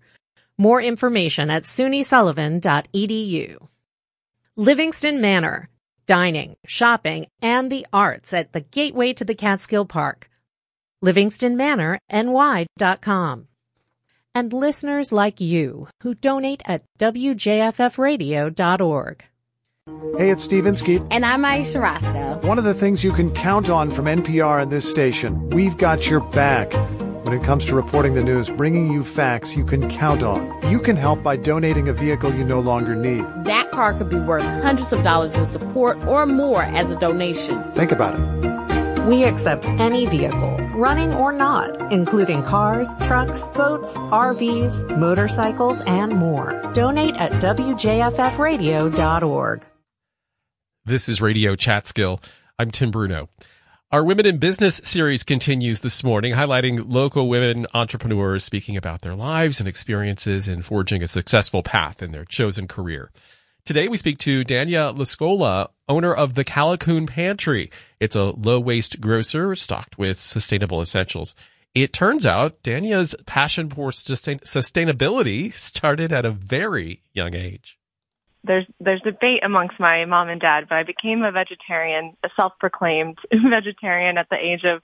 More 0.57 0.81
information 0.81 1.51
at 1.51 1.65
sunysullivan.edu. 1.65 3.67
Livingston 4.57 5.21
Manor, 5.21 5.69
dining, 6.07 6.55
shopping, 6.65 7.27
and 7.43 7.73
the 7.73 7.85
arts 7.93 8.33
at 8.33 8.53
the 8.53 8.61
gateway 8.61 9.13
to 9.15 9.25
the 9.25 9.35
Catskill 9.35 9.85
Park. 9.85 10.31
LivingstonManorNY.com. 11.05 13.49
And 14.37 14.53
listeners 14.53 15.13
like 15.13 15.41
you 15.41 15.87
who 16.03 16.15
donate 16.15 16.61
at 16.67 16.83
WJFFradio.org. 16.99 19.25
Hey, 20.17 20.31
it's 20.31 20.43
Steve 20.43 20.65
Inskeep. 20.67 21.03
And 21.11 21.27
I'm 21.27 21.45
Ayesha 21.45 21.81
Rascoe. 21.81 22.41
One 22.47 22.59
of 22.59 22.65
the 22.65 22.75
things 22.75 23.05
you 23.05 23.13
can 23.13 23.31
count 23.33 23.69
on 23.69 23.91
from 23.91 24.07
NPR 24.07 24.63
and 24.63 24.71
this 24.71 24.89
station, 24.89 25.51
we've 25.51 25.77
got 25.77 26.09
your 26.09 26.21
back. 26.21 26.73
When 27.25 27.33
it 27.33 27.43
comes 27.43 27.65
to 27.65 27.75
reporting 27.75 28.13
the 28.13 28.23
news, 28.23 28.51
bringing 28.51 28.93
you 28.93 29.03
facts 29.03 29.57
you 29.57 29.65
can 29.65 29.89
count 29.89 30.23
on. 30.23 30.71
You 30.71 30.79
can 30.79 30.95
help 30.95 31.23
by 31.23 31.39
donating 31.39 31.89
a 31.89 31.95
vehicle 31.95 32.35
you 32.35 32.45
no 32.45 32.61
longer 32.61 32.95
need. 32.95 33.25
That 33.47 33.71
car 33.71 33.95
could 33.95 34.11
be 34.11 34.19
worth 34.19 34.43
hundreds 34.63 34.93
of 34.93 35.03
dollars 35.03 35.35
in 35.35 35.47
support 35.47 36.05
or 36.05 36.27
more 36.27 36.65
as 36.65 36.91
a 36.91 36.97
donation. 36.97 37.65
Think 37.73 37.93
about 37.93 38.19
it. 38.19 39.07
We 39.07 39.25
accept 39.25 39.65
any 39.65 40.05
vehicle, 40.05 40.59
running 40.75 41.15
or 41.15 41.33
not, 41.33 41.91
including 41.91 42.43
cars, 42.43 42.99
trucks, 42.99 43.49
boats, 43.55 43.97
RVs, 43.97 44.99
motorcycles, 44.99 45.81
and 45.87 46.15
more. 46.15 46.61
Donate 46.75 47.17
at 47.17 47.33
WJFFradio.org. 47.41 49.65
This 50.85 51.09
is 51.09 51.23
Radio 51.23 51.57
Chatskill. 51.57 52.23
I'm 52.59 52.71
Tim 52.71 52.91
Bruno. 52.91 53.31
Our 53.95 54.03
Women 54.03 54.27
in 54.27 54.39
Business 54.39 54.81
series 54.83 55.23
continues 55.23 55.83
this 55.83 56.03
morning, 56.03 56.33
highlighting 56.33 56.93
local 56.93 57.29
women 57.29 57.69
entrepreneurs 57.75 58.43
speaking 58.43 58.77
about 58.77 59.03
their 59.03 59.15
lives 59.15 59.61
and 59.61 59.69
experiences 59.69 60.49
in 60.49 60.63
forging 60.63 61.01
a 61.01 61.07
successful 61.07 61.63
path 61.63 62.03
in 62.03 62.11
their 62.11 62.25
chosen 62.25 62.67
career. 62.67 63.13
Today 63.65 63.87
we 63.87 63.97
speak 63.97 64.19
to 64.19 64.43
Dania 64.43 64.93
Lascola, 64.97 65.69
owner 65.89 66.13
of 66.13 66.35
the 66.35 66.45
Callicoon 66.45 67.07
Pantry. 67.07 67.71
It's 68.01 68.17
a 68.17 68.35
low 68.37 68.59
waste 68.59 69.01
grocer 69.01 69.55
stocked 69.55 69.97
with 69.97 70.21
sustainable 70.21 70.83
essentials. 70.83 71.37
It 71.73 71.93
turns 71.93 72.27
out 72.27 72.65
Dania's 72.65 73.15
passion 73.27 73.71
for 73.71 73.93
sustain- 73.93 74.41
sustainability 74.41 75.53
started 75.53 76.13
at 76.13 76.27
a 76.27 76.33
very 76.33 77.01
young 77.13 77.37
age 77.37 77.79
there's 78.45 78.67
there's 78.81 79.01
debate 79.03 79.43
amongst 79.45 79.81
my 79.81 80.05
mom 80.05 80.29
and 80.29 80.41
dad, 80.41 80.67
but 80.69 80.77
I 80.77 80.83
became 80.83 81.23
a 81.23 81.33
vegetarian, 81.33 82.17
a 82.25 82.29
self-proclaimed 82.37 83.19
vegetarian 83.51 84.19
at 84.19 84.29
the 84.31 84.37
age 84.37 84.65
of 84.65 84.83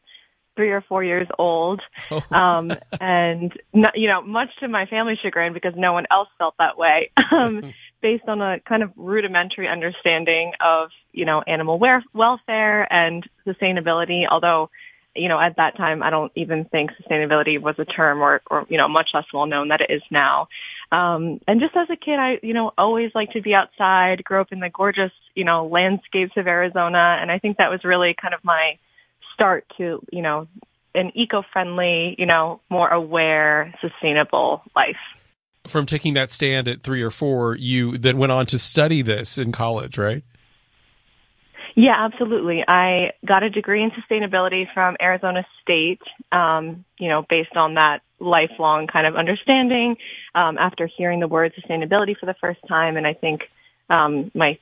three 0.57 0.71
or 0.71 0.81
four 0.83 1.05
years 1.05 1.29
old, 1.39 1.81
oh. 2.11 2.23
um, 2.33 2.73
and 3.01 3.53
not, 3.73 3.93
you 3.97 4.09
know, 4.09 4.21
much 4.21 4.49
to 4.61 4.69
my 4.69 4.85
family's 4.87 5.19
chagrin 5.23 5.53
because 5.53 5.75
no 5.77 5.93
one 5.93 6.07
else 6.11 6.29
felt 6.39 6.55
that 6.59 6.77
way. 6.77 7.11
Um, 7.33 7.73
based 8.03 8.25
on 8.29 8.41
a 8.41 8.59
kind 8.61 8.83
of 8.83 8.91
rudimentary 8.97 9.69
understanding 9.69 10.53
of 10.59 10.89
you 11.13 11.27
know 11.27 11.43
animal 11.47 11.79
welfare 11.79 12.93
and 12.93 13.29
sustainability, 13.47 14.25
although 14.29 14.71
you 15.15 15.29
know, 15.29 15.41
at 15.41 15.57
that 15.57 15.77
time, 15.77 16.03
I 16.03 16.11
don't 16.11 16.31
even 16.37 16.65
think 16.67 16.91
sustainability 16.93 17.61
was 17.61 17.75
a 17.79 17.85
term 17.85 18.21
or, 18.21 18.41
or, 18.51 18.67
you 18.69 18.79
know, 18.79 18.89
much 18.89 19.09
less 19.13 19.25
well 19.35 19.47
known 19.47 19.69
that 19.69 19.81
it 19.81 19.93
is 19.93 20.03
now. 20.11 20.49
Um, 20.93 21.41
and 21.47 21.61
just 21.61 21.77
as 21.77 21.89
a 21.91 21.97
kid, 21.97 22.19
I, 22.19 22.39
you 22.43 22.53
know, 22.53 22.73
always 22.77 23.13
liked 23.15 23.35
to 23.35 23.43
be 23.43 23.55
outside, 23.55 24.25
grew 24.25 24.41
up 24.41 24.51
in 24.51 24.59
the 24.59 24.71
gorgeous, 24.71 25.13
you 25.35 25.45
know, 25.45 25.67
landscapes 25.67 26.33
of 26.37 26.47
Arizona. 26.49 27.19
And 27.21 27.31
I 27.31 27.39
think 27.39 27.59
that 27.59 27.71
was 27.71 27.85
really 27.85 28.15
kind 28.21 28.35
of 28.35 28.41
my 28.43 28.79
start 29.35 29.65
to, 29.79 30.03
you 30.11 30.23
know, 30.23 30.49
an 30.95 31.13
eco-friendly, 31.15 32.17
you 32.19 32.27
know, 32.27 32.61
more 32.69 32.89
aware, 32.89 33.73
sustainable 33.81 34.63
life. 34.75 34.97
From 35.65 35.87
taking 35.87 36.15
that 36.15 36.33
stand 36.33 36.67
at 36.67 36.83
three 36.83 37.03
or 37.03 37.13
four, 37.13 37.55
you 37.55 37.97
then 37.97 38.19
went 38.19 38.33
on 38.33 38.47
to 38.47 38.59
study 38.59 39.03
this 39.03 39.39
in 39.39 39.53
college, 39.53 39.97
right? 39.97 40.25
Yeah, 41.77 41.95
absolutely. 41.97 42.65
I 42.67 43.13
got 43.25 43.45
a 43.45 43.51
degree 43.51 43.85
in 43.85 43.93
sustainability 43.93 44.65
from 44.75 44.97
Arizona 45.01 45.47
State, 45.63 46.01
um, 46.33 46.85
you 46.99 47.09
know, 47.09 47.25
based 47.29 47.57
on 47.57 47.75
that 47.75 48.01
lifelong 48.21 48.87
kind 48.87 49.07
of 49.07 49.17
understanding 49.17 49.97
um, 50.35 50.59
after 50.59 50.87
hearing 50.87 51.21
the 51.21 51.29
word 51.29 51.53
sustainability 51.59 52.17
for 52.19 52.27
the 52.27 52.35
first 52.41 52.61
time. 52.69 52.97
And 52.97 53.07
I 53.07 53.15
think 53.15 53.43
um, 53.89 54.31
my 54.35 54.59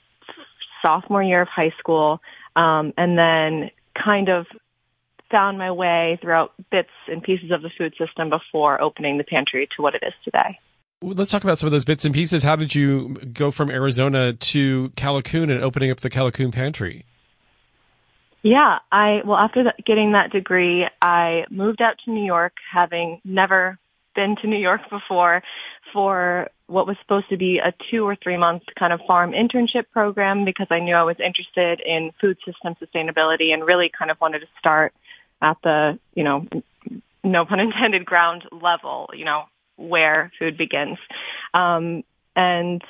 sophomore 0.83 1.23
year 1.23 1.43
of 1.43 1.49
high 1.49 1.73
school, 1.79 2.21
um, 2.57 2.93
and 2.97 3.19
then 3.19 3.71
kind 4.03 4.29
of 4.29 4.47
found 5.31 5.59
my 5.59 5.71
way 5.71 6.19
throughout 6.23 6.53
bits 6.71 6.89
and 7.07 7.23
pieces 7.23 7.51
of 7.51 7.63
the 7.63 7.71
food 7.77 7.95
system 7.99 8.31
before 8.31 8.81
opening 8.81 9.19
the 9.19 9.25
pantry 9.25 9.69
to 9.77 9.83
what 9.83 9.95
it 9.95 10.03
is 10.07 10.15
today. 10.25 10.59
Let's 11.01 11.31
talk 11.31 11.45
about 11.45 11.59
some 11.59 11.69
of 11.69 11.73
those 11.73 11.85
bits 11.85 12.05
and 12.05 12.15
pieces. 12.15 12.43
How 12.43 12.57
did 12.57 12.75
you 12.75 13.15
go 13.33 13.51
from 13.51 13.71
Arizona 13.71 14.33
to 14.33 14.91
Callicoon 14.91 15.45
and 15.45 15.63
opening 15.63 15.91
up 15.91 16.01
the 16.01 16.11
Callicoon 16.11 16.53
Pantry? 16.53 17.05
Yeah, 18.49 18.79
I 18.91 19.21
well 19.27 19.37
after 19.37 19.63
the, 19.63 19.75
getting 19.85 20.13
that 20.13 20.33
degree, 20.33 20.87
I 21.03 21.45
moved 21.51 21.83
out 21.83 21.97
to 22.07 22.11
New 22.11 22.25
York, 22.25 22.55
having 22.73 23.21
never 23.23 23.79
been 24.15 24.37
to 24.41 24.47
New 24.47 24.57
York 24.57 24.81
before, 24.89 25.43
for 25.93 26.49
what 26.67 26.87
was 26.87 26.97
supposed 27.03 27.29
to 27.29 27.37
be 27.37 27.59
a 27.59 27.75
two 27.91 28.05
or 28.09 28.17
three 28.17 28.39
month 28.39 28.63
kind 28.79 28.95
of 28.95 29.01
farm 29.07 29.33
internship 29.33 29.85
program 29.93 30.47
because 30.47 30.69
I 30.71 30.79
knew 30.79 30.95
I 30.95 31.03
was 31.03 31.17
interested 31.21 31.83
in 31.85 32.13
food 32.23 32.39
system 32.47 32.75
sustainability 32.83 33.53
and 33.53 33.67
really 33.67 33.91
kind 33.99 34.11
of 34.11 34.19
wanted 34.19 34.39
to 34.39 34.47
start 34.59 34.95
at 35.43 35.59
the 35.63 35.99
you 36.15 36.25
know 36.25 36.47
no 37.23 37.45
pun 37.45 37.61
intended 37.61 38.07
ground 38.07 38.45
level, 38.51 39.11
you 39.13 39.27
know 39.27 39.43
where 39.77 40.33
food 40.39 40.57
begins. 40.57 40.97
Um, 41.53 42.03
and 42.35 42.81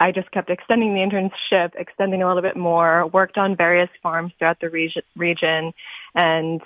I 0.00 0.12
just 0.12 0.30
kept 0.30 0.48
extending 0.48 0.94
the 0.94 1.00
internship, 1.00 1.72
extending 1.74 2.22
a 2.22 2.26
little 2.26 2.42
bit 2.42 2.56
more, 2.56 3.06
worked 3.06 3.36
on 3.36 3.56
various 3.56 3.88
farms 4.02 4.32
throughout 4.38 4.60
the 4.60 4.70
region, 4.70 5.02
region 5.16 5.72
and, 6.14 6.60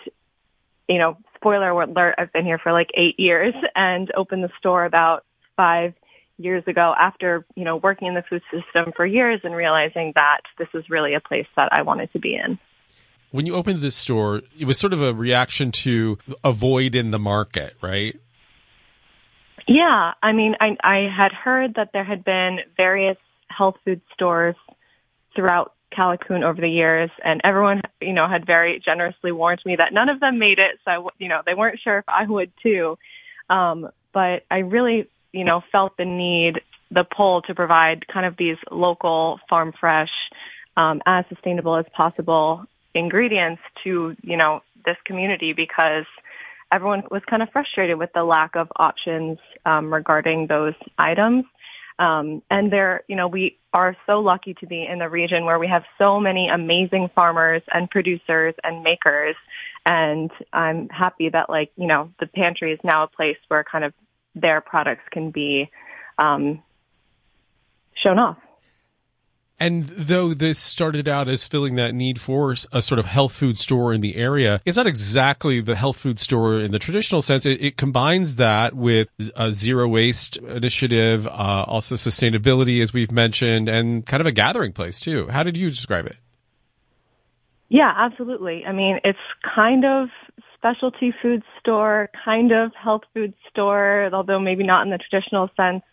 you 0.89 0.99
know, 0.99 1.16
spoiler 1.37 1.70
alert, 1.70 2.14
I've 2.18 2.33
been 2.33 2.45
here 2.45 2.59
for 2.59 2.72
like 2.72 2.91
eight 2.95 3.18
years 3.18 3.55
and 3.74 4.11
opened 4.16 4.45
the 4.45 4.51
store 4.59 4.85
about 4.85 5.24
five 5.57 5.95
years 6.39 6.64
ago 6.66 6.95
after, 6.99 7.45
you 7.55 7.64
know, 7.64 7.76
working 7.76 8.09
in 8.09 8.14
the 8.14 8.22
food 8.28 8.43
system 8.51 8.93
for 8.97 9.07
years 9.07 9.41
and 9.45 9.55
realizing 9.55 10.12
that 10.16 10.41
this 10.59 10.68
is 10.74 10.89
really 10.91 11.14
a 11.14 11.20
place 11.20 11.47
that 11.57 11.68
I 11.72 11.83
wanted 11.83 12.12
to 12.12 12.18
be 12.18 12.35
in. 12.35 12.59
When 13.30 13.47
you 13.47 13.55
opened 13.55 13.78
this 13.78 13.97
store, 13.97 14.43
it 14.59 14.66
was 14.66 14.78
sort 14.78 14.93
of 14.93 15.01
a 15.01 15.14
reaction 15.14 15.72
to 15.72 16.18
a 16.45 16.53
void 16.53 16.95
in 16.95 17.12
the 17.12 17.18
market, 17.18 17.76
right? 17.80 18.16
Yeah, 19.68 20.12
I 20.22 20.32
mean, 20.32 20.54
I, 20.60 20.76
I 20.82 21.08
had 21.14 21.32
heard 21.32 21.74
that 21.74 21.90
there 21.92 22.04
had 22.04 22.24
been 22.24 22.58
various 22.76 23.16
health 23.48 23.76
food 23.84 24.00
stores 24.14 24.56
throughout 25.34 25.74
Callicoon 25.96 26.42
over 26.42 26.60
the 26.60 26.68
years, 26.68 27.10
and 27.22 27.40
everyone, 27.44 27.82
you 28.00 28.12
know, 28.12 28.28
had 28.28 28.46
very 28.46 28.80
generously 28.84 29.30
warned 29.30 29.60
me 29.64 29.76
that 29.76 29.92
none 29.92 30.08
of 30.08 30.20
them 30.20 30.38
made 30.38 30.58
it. 30.58 30.78
So, 30.84 31.10
you 31.18 31.28
know, 31.28 31.42
they 31.44 31.54
weren't 31.54 31.80
sure 31.80 31.98
if 31.98 32.04
I 32.08 32.26
would 32.26 32.50
too. 32.62 32.98
Um, 33.50 33.88
but 34.12 34.44
I 34.50 34.58
really, 34.58 35.08
you 35.32 35.44
know, 35.44 35.62
felt 35.70 35.96
the 35.96 36.04
need, 36.04 36.60
the 36.90 37.04
pull 37.04 37.42
to 37.42 37.54
provide 37.54 38.06
kind 38.06 38.26
of 38.26 38.36
these 38.36 38.56
local 38.70 39.38
farm 39.48 39.72
fresh, 39.78 40.10
um, 40.76 41.02
as 41.06 41.24
sustainable 41.28 41.76
as 41.76 41.86
possible 41.94 42.64
ingredients 42.94 43.62
to, 43.84 44.16
you 44.22 44.36
know, 44.36 44.60
this 44.84 44.96
community 45.04 45.52
because 45.52 46.04
everyone 46.73 47.03
was 47.11 47.23
kind 47.29 47.43
of 47.43 47.51
frustrated 47.51 47.99
with 47.99 48.11
the 48.14 48.25
lack 48.25 48.57
of 48.57 48.68
options 48.77 49.39
um, 49.66 49.93
regarding 49.93 50.47
those 50.47 50.75
items. 50.99 51.45
Um, 51.99 52.43
and 52.51 52.73
there, 52.73 53.03
you 53.07 53.16
know, 53.16 53.29
we 53.29 53.59
are 53.73 53.97
so 54.07 54.20
lucky 54.20 54.55
to 54.55 54.66
be 54.66 54.85
in 54.85 54.99
the 54.99 55.09
region 55.09 55.45
where 55.45 55.59
we 55.59 55.68
have 55.68 55.85
so 55.99 56.18
many 56.18 56.49
amazing 56.49 57.11
farmers 57.14 57.62
and 57.73 57.89
producers 57.91 58.55
and 58.64 58.83
makers. 58.83 59.37
And 59.85 60.31
I'm 60.53 60.89
happy 60.89 61.29
that, 61.29 61.51
like, 61.51 61.70
you 61.77 61.87
know, 61.87 62.11
the 62.18 62.27
pantry 62.27 62.73
is 62.73 62.81
now 62.83 63.05
a 63.05 63.09
place 63.09 63.37
where 63.49 63.62
kind 63.62 63.85
of 63.85 63.93
their 64.35 64.61
products 64.61 65.05
can 65.11 65.31
be 65.31 65.70
um, 66.18 66.62
shown 68.03 68.18
off. 68.18 68.39
And 69.62 69.84
though 69.84 70.34
this 70.34 70.58
started 70.58 71.06
out 71.06 71.28
as 71.28 71.46
filling 71.46 71.76
that 71.76 71.94
need 71.94 72.20
for 72.20 72.56
a 72.72 72.82
sort 72.82 72.98
of 72.98 73.06
health 73.06 73.32
food 73.32 73.56
store 73.56 73.92
in 73.92 74.00
the 74.00 74.16
area, 74.16 74.60
it's 74.66 74.76
not 74.76 74.88
exactly 74.88 75.60
the 75.60 75.76
health 75.76 75.98
food 75.98 76.18
store 76.18 76.58
in 76.58 76.72
the 76.72 76.80
traditional 76.80 77.22
sense. 77.22 77.46
It, 77.46 77.62
it 77.62 77.76
combines 77.76 78.34
that 78.36 78.74
with 78.74 79.08
a 79.36 79.52
zero 79.52 79.86
waste 79.86 80.36
initiative, 80.38 81.28
uh, 81.28 81.64
also 81.68 81.94
sustainability, 81.94 82.82
as 82.82 82.92
we've 82.92 83.12
mentioned, 83.12 83.68
and 83.68 84.04
kind 84.04 84.20
of 84.20 84.26
a 84.26 84.32
gathering 84.32 84.72
place 84.72 84.98
too. 84.98 85.28
How 85.28 85.44
did 85.44 85.56
you 85.56 85.70
describe 85.70 86.06
it? 86.06 86.16
Yeah, 87.68 87.92
absolutely. 87.96 88.64
I 88.66 88.72
mean, 88.72 88.98
it's 89.04 89.16
kind 89.54 89.84
of 89.84 90.08
specialty 90.56 91.14
food 91.22 91.44
store, 91.60 92.10
kind 92.24 92.50
of 92.50 92.72
health 92.74 93.02
food 93.14 93.32
store, 93.48 94.10
although 94.12 94.40
maybe 94.40 94.66
not 94.66 94.84
in 94.84 94.90
the 94.90 94.98
traditional 94.98 95.50
sense. 95.56 95.84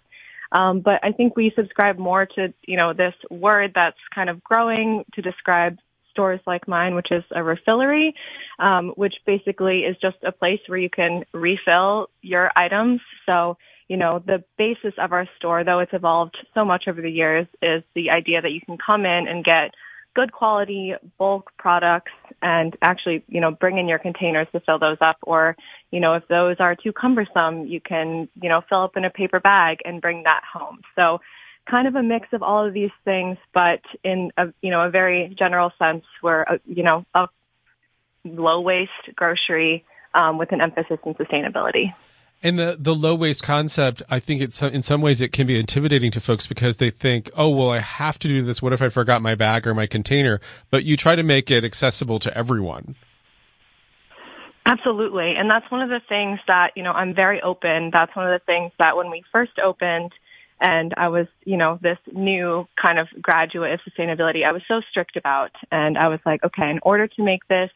Um, 0.52 0.82
but 0.82 1.00
I 1.04 1.12
think 1.12 1.36
we 1.36 1.52
subscribe 1.56 1.98
more 1.98 2.26
to, 2.26 2.54
you 2.66 2.78
know, 2.78 2.94
this 2.94 3.14
word 3.30 3.72
that's 3.76 3.98
kind 4.14 4.30
of 4.30 4.44
growing 4.44 5.06
to 5.14 5.22
describe 5.22 5.78
stores 6.12 6.40
like 6.48 6.68
mine, 6.68 6.96
which 6.96 7.12
is 7.12 7.24
a 7.32 7.40
refillery, 7.40 8.14
um, 8.58 8.90
which 8.96 9.14
basically 9.26 9.82
is 9.82 9.96
just 10.02 10.18
a 10.24 10.32
place 10.32 10.60
where 10.68 10.80
you 10.80 10.90
can 10.90 11.24
refill 11.34 12.10
your 12.22 12.52
items. 12.56 13.00
So, 13.26 13.58
you 13.88 13.98
know, 13.98 14.20
the 14.20 14.44
basis 14.58 14.94
of 14.98 15.14
our 15.14 15.28
store, 15.38 15.64
though 15.64 15.80
it's 15.80 15.94
evolved 15.94 16.38
so 16.54 16.66
much 16.66 16.86
over 16.88 17.02
the 17.02 17.12
years, 17.12 17.48
is 17.62 17.84
the 17.96 18.10
idea 18.10 18.42
that 18.42 18.52
you 18.52 18.62
can 18.62 18.78
come 18.78 19.06
in 19.06 19.28
and 19.28 19.46
get 19.46 19.74
good 20.16 20.32
quality 20.32 20.94
bulk 21.18 21.52
products 21.58 22.12
and 22.42 22.76
actually, 22.82 23.24
you 23.28 23.42
know, 23.42 23.52
bring 23.52 23.78
in 23.78 23.88
your 23.88 24.00
containers 24.00 24.48
to 24.52 24.60
fill 24.60 24.80
those 24.80 24.98
up. 25.02 25.18
Or, 25.24 25.56
you 25.92 26.00
know, 26.00 26.16
if 26.16 26.28
those 26.28 26.58
are 26.60 26.76
too 26.76 26.92
cumbersome, 26.92 27.68
you 27.68 27.80
can, 27.80 28.28
you 28.42 28.50
know, 28.50 28.62
fill 28.68 28.84
up 28.84 28.98
in 28.98 29.06
a 29.06 29.10
paper 29.10 29.40
bag 29.40 29.80
and 29.86 30.02
bring 30.02 30.24
that 30.24 30.42
home. 30.52 30.82
So 30.96 31.20
kind 31.70 31.88
of 31.88 31.96
a 31.96 32.04
mix 32.04 32.28
of 32.34 32.42
all 32.42 32.66
of 32.66 32.74
these 32.74 32.92
things, 33.06 33.38
but 33.54 33.82
in 34.04 34.32
a, 34.38 34.48
you 34.62 34.72
know, 34.72 34.82
a 34.82 34.90
very 34.90 35.36
general 35.38 35.72
sense, 35.78 36.04
we're, 36.24 36.42
a, 36.42 36.60
you 36.66 36.84
know, 36.84 37.06
a 37.14 37.28
low 38.26 38.62
waste 38.62 38.92
grocery 39.16 39.86
um, 40.14 40.38
with 40.38 40.52
an 40.52 40.62
emphasis 40.62 41.00
in 41.06 41.14
sustainability. 41.14 41.94
And 42.42 42.58
the, 42.58 42.78
the 42.80 42.96
low 42.96 43.16
waste 43.16 43.44
concept, 43.44 44.02
I 44.10 44.20
think 44.20 44.42
it's 44.42 44.62
in 44.62 44.82
some 44.82 45.02
ways 45.02 45.20
it 45.20 45.34
can 45.34 45.46
be 45.46 45.60
intimidating 45.60 46.10
to 46.12 46.22
folks 46.22 46.48
because 46.48 46.78
they 46.78 46.90
think, 46.90 47.30
oh, 47.36 47.50
well, 47.50 47.72
I 47.72 47.80
have 47.80 48.18
to 48.20 48.30
do 48.30 48.42
this. 48.42 48.62
What 48.62 48.72
if 48.72 48.82
I 48.82 48.88
forgot 48.88 49.22
my 49.22 49.36
bag 49.36 49.68
or 49.68 49.74
my 49.74 49.88
container? 49.88 50.40
But 50.72 50.86
you 50.86 50.96
try 50.96 51.18
to 51.18 51.24
make 51.24 51.52
it 51.52 51.66
accessible 51.66 52.18
to 52.20 52.38
everyone. 52.38 52.96
Absolutely. 54.66 55.34
And 55.38 55.50
that's 55.50 55.70
one 55.70 55.82
of 55.82 55.90
the 55.90 56.00
things 56.08 56.40
that, 56.48 56.72
you 56.76 56.84
know, 56.84 56.92
I'm 56.92 57.14
very 57.14 57.42
open. 57.42 57.90
That's 57.92 58.16
one 58.16 58.32
of 58.32 58.40
the 58.40 58.46
things 58.46 58.72
that 58.80 58.96
when 58.96 59.10
we 59.10 59.24
first 59.32 59.60
opened 59.64 60.14
and 60.62 60.94
I 60.96 61.08
was, 61.08 61.28
you 61.44 61.58
know, 61.58 61.80
this 61.82 61.98
new 62.14 62.68
kind 62.82 63.00
of 63.00 63.08
graduate 63.22 63.74
of 63.74 63.80
sustainability, 63.82 64.46
I 64.46 64.52
was 64.52 64.62
so 64.68 64.82
strict 64.90 65.16
about. 65.18 65.52
And 65.72 65.98
I 65.98 66.08
was 66.08 66.20
like, 66.26 66.44
okay, 66.44 66.70
in 66.70 66.80
order 66.84 67.08
to 67.08 67.24
make 67.24 67.48
this, 67.48 67.72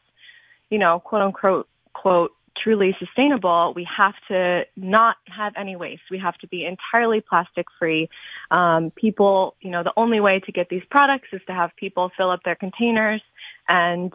you 0.70 0.78
know, 0.78 1.00
quote 1.00 1.22
unquote, 1.22 1.68
quote, 1.94 2.32
truly 2.56 2.96
sustainable, 2.98 3.72
we 3.74 3.86
have 3.96 4.14
to 4.28 4.64
not 4.76 5.16
have 5.26 5.52
any 5.56 5.76
waste. 5.76 6.02
We 6.10 6.18
have 6.18 6.36
to 6.38 6.46
be 6.46 6.64
entirely 6.64 7.20
plastic 7.20 7.66
free. 7.78 8.08
Um, 8.50 8.90
people, 8.90 9.56
you 9.60 9.70
know, 9.70 9.82
the 9.82 9.92
only 9.96 10.20
way 10.20 10.40
to 10.40 10.52
get 10.52 10.68
these 10.68 10.82
products 10.90 11.28
is 11.32 11.40
to 11.46 11.52
have 11.52 11.70
people 11.76 12.10
fill 12.16 12.30
up 12.30 12.42
their 12.44 12.54
containers 12.54 13.22
and, 13.68 14.12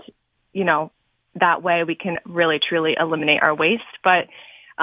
you 0.53 0.63
know, 0.63 0.91
that 1.35 1.61
way 1.61 1.83
we 1.83 1.95
can 1.95 2.17
really 2.25 2.59
truly 2.59 2.95
eliminate 2.99 3.39
our 3.43 3.55
waste. 3.55 3.83
But 4.03 4.27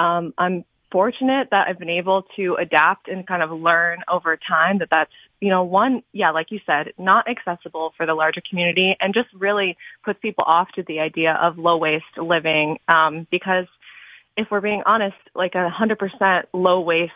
um, 0.01 0.33
I'm 0.37 0.63
fortunate 0.91 1.49
that 1.51 1.67
I've 1.67 1.79
been 1.79 1.89
able 1.89 2.23
to 2.37 2.55
adapt 2.55 3.09
and 3.09 3.27
kind 3.27 3.43
of 3.43 3.51
learn 3.51 3.99
over 4.07 4.37
time 4.37 4.79
that 4.79 4.89
that's, 4.89 5.11
you 5.39 5.49
know, 5.49 5.63
one, 5.63 6.01
yeah, 6.13 6.31
like 6.31 6.47
you 6.49 6.59
said, 6.65 6.93
not 6.97 7.27
accessible 7.29 7.93
for 7.95 8.05
the 8.05 8.13
larger 8.13 8.41
community 8.49 8.95
and 8.99 9.13
just 9.13 9.29
really 9.33 9.77
puts 10.03 10.19
people 10.19 10.43
off 10.47 10.67
to 10.75 10.83
the 10.87 10.99
idea 10.99 11.37
of 11.41 11.57
low 11.57 11.77
waste 11.77 12.05
living. 12.17 12.79
Um, 12.87 13.27
because 13.29 13.67
if 14.35 14.47
we're 14.49 14.61
being 14.61 14.83
honest, 14.85 15.17
like 15.35 15.53
a 15.55 15.69
hundred 15.69 15.99
percent 15.99 16.47
low 16.53 16.79
waste, 16.79 17.11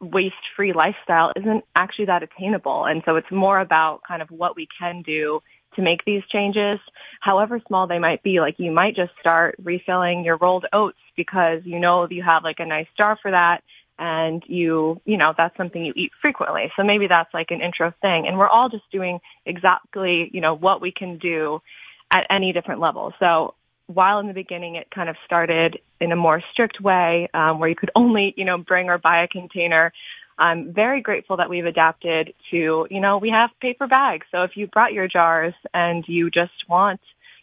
waste 0.00 0.34
free 0.56 0.72
lifestyle 0.72 1.32
isn't 1.36 1.64
actually 1.76 2.06
that 2.06 2.22
attainable. 2.22 2.86
And 2.86 3.02
so 3.04 3.16
it's 3.16 3.30
more 3.30 3.60
about 3.60 4.00
kind 4.06 4.22
of 4.22 4.30
what 4.30 4.56
we 4.56 4.66
can 4.78 5.02
do 5.02 5.40
to 5.76 5.82
make 5.82 6.04
these 6.04 6.22
changes, 6.32 6.80
however 7.20 7.60
small 7.68 7.86
they 7.86 7.98
might 7.98 8.22
be. 8.22 8.40
Like 8.40 8.56
you 8.58 8.72
might 8.72 8.96
just 8.96 9.12
start 9.20 9.54
refilling 9.62 10.24
your 10.24 10.36
rolled 10.38 10.66
oats 10.72 10.98
because 11.16 11.60
you 11.64 11.78
know 11.78 12.08
you 12.10 12.22
have 12.22 12.42
like 12.42 12.58
a 12.58 12.66
nice 12.66 12.88
jar 12.96 13.16
for 13.20 13.30
that 13.30 13.62
and 14.00 14.42
you, 14.46 14.98
you 15.04 15.18
know, 15.18 15.34
that's 15.36 15.54
something 15.58 15.84
you 15.84 15.92
eat 15.94 16.10
frequently. 16.22 16.72
So 16.74 16.82
maybe 16.82 17.06
that's 17.06 17.32
like 17.34 17.50
an 17.50 17.60
intro 17.60 17.92
thing. 18.00 18.26
And 18.26 18.38
we're 18.38 18.48
all 18.48 18.70
just 18.70 18.90
doing 18.90 19.20
exactly, 19.44 20.30
you 20.32 20.40
know, 20.40 20.54
what 20.54 20.80
we 20.80 20.90
can 20.90 21.18
do 21.18 21.60
at 22.10 22.26
any 22.30 22.52
different 22.52 22.80
level. 22.80 23.12
So 23.20 23.54
while 23.86 24.18
in 24.18 24.26
the 24.26 24.32
beginning 24.32 24.76
it 24.76 24.90
kind 24.90 25.10
of 25.10 25.16
started 25.26 25.78
in 26.00 26.12
a 26.12 26.16
more 26.16 26.42
strict 26.50 26.80
way, 26.80 27.28
um, 27.34 27.60
where 27.60 27.68
you 27.68 27.76
could 27.76 27.90
only, 27.94 28.32
you 28.38 28.46
know, 28.46 28.56
bring 28.56 28.88
or 28.88 28.96
buy 28.96 29.22
a 29.22 29.28
container, 29.28 29.92
I'm 30.38 30.72
very 30.72 31.02
grateful 31.02 31.36
that 31.36 31.50
we've 31.50 31.66
adapted 31.66 32.32
to, 32.50 32.86
you 32.90 33.00
know, 33.00 33.18
we 33.18 33.28
have 33.28 33.50
paper 33.60 33.86
bags. 33.86 34.26
So 34.32 34.44
if 34.44 34.56
you 34.56 34.66
brought 34.66 34.94
your 34.94 35.08
jars 35.08 35.52
and 35.74 36.02
you 36.08 36.30
just 36.30 36.66
want, 36.70 37.00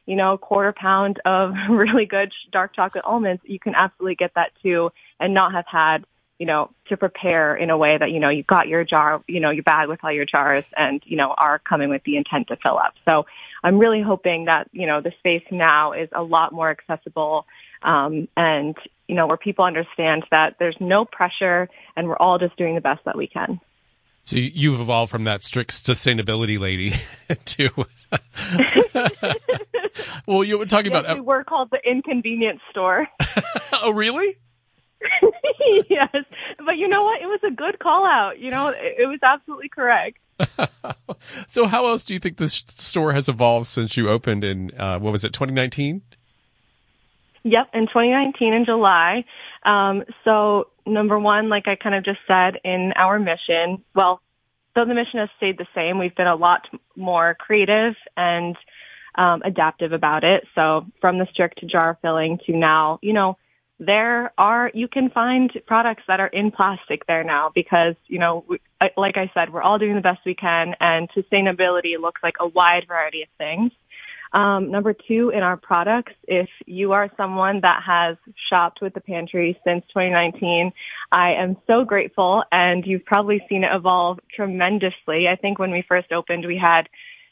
you 0.08 0.16
know, 0.16 0.34
a 0.34 0.38
quarter 0.40 0.74
pound 0.76 1.22
of 1.24 1.54
really 1.70 2.08
good 2.08 2.32
dark 2.52 2.76
chocolate 2.76 3.06
almonds, 3.06 3.44
you 3.46 3.60
can 3.60 3.76
absolutely 3.76 4.16
get 4.16 4.32
that 4.34 4.54
too 4.64 4.90
and 5.20 5.36
not 5.36 5.54
have 5.54 5.66
had, 5.72 6.06
you 6.40 6.46
know, 6.46 6.70
to 6.90 6.98
prepare 6.98 7.56
in 7.56 7.70
a 7.70 7.78
way 7.78 7.98
that, 7.98 8.12
you 8.12 8.20
know, 8.20 8.30
you 8.30 8.44
got 8.44 8.68
your 8.68 8.84
jar, 8.84 9.24
you 9.28 9.40
know, 9.40 9.50
your 9.50 9.64
bag 9.64 9.90
with 9.90 10.00
all 10.04 10.12
your 10.12 10.26
jars 10.26 10.66
and, 10.76 11.02
you 11.06 11.18
know, 11.18 11.34
are 11.38 11.60
coming 11.60 11.90
with 11.90 12.04
the 12.04 12.18
intent 12.18 12.48
to 12.50 12.58
fill 12.58 12.78
up. 12.78 12.94
So 13.06 13.26
I'm 13.64 13.80
really 13.80 14.02
hoping 14.02 14.46
that, 14.46 14.70
you 14.72 14.86
know, 14.86 15.02
the 15.02 15.12
space 15.20 15.44
now 15.52 15.94
is 15.94 16.10
a 16.14 16.22
lot 16.22 16.54
more 16.54 16.70
accessible 16.70 17.46
um, 17.84 18.28
and 18.36 18.76
you 19.08 19.16
know 19.16 19.28
where 19.28 19.38
people 19.38 19.66
understand 19.66 20.26
that 20.32 20.56
there's 20.60 20.76
no 20.80 21.06
pressure 21.06 21.70
and 21.96 22.08
we're 22.08 22.18
all 22.18 22.38
just 22.38 22.56
doing 22.58 22.76
the 22.76 22.82
best 22.82 23.04
that 23.06 23.18
we 23.18 23.28
can. 23.28 23.60
So 24.24 24.36
you've 24.36 24.82
evolved 24.82 25.10
from 25.10 25.24
that 25.24 25.44
strict 25.44 25.72
sustainability 25.72 26.60
lady 26.60 26.92
to. 27.46 27.70
well, 30.28 30.44
you 30.44 30.58
were 30.58 30.66
talking 30.66 30.92
yes, 30.92 31.06
about. 31.06 31.16
We 31.16 31.22
were 31.22 31.46
called 31.46 31.70
the 31.72 31.80
inconvenience 31.90 32.60
store. 32.70 33.08
oh, 33.82 33.94
really? 33.94 34.36
yes, 35.90 36.16
but 36.66 36.78
you 36.78 36.88
know 36.88 37.04
what? 37.04 37.22
It 37.22 37.28
was 37.28 37.40
a 37.46 37.52
good 37.52 37.80
call 37.80 38.06
out. 38.06 38.40
You 38.40 38.52
know, 38.52 38.70
it, 38.70 38.96
it 39.00 39.08
was 39.08 39.20
absolutely 39.22 39.70
correct. 39.70 40.18
so, 41.48 41.66
how 41.66 41.88
else 41.88 42.04
do 42.04 42.14
you 42.14 42.20
think 42.20 42.38
this 42.38 42.54
store 42.54 43.14
has 43.14 43.28
evolved 43.30 43.68
since 43.68 43.98
you 43.98 44.10
opened 44.10 44.44
in 44.44 44.72
uh, 44.78 45.00
what 45.00 45.12
was 45.12 45.24
it, 45.24 45.34
2019? 45.34 46.02
Yep, 47.44 47.70
in 47.74 47.88
2019 47.88 48.54
in 48.54 48.66
July. 48.66 49.24
Um, 49.64 50.04
so 50.24 50.68
number 50.86 51.18
one, 51.18 51.50
like 51.50 51.68
I 51.68 51.76
kind 51.76 51.96
of 51.96 52.04
just 52.04 52.20
said 52.28 52.60
in 52.64 52.94
our 52.96 53.20
mission, 53.20 53.84
well, 53.96 54.22
though 54.76 54.86
the 54.86 54.94
mission 54.94 55.20
has 55.20 55.30
stayed 55.38 55.58
the 55.58 55.68
same, 55.74 55.98
we've 55.98 56.16
been 56.16 56.28
a 56.28 56.36
lot 56.36 56.68
more 56.96 57.36
creative 57.40 57.96
and 58.16 58.56
um, 59.16 59.42
adaptive 59.44 59.94
about 59.94 60.24
it. 60.24 60.46
So 60.56 60.86
from 61.02 61.20
the 61.20 61.28
strict 61.32 61.66
jar 61.68 61.98
filling 62.02 62.40
to 62.46 62.56
now, 62.56 63.00
you 63.02 63.14
know, 63.14 63.38
there 63.80 64.34
are, 64.38 64.72
you 64.74 64.88
can 64.88 65.10
find 65.10 65.52
products 65.68 66.04
that 66.08 66.20
are 66.20 66.28
in 66.28 66.52
plastic 66.52 67.06
there 67.06 67.24
now 67.24 67.52
because, 67.54 67.96
you 68.08 68.20
know, 68.20 68.44
like 68.96 69.18
I 69.18 69.32
said, 69.34 69.54
we're 69.54 69.62
all 69.62 69.78
doing 69.78 69.96
the 69.96 70.02
best 70.02 70.20
we 70.26 70.34
can 70.36 70.74
and 70.80 71.10
sustainability 71.12 72.00
looks 72.00 72.22
like 72.24 72.36
a 72.40 72.48
wide 72.48 72.86
variety 72.88 73.22
of 73.22 73.30
things. 73.38 73.72
Um, 74.34 74.72
number 74.72 74.94
two, 74.94 75.32
in 75.34 75.42
our 75.42 75.58
products, 75.58 76.14
if 76.28 76.50
you 76.66 76.92
are 76.92 77.10
someone 77.16 77.62
that 77.62 77.82
has 77.86 78.18
shopped 78.50 78.80
with 78.82 78.94
the 78.94 79.00
pantry 79.00 79.60
since 79.64 79.86
2019, 79.94 80.72
I 81.12 81.34
am 81.34 81.56
so 81.66 81.86
grateful 81.86 82.44
and 82.52 82.86
you've 82.86 83.06
probably 83.06 83.42
seen 83.48 83.64
it 83.64 83.70
evolve 83.74 84.20
tremendously. 84.36 85.28
I 85.32 85.36
think 85.36 85.60
when 85.60 85.72
we 85.72 85.84
first 85.88 86.12
opened, 86.12 86.46
we 86.46 86.58
had, 86.58 86.90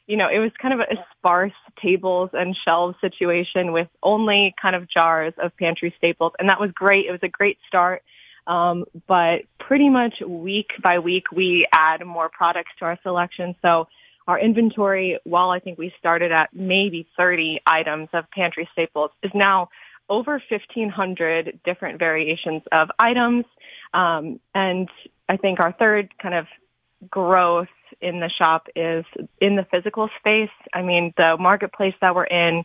you 0.07 0.17
know, 0.17 0.27
it 0.27 0.39
was 0.39 0.51
kind 0.61 0.73
of 0.73 0.79
a 0.81 0.95
sparse 1.17 1.53
tables 1.81 2.29
and 2.33 2.55
shelves 2.65 2.95
situation 3.01 3.71
with 3.71 3.87
only 4.03 4.53
kind 4.61 4.75
of 4.75 4.89
jars 4.89 5.33
of 5.41 5.55
pantry 5.57 5.93
staples. 5.97 6.33
And 6.37 6.49
that 6.49 6.59
was 6.59 6.71
great. 6.73 7.05
It 7.07 7.11
was 7.11 7.23
a 7.23 7.27
great 7.27 7.57
start. 7.67 8.03
Um, 8.47 8.85
but 9.07 9.41
pretty 9.59 9.89
much 9.89 10.15
week 10.25 10.67
by 10.83 10.99
week, 10.99 11.31
we 11.31 11.67
add 11.73 12.05
more 12.05 12.29
products 12.29 12.71
to 12.79 12.85
our 12.85 12.99
selection. 13.01 13.55
So 13.61 13.87
our 14.27 14.39
inventory, 14.39 15.19
while 15.23 15.49
I 15.49 15.59
think 15.59 15.77
we 15.77 15.91
started 15.97 16.31
at 16.31 16.49
maybe 16.53 17.07
30 17.17 17.61
items 17.65 18.09
of 18.13 18.25
pantry 18.31 18.69
staples, 18.73 19.11
is 19.23 19.31
now 19.33 19.69
over 20.09 20.41
1,500 20.49 21.59
different 21.65 21.97
variations 21.97 22.61
of 22.71 22.89
items. 22.99 23.45
Um, 23.93 24.39
and 24.53 24.87
I 25.27 25.37
think 25.37 25.59
our 25.59 25.73
third 25.73 26.13
kind 26.21 26.35
of 26.35 26.45
growth 27.09 27.67
in 28.05 28.19
the 28.19 28.29
shop 28.29 28.67
is 28.75 29.03
in 29.41 29.55
the 29.55 29.65
physical 29.69 30.09
space. 30.19 30.55
I 30.73 30.81
mean, 30.81 31.13
the 31.17 31.35
marketplace 31.39 31.95
that 32.01 32.15
we're 32.15 32.25
in 32.25 32.63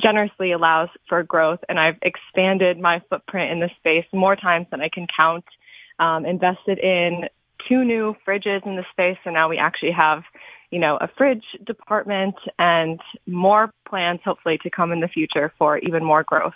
generously 0.00 0.52
allows 0.52 0.88
for 1.08 1.22
growth, 1.22 1.60
and 1.68 1.78
I've 1.78 1.98
expanded 2.02 2.78
my 2.78 3.02
footprint 3.10 3.52
in 3.52 3.60
the 3.60 3.70
space 3.78 4.06
more 4.12 4.36
times 4.36 4.66
than 4.70 4.80
I 4.80 4.88
can 4.88 5.06
count. 5.18 5.44
Um, 5.98 6.24
invested 6.24 6.78
in 6.78 7.28
two 7.68 7.84
new 7.84 8.16
fridges 8.26 8.66
in 8.66 8.76
the 8.76 8.84
space, 8.92 9.18
so 9.24 9.30
now 9.30 9.48
we 9.48 9.58
actually 9.58 9.92
have 9.92 10.22
you 10.72 10.78
know, 10.78 10.96
a 10.96 11.08
fridge 11.18 11.44
department 11.64 12.34
and 12.58 12.98
more 13.26 13.70
plans 13.86 14.20
hopefully 14.24 14.58
to 14.62 14.70
come 14.70 14.90
in 14.90 15.00
the 15.00 15.06
future 15.06 15.52
for 15.58 15.76
even 15.78 16.02
more 16.02 16.24
growth. 16.24 16.54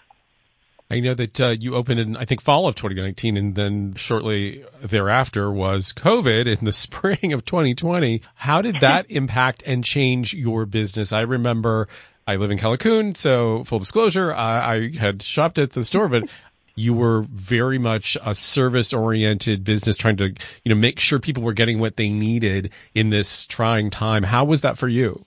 I 0.89 1.01
know 1.01 1.15
that 1.15 1.41
uh, 1.41 1.49
you 1.49 1.75
opened 1.75 1.99
in, 1.99 2.17
I 2.17 2.25
think, 2.25 2.41
fall 2.41 2.69
of 2.69 2.77
2019, 2.77 3.37
and 3.37 3.55
then 3.57 3.95
shortly 3.95 4.65
thereafter 4.81 5.51
was 5.51 5.93
COVID 5.93 6.47
in 6.47 6.65
the 6.65 6.73
spring 6.85 7.33
of 7.33 7.45
2020. 7.45 8.23
How 8.37 8.63
did 8.63 8.81
that 8.81 9.07
impact 9.11 9.63
and 9.67 9.85
change 9.85 10.33
your 10.33 10.65
business? 10.65 11.13
I 11.13 11.23
remember 11.23 11.89
I 12.27 12.37
live 12.37 12.51
in 12.51 12.59
Callicoon, 12.59 13.17
so 13.17 13.65
full 13.65 13.81
disclosure, 13.81 14.33
I, 14.33 14.75
I 14.75 14.97
had 14.97 15.23
shopped 15.23 15.59
at 15.59 15.73
the 15.73 15.83
store, 15.83 16.09
but 16.09 16.31
you 16.77 16.95
were 16.95 17.23
very 17.23 17.79
much 17.79 18.17
a 18.25 18.35
service 18.35 18.93
oriented 18.93 19.65
business 19.65 19.97
trying 19.97 20.17
to, 20.19 20.29
you 20.65 20.69
know, 20.69 20.75
make 20.75 21.01
sure 21.01 21.19
people 21.19 21.43
were 21.43 21.53
getting 21.53 21.81
what 21.81 21.97
they 21.97 22.11
needed 22.11 22.73
in 22.95 23.11
this 23.11 23.47
trying 23.47 23.91
time. 23.91 24.23
How 24.23 24.45
was 24.45 24.61
that 24.61 24.79
for 24.79 24.87
you? 24.87 25.25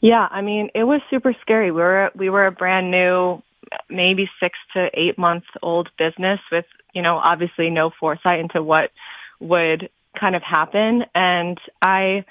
Yeah, 0.00 0.28
I 0.30 0.42
mean, 0.42 0.68
it 0.74 0.84
was 0.84 1.00
super 1.08 1.34
scary. 1.40 1.70
We 1.70 1.80
were 1.80 2.10
we 2.14 2.28
were 2.28 2.46
a 2.46 2.52
brand 2.52 2.90
new 2.90 3.42
maybe 3.88 4.28
6 4.40 4.58
to 4.74 4.88
8 4.92 5.18
month 5.18 5.44
old 5.62 5.88
business 5.98 6.40
with, 6.50 6.66
you 6.94 7.02
know, 7.02 7.16
obviously 7.16 7.70
no 7.70 7.90
foresight 7.98 8.40
into 8.40 8.62
what 8.62 8.90
would 9.40 9.88
kind 10.18 10.36
of 10.36 10.42
happen 10.42 11.02
and 11.14 11.58
I 11.82 12.24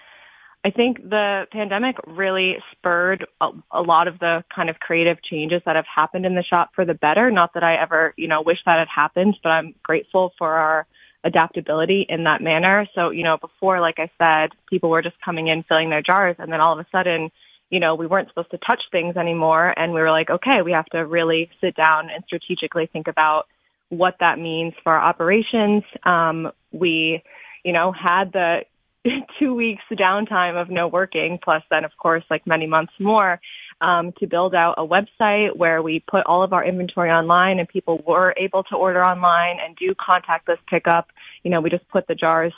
I 0.65 0.71
think 0.71 0.97
the 0.97 1.45
pandemic 1.51 1.97
really 2.07 2.55
spurred 2.71 3.27
a, 3.41 3.49
a, 3.71 3.81
lot 3.81 4.07
of 4.07 4.19
the 4.19 4.45
kind 4.55 4.69
of 4.69 4.79
creative 4.79 5.17
changes 5.21 5.61
that 5.65 5.75
have 5.75 5.85
happened 5.93 6.25
in 6.25 6.35
the 6.35 6.43
shop 6.43 6.69
for 6.73 6.85
the 6.85 6.93
better. 6.93 7.29
Not 7.29 7.53
that 7.55 7.63
I 7.63 7.75
ever, 7.75 8.13
you 8.15 8.29
know, 8.29 8.41
wish 8.41 8.59
that 8.65 8.79
had 8.79 8.87
happened, 8.87 9.35
but 9.43 9.49
I'm 9.49 9.75
grateful 9.83 10.31
for 10.37 10.53
our 10.53 10.87
adaptability 11.25 12.05
in 12.07 12.23
that 12.23 12.41
manner. 12.41 12.87
So, 12.95 13.09
you 13.09 13.23
know, 13.23 13.37
before, 13.37 13.81
like 13.81 13.97
I 13.97 14.09
said, 14.17 14.51
people 14.69 14.89
were 14.89 15.01
just 15.01 15.19
coming 15.23 15.47
in, 15.47 15.63
filling 15.63 15.89
their 15.89 16.01
jars, 16.01 16.37
and 16.39 16.51
then 16.51 16.61
all 16.61 16.79
of 16.79 16.79
a 16.79 16.89
sudden, 16.93 17.29
you 17.73 17.79
know, 17.79 17.95
we 17.95 18.05
weren't 18.05 18.27
supposed 18.27 18.51
to 18.51 18.59
touch 18.59 18.81
things 18.91 19.17
anymore. 19.17 19.73
And 19.75 19.93
we 19.93 19.99
were 19.99 20.11
like, 20.11 20.29
okay, 20.29 20.59
we 20.63 20.73
have 20.73 20.85
to 20.91 20.99
really 20.99 21.49
sit 21.59 21.75
down 21.75 22.07
and 22.13 22.23
strategically 22.27 22.85
think 22.85 23.07
about 23.07 23.47
what 23.89 24.13
that 24.19 24.37
means 24.37 24.73
for 24.83 24.93
our 24.93 25.01
operations. 25.01 25.81
Um, 26.03 26.51
we, 26.71 27.23
you 27.63 27.73
know, 27.73 27.91
had 27.91 28.31
the 28.31 28.59
two 29.39 29.55
weeks 29.55 29.81
downtime 29.91 30.61
of 30.61 30.69
no 30.69 30.87
working, 30.87 31.39
plus 31.43 31.63
then, 31.71 31.83
of 31.83 31.89
course, 31.97 32.23
like 32.29 32.45
many 32.45 32.67
months 32.67 32.93
more, 32.99 33.41
um, 33.81 34.13
to 34.19 34.27
build 34.27 34.53
out 34.53 34.75
a 34.77 34.85
website 34.85 35.57
where 35.57 35.81
we 35.81 35.99
put 36.07 36.27
all 36.27 36.43
of 36.43 36.53
our 36.53 36.63
inventory 36.63 37.09
online 37.09 37.57
and 37.57 37.67
people 37.67 38.03
were 38.05 38.35
able 38.37 38.61
to 38.65 38.75
order 38.75 39.03
online 39.03 39.57
and 39.59 39.75
do 39.77 39.95
contactless 39.95 40.59
pickup. 40.69 41.07
You 41.41 41.49
know, 41.49 41.59
we 41.59 41.71
just 41.71 41.89
put 41.89 42.05
the 42.05 42.13
jars 42.13 42.53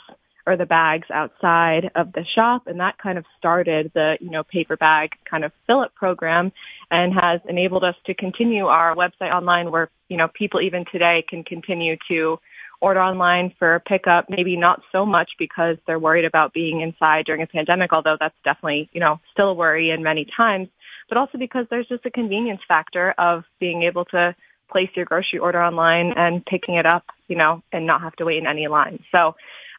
or 0.46 0.56
the 0.56 0.66
bags 0.66 1.08
outside 1.12 1.90
of 1.96 2.12
the 2.12 2.24
shop 2.34 2.62
and 2.66 2.78
that 2.80 2.96
kind 2.98 3.18
of 3.18 3.24
started 3.36 3.90
the, 3.94 4.16
you 4.20 4.30
know, 4.30 4.44
paper 4.44 4.76
bag 4.76 5.10
kind 5.28 5.44
of 5.44 5.52
fill 5.66 5.80
up 5.80 5.94
program 5.94 6.52
and 6.90 7.12
has 7.12 7.40
enabled 7.48 7.82
us 7.82 7.96
to 8.06 8.14
continue 8.14 8.66
our 8.66 8.94
website 8.94 9.34
online 9.34 9.72
where, 9.72 9.90
you 10.08 10.16
know, 10.16 10.28
people 10.32 10.60
even 10.60 10.84
today 10.90 11.24
can 11.28 11.42
continue 11.42 11.96
to 12.08 12.38
order 12.80 13.00
online 13.00 13.52
for 13.58 13.82
pickup, 13.88 14.26
maybe 14.28 14.56
not 14.56 14.80
so 14.92 15.04
much 15.04 15.30
because 15.38 15.76
they're 15.86 15.98
worried 15.98 16.24
about 16.24 16.52
being 16.52 16.80
inside 16.80 17.24
during 17.24 17.42
a 17.42 17.46
pandemic, 17.46 17.92
although 17.92 18.16
that's 18.20 18.34
definitely, 18.44 18.88
you 18.92 19.00
know, 19.00 19.18
still 19.32 19.48
a 19.48 19.54
worry 19.54 19.90
in 19.90 20.02
many 20.02 20.26
times, 20.36 20.68
but 21.08 21.18
also 21.18 21.38
because 21.38 21.66
there's 21.70 21.88
just 21.88 22.06
a 22.06 22.10
convenience 22.10 22.60
factor 22.68 23.14
of 23.18 23.44
being 23.58 23.82
able 23.82 24.04
to 24.04 24.34
place 24.70 24.90
your 24.94 25.06
grocery 25.06 25.38
order 25.38 25.62
online 25.62 26.12
and 26.16 26.44
picking 26.44 26.74
it 26.74 26.86
up, 26.86 27.04
you 27.28 27.36
know, 27.36 27.62
and 27.72 27.86
not 27.86 28.02
have 28.02 28.14
to 28.16 28.24
wait 28.24 28.38
in 28.38 28.46
any 28.46 28.68
line. 28.68 29.02
So, 29.12 29.34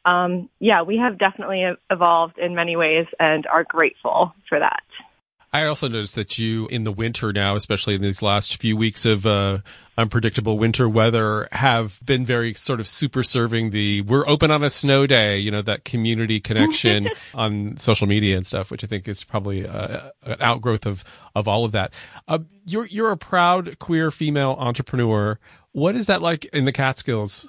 um, 0.08 0.50
yeah, 0.60 0.84
we 0.84 0.98
have 0.98 1.20
definitely 1.20 1.66
evolved 1.92 2.38
in 2.38 2.56
many 2.56 2.78
ways 2.78 3.06
and 3.20 3.46
are 3.46 3.66
grateful 3.66 4.34
for 4.48 4.58
that. 4.60 4.84
I 5.54 5.66
also 5.66 5.88
noticed 5.88 6.16
that 6.16 6.38
you, 6.38 6.68
in 6.68 6.84
the 6.84 6.92
winter 6.92 7.34
now, 7.34 7.56
especially 7.56 7.96
in 7.96 8.02
these 8.02 8.22
last 8.22 8.58
few 8.58 8.76
weeks 8.76 9.06
of 9.06 9.26
uh, 9.26 9.60
unpredictable 9.98 10.58
winter 10.58 10.88
weather, 10.88 11.48
have 11.52 12.00
been 12.06 12.26
very 12.26 12.54
sort 12.54 12.80
of 12.80 12.88
super 12.88 13.24
serving 13.24 13.70
the 13.70 14.02
"we're 14.02 14.28
open 14.28 14.52
on 14.52 14.62
a 14.62 14.70
snow 14.70 15.08
day," 15.08 15.40
you 15.40 15.50
know, 15.50 15.62
that 15.62 15.86
community 15.86 16.40
connection 16.40 17.10
on 17.34 17.78
social 17.78 18.08
media 18.08 18.36
and 18.36 18.46
stuff, 18.46 18.72
which 18.72 18.84
I 18.84 18.88
think 18.88 19.08
is 19.08 19.24
probably 19.24 19.66
uh, 19.66 20.10
an 20.24 20.38
outgrowth 20.42 20.86
of 20.86 21.04
of 21.34 21.48
all 21.48 21.64
of 21.64 21.72
that. 21.72 21.94
Uh, 22.28 22.40
you're 22.66 22.86
you're 22.86 23.12
a 23.12 23.18
proud 23.18 23.80
queer 23.80 24.12
female 24.12 24.58
entrepreneur. 24.60 25.40
What 25.72 25.96
is 25.96 26.08
that 26.08 26.22
like 26.22 26.44
in 26.46 26.66
the 26.66 26.74
Catskills? 26.74 27.48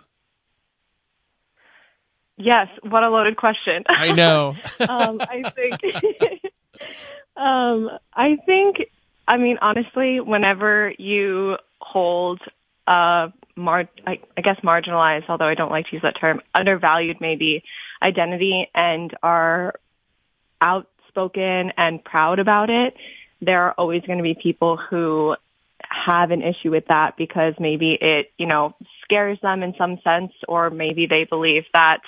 Yes, 2.39 2.69
what 2.83 3.03
a 3.03 3.11
loaded 3.11 3.37
question. 3.37 3.85
I 3.89 4.13
know. 4.13 4.55
um, 4.89 5.21
I 5.21 5.51
think. 5.55 5.81
Um, 7.39 7.89
I 8.13 8.37
think, 8.47 8.79
I 9.29 9.37
mean, 9.37 9.59
honestly, 9.63 10.19
whenever 10.19 10.93
you 10.99 11.57
hold 11.81 12.41
uh, 12.89 13.29
mar- 13.55 13.89
I, 14.07 14.19
I 14.37 14.41
guess 14.41 14.57
marginalized, 14.65 15.29
although 15.29 15.47
I 15.47 15.55
don't 15.55 15.71
like 15.71 15.87
to 15.87 15.93
use 15.93 16.03
that 16.03 16.19
term, 16.21 16.41
undervalued 16.53 17.21
maybe 17.21 17.63
identity 18.03 18.69
and 18.75 19.15
are 19.23 19.75
outspoken 20.61 21.73
and 21.77 22.03
proud 22.03 22.41
about 22.41 22.71
it, 22.71 22.95
there 23.41 23.63
are 23.63 23.73
always 23.73 24.03
going 24.03 24.19
to 24.19 24.25
be 24.25 24.35
people 24.35 24.77
who 24.77 25.37
have 25.89 26.33
an 26.33 26.43
issue 26.43 26.73
with 26.73 26.87
that 26.89 27.17
because 27.17 27.55
maybe 27.61 27.97
it, 28.01 28.33
you 28.37 28.47
know, 28.47 28.75
scares 29.05 29.39
them 29.43 29.63
in 29.63 29.75
some 29.79 29.99
sense, 30.03 30.33
or 30.49 30.71
maybe 30.71 31.07
they 31.07 31.25
believe 31.25 31.65
that, 31.73 32.01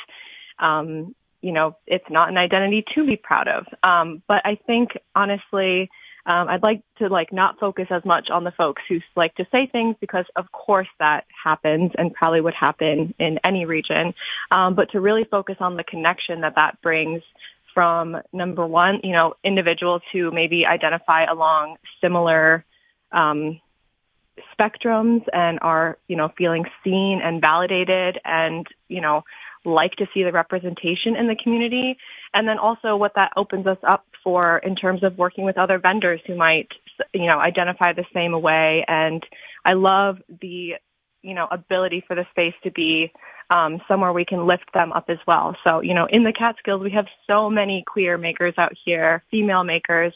um, 0.60 1.14
you 1.42 1.52
know, 1.52 1.76
it's 1.86 2.04
not 2.10 2.28
an 2.28 2.36
identity 2.36 2.84
to 2.94 3.06
be 3.06 3.16
proud 3.16 3.48
of. 3.48 3.66
Um, 3.82 4.22
but 4.28 4.42
I 4.44 4.58
think 4.66 4.90
honestly, 5.14 5.90
um, 6.26 6.48
I'd 6.48 6.62
like 6.62 6.82
to 6.98 7.08
like 7.08 7.32
not 7.32 7.58
focus 7.58 7.86
as 7.90 8.04
much 8.04 8.28
on 8.30 8.44
the 8.44 8.50
folks 8.50 8.82
who 8.88 8.98
like 9.16 9.34
to 9.36 9.46
say 9.50 9.66
things 9.66 9.96
because 10.00 10.26
of 10.36 10.52
course 10.52 10.88
that 10.98 11.24
happens 11.42 11.92
and 11.96 12.12
probably 12.12 12.40
would 12.42 12.54
happen 12.54 13.14
in 13.18 13.38
any 13.42 13.64
region, 13.64 14.14
um, 14.50 14.74
but 14.74 14.90
to 14.92 15.00
really 15.00 15.24
focus 15.24 15.56
on 15.60 15.76
the 15.76 15.84
connection 15.84 16.42
that 16.42 16.56
that 16.56 16.80
brings 16.82 17.22
from 17.72 18.16
number 18.32 18.66
one, 18.66 19.00
you 19.02 19.12
know, 19.12 19.34
individuals 19.44 20.02
who 20.12 20.30
maybe 20.30 20.66
identify 20.66 21.24
along 21.24 21.76
similar 22.00 22.64
um, 23.12 23.60
spectrums 24.52 25.22
and 25.32 25.58
are, 25.62 25.98
you 26.08 26.16
know, 26.16 26.30
feeling 26.36 26.64
seen 26.84 27.20
and 27.22 27.40
validated 27.40 28.18
and, 28.24 28.66
you 28.88 29.00
know, 29.00 29.22
like 29.64 29.92
to 29.96 30.06
see 30.14 30.22
the 30.22 30.32
representation 30.32 31.16
in 31.16 31.26
the 31.26 31.36
community. 31.42 31.96
And 32.34 32.48
then 32.48 32.58
also 32.58 32.96
what 32.96 33.12
that 33.16 33.32
opens 33.36 33.66
us 33.66 33.78
up 33.86 34.06
for 34.24 34.58
in 34.58 34.76
terms 34.76 35.02
of 35.02 35.18
working 35.18 35.44
with 35.44 35.58
other 35.58 35.78
vendors 35.78 36.20
who 36.26 36.36
might, 36.36 36.68
you 37.12 37.28
know, 37.28 37.38
identify 37.38 37.92
the 37.92 38.04
same 38.14 38.40
way. 38.40 38.84
And 38.86 39.22
I 39.64 39.74
love 39.74 40.16
the, 40.40 40.74
you 41.22 41.34
know, 41.34 41.46
ability 41.50 42.04
for 42.06 42.16
the 42.16 42.24
space 42.30 42.54
to 42.64 42.70
be 42.70 43.12
um, 43.50 43.80
somewhere 43.88 44.12
we 44.12 44.24
can 44.24 44.46
lift 44.46 44.72
them 44.72 44.92
up 44.92 45.06
as 45.08 45.18
well. 45.26 45.56
So, 45.64 45.80
you 45.80 45.92
know, 45.92 46.06
in 46.08 46.22
the 46.22 46.32
Catskills, 46.32 46.82
we 46.82 46.90
have 46.92 47.06
so 47.26 47.50
many 47.50 47.82
queer 47.86 48.16
makers 48.16 48.54
out 48.56 48.72
here, 48.84 49.22
female 49.30 49.64
makers, 49.64 50.14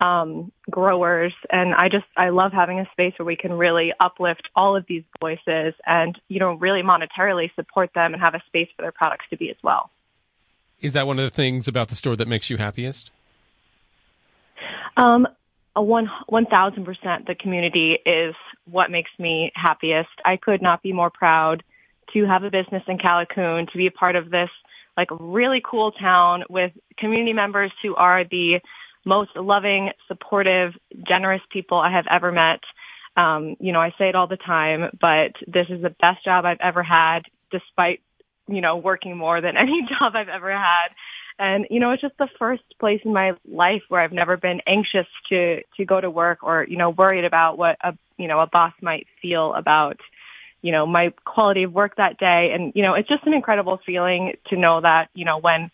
um, 0.00 0.52
growers, 0.70 1.32
and 1.50 1.74
I 1.74 1.88
just, 1.88 2.04
I 2.16 2.28
love 2.28 2.52
having 2.52 2.78
a 2.80 2.86
space 2.92 3.14
where 3.18 3.26
we 3.26 3.36
can 3.36 3.54
really 3.54 3.92
uplift 4.00 4.48
all 4.54 4.76
of 4.76 4.84
these 4.86 5.02
voices 5.20 5.74
and, 5.86 6.20
you 6.28 6.38
know, 6.38 6.52
really 6.52 6.82
monetarily 6.82 7.52
support 7.54 7.90
them 7.94 8.12
and 8.12 8.22
have 8.22 8.34
a 8.34 8.42
space 8.46 8.68
for 8.76 8.82
their 8.82 8.92
products 8.92 9.24
to 9.30 9.36
be 9.36 9.50
as 9.50 9.56
well. 9.62 9.90
Is 10.80 10.92
that 10.92 11.06
one 11.06 11.18
of 11.18 11.24
the 11.24 11.30
things 11.30 11.66
about 11.66 11.88
the 11.88 11.96
store 11.96 12.16
that 12.16 12.28
makes 12.28 12.50
you 12.50 12.58
happiest? 12.58 13.10
Um, 14.96 15.26
a 15.74 15.82
one 15.82 16.08
one 16.28 16.46
thousand 16.46 16.84
percent. 16.84 17.26
The 17.26 17.34
community 17.34 17.98
is 18.06 18.34
what 18.70 18.90
makes 18.90 19.10
me 19.18 19.50
happiest. 19.54 20.10
I 20.24 20.36
could 20.36 20.62
not 20.62 20.82
be 20.82 20.92
more 20.92 21.10
proud 21.10 21.64
to 22.12 22.24
have 22.26 22.44
a 22.44 22.50
business 22.50 22.82
in 22.86 22.98
Callicoon, 22.98 23.70
to 23.70 23.78
be 23.78 23.86
a 23.86 23.90
part 23.90 24.16
of 24.16 24.30
this 24.30 24.50
like 24.96 25.08
really 25.18 25.62
cool 25.64 25.92
town 25.92 26.44
with 26.48 26.72
community 26.98 27.32
members 27.32 27.72
who 27.82 27.94
are 27.96 28.24
the 28.24 28.60
most 29.04 29.30
loving, 29.36 29.90
supportive, 30.08 30.72
generous 31.06 31.42
people 31.50 31.78
I 31.78 31.90
have 31.90 32.06
ever 32.10 32.32
met. 32.32 32.60
Um, 33.16 33.56
you 33.60 33.72
know, 33.72 33.80
I 33.80 33.90
say 33.98 34.08
it 34.08 34.14
all 34.14 34.26
the 34.26 34.36
time, 34.36 34.90
but 35.00 35.32
this 35.46 35.66
is 35.68 35.82
the 35.82 35.90
best 35.90 36.24
job 36.24 36.44
I've 36.44 36.60
ever 36.60 36.82
had, 36.82 37.20
despite, 37.50 38.00
you 38.48 38.60
know, 38.60 38.76
working 38.76 39.16
more 39.16 39.40
than 39.40 39.56
any 39.56 39.86
job 39.88 40.14
I've 40.14 40.28
ever 40.28 40.50
had. 40.50 40.88
And, 41.38 41.66
you 41.68 41.80
know, 41.80 41.90
it's 41.90 42.02
just 42.02 42.16
the 42.18 42.28
first 42.38 42.62
place 42.78 43.00
in 43.04 43.12
my 43.12 43.32
life 43.48 43.82
where 43.88 44.00
I've 44.00 44.12
never 44.12 44.36
been 44.36 44.60
anxious 44.66 45.06
to, 45.30 45.62
to 45.76 45.84
go 45.84 46.00
to 46.00 46.08
work 46.08 46.38
or, 46.42 46.64
you 46.68 46.76
know, 46.76 46.90
worried 46.90 47.24
about 47.24 47.58
what 47.58 47.76
a, 47.82 47.96
you 48.16 48.28
know, 48.28 48.38
a 48.40 48.46
boss 48.46 48.72
might 48.80 49.08
feel 49.20 49.52
about, 49.54 49.98
you 50.64 50.72
know, 50.72 50.86
my 50.86 51.12
quality 51.26 51.64
of 51.64 51.74
work 51.74 51.96
that 51.98 52.16
day. 52.16 52.52
And, 52.54 52.72
you 52.74 52.82
know, 52.82 52.94
it's 52.94 53.06
just 53.06 53.26
an 53.26 53.34
incredible 53.34 53.78
feeling 53.84 54.32
to 54.48 54.56
know 54.56 54.80
that, 54.80 55.08
you 55.12 55.26
know, 55.26 55.38
when 55.38 55.70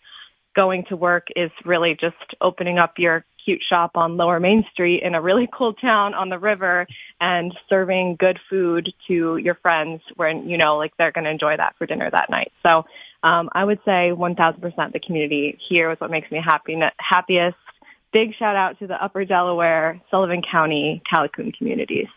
going 0.57 0.85
to 0.89 0.97
work 0.97 1.29
is 1.37 1.53
really 1.65 1.93
just 1.93 2.17
opening 2.41 2.77
up 2.79 2.95
your 2.99 3.25
cute 3.45 3.61
shop 3.71 3.93
on 3.95 4.17
Lower 4.17 4.41
Main 4.41 4.65
Street 4.73 5.05
in 5.05 5.15
a 5.15 5.23
really 5.23 5.49
cool 5.57 5.75
town 5.75 6.15
on 6.15 6.29
the 6.29 6.41
river 6.41 6.89
and 7.21 7.55
serving 7.69 8.17
good 8.19 8.41
food 8.51 8.89
to 9.07 9.37
your 9.37 9.55
friends 9.55 10.01
when, 10.17 10.49
you 10.49 10.59
know, 10.59 10.77
like 10.77 10.91
they're 10.99 11.13
going 11.13 11.25
to 11.25 11.31
enjoy 11.31 11.57
that 11.57 11.77
for 11.79 11.87
dinner 11.87 12.11
that 12.11 12.29
night. 12.29 12.51
So, 12.65 12.83
um, 13.23 13.49
I 13.53 13.65
would 13.65 13.79
say 13.85 14.11
1000% 14.11 14.93
the 14.93 14.99
community 14.99 15.57
here 15.69 15.93
is 15.93 16.01
what 16.01 16.11
makes 16.11 16.33
me 16.33 16.41
happy, 16.45 16.77
happiest. 16.99 17.55
Big 18.13 18.31
shout 18.37 18.57
out 18.57 18.81
to 18.81 18.89
the 18.89 18.95
Upper 18.95 19.25
Delaware, 19.25 20.01
Sullivan 20.11 20.43
County, 20.51 21.01
Callicoon 21.09 21.57
communities. 21.57 22.09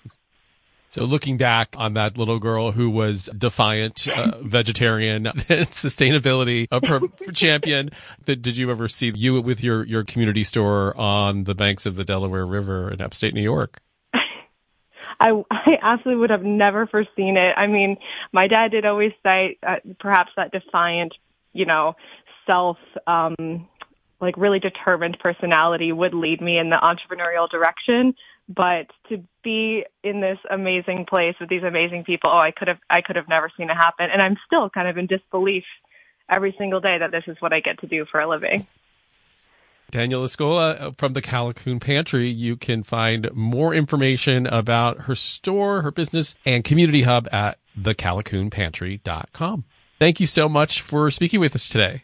So 0.93 1.05
looking 1.05 1.37
back 1.37 1.69
on 1.75 1.95
that 1.95 2.19
little 2.19 2.37
girl 2.37 2.71
who 2.71 2.87
was 2.87 3.25
defiant, 3.35 4.07
uh, 4.09 4.37
vegetarian, 4.43 5.23
sustainability 5.25 6.67
champion, 7.33 7.89
did 8.25 8.55
you 8.55 8.69
ever 8.69 8.87
see 8.87 9.11
you 9.15 9.41
with 9.41 9.63
your, 9.63 9.85
your 9.85 10.03
community 10.03 10.43
store 10.43 10.95
on 10.95 11.45
the 11.45 11.55
banks 11.55 11.87
of 11.87 11.95
the 11.95 12.03
Delaware 12.03 12.45
River 12.45 12.91
in 12.91 13.01
upstate 13.01 13.33
New 13.33 13.41
York? 13.41 13.81
I, 15.19 15.31
I 15.49 15.77
absolutely 15.81 16.19
would 16.21 16.29
have 16.29 16.43
never 16.43 16.85
foreseen 16.85 17.37
it. 17.37 17.57
I 17.57 17.65
mean, 17.65 17.97
my 18.31 18.45
dad 18.47 18.69
did 18.69 18.85
always 18.85 19.13
say 19.23 19.57
uh, 19.67 19.77
perhaps 19.99 20.29
that 20.37 20.51
defiant, 20.51 21.15
you 21.53 21.65
know, 21.65 21.95
self, 22.45 22.77
um, 23.07 23.67
like 24.21 24.37
really 24.37 24.59
determined 24.59 25.17
personality 25.19 25.91
would 25.91 26.13
lead 26.13 26.39
me 26.39 26.59
in 26.59 26.69
the 26.69 26.77
entrepreneurial 26.77 27.49
direction 27.49 28.13
but 28.49 28.87
to 29.09 29.23
be 29.43 29.85
in 30.03 30.21
this 30.21 30.37
amazing 30.51 31.05
place 31.07 31.35
with 31.39 31.49
these 31.49 31.63
amazing 31.63 32.03
people 32.03 32.29
oh 32.31 32.39
i 32.39 32.51
could 32.51 32.67
have 32.67 32.79
i 32.89 33.01
could 33.01 33.15
have 33.15 33.27
never 33.27 33.49
seen 33.57 33.69
it 33.69 33.75
happen 33.75 34.07
and 34.11 34.21
i'm 34.21 34.37
still 34.45 34.69
kind 34.69 34.87
of 34.87 34.97
in 34.97 35.07
disbelief 35.07 35.63
every 36.29 36.53
single 36.57 36.79
day 36.79 36.97
that 36.99 37.11
this 37.11 37.23
is 37.27 37.37
what 37.39 37.53
i 37.53 37.59
get 37.59 37.79
to 37.79 37.87
do 37.87 38.05
for 38.11 38.19
a 38.19 38.29
living 38.29 38.67
Dania 39.91 40.13
Lascola 40.13 40.97
from 40.97 41.13
the 41.13 41.21
Callicoon 41.21 41.79
Pantry. 41.79 42.27
You 42.27 42.55
can 42.55 42.81
find 42.81 43.31
more 43.35 43.75
information 43.75 44.47
about 44.47 45.01
her 45.01 45.13
store, 45.13 45.83
her 45.83 45.91
business, 45.91 46.35
and 46.47 46.63
community 46.63 47.03
hub 47.03 47.27
at 47.31 47.59
thecallicoonpantry.com. 47.79 49.65
Thank 49.99 50.19
you 50.19 50.25
so 50.25 50.49
much 50.49 50.81
for 50.81 51.11
speaking 51.11 51.39
with 51.39 51.53
us 51.53 51.69
today. 51.69 52.01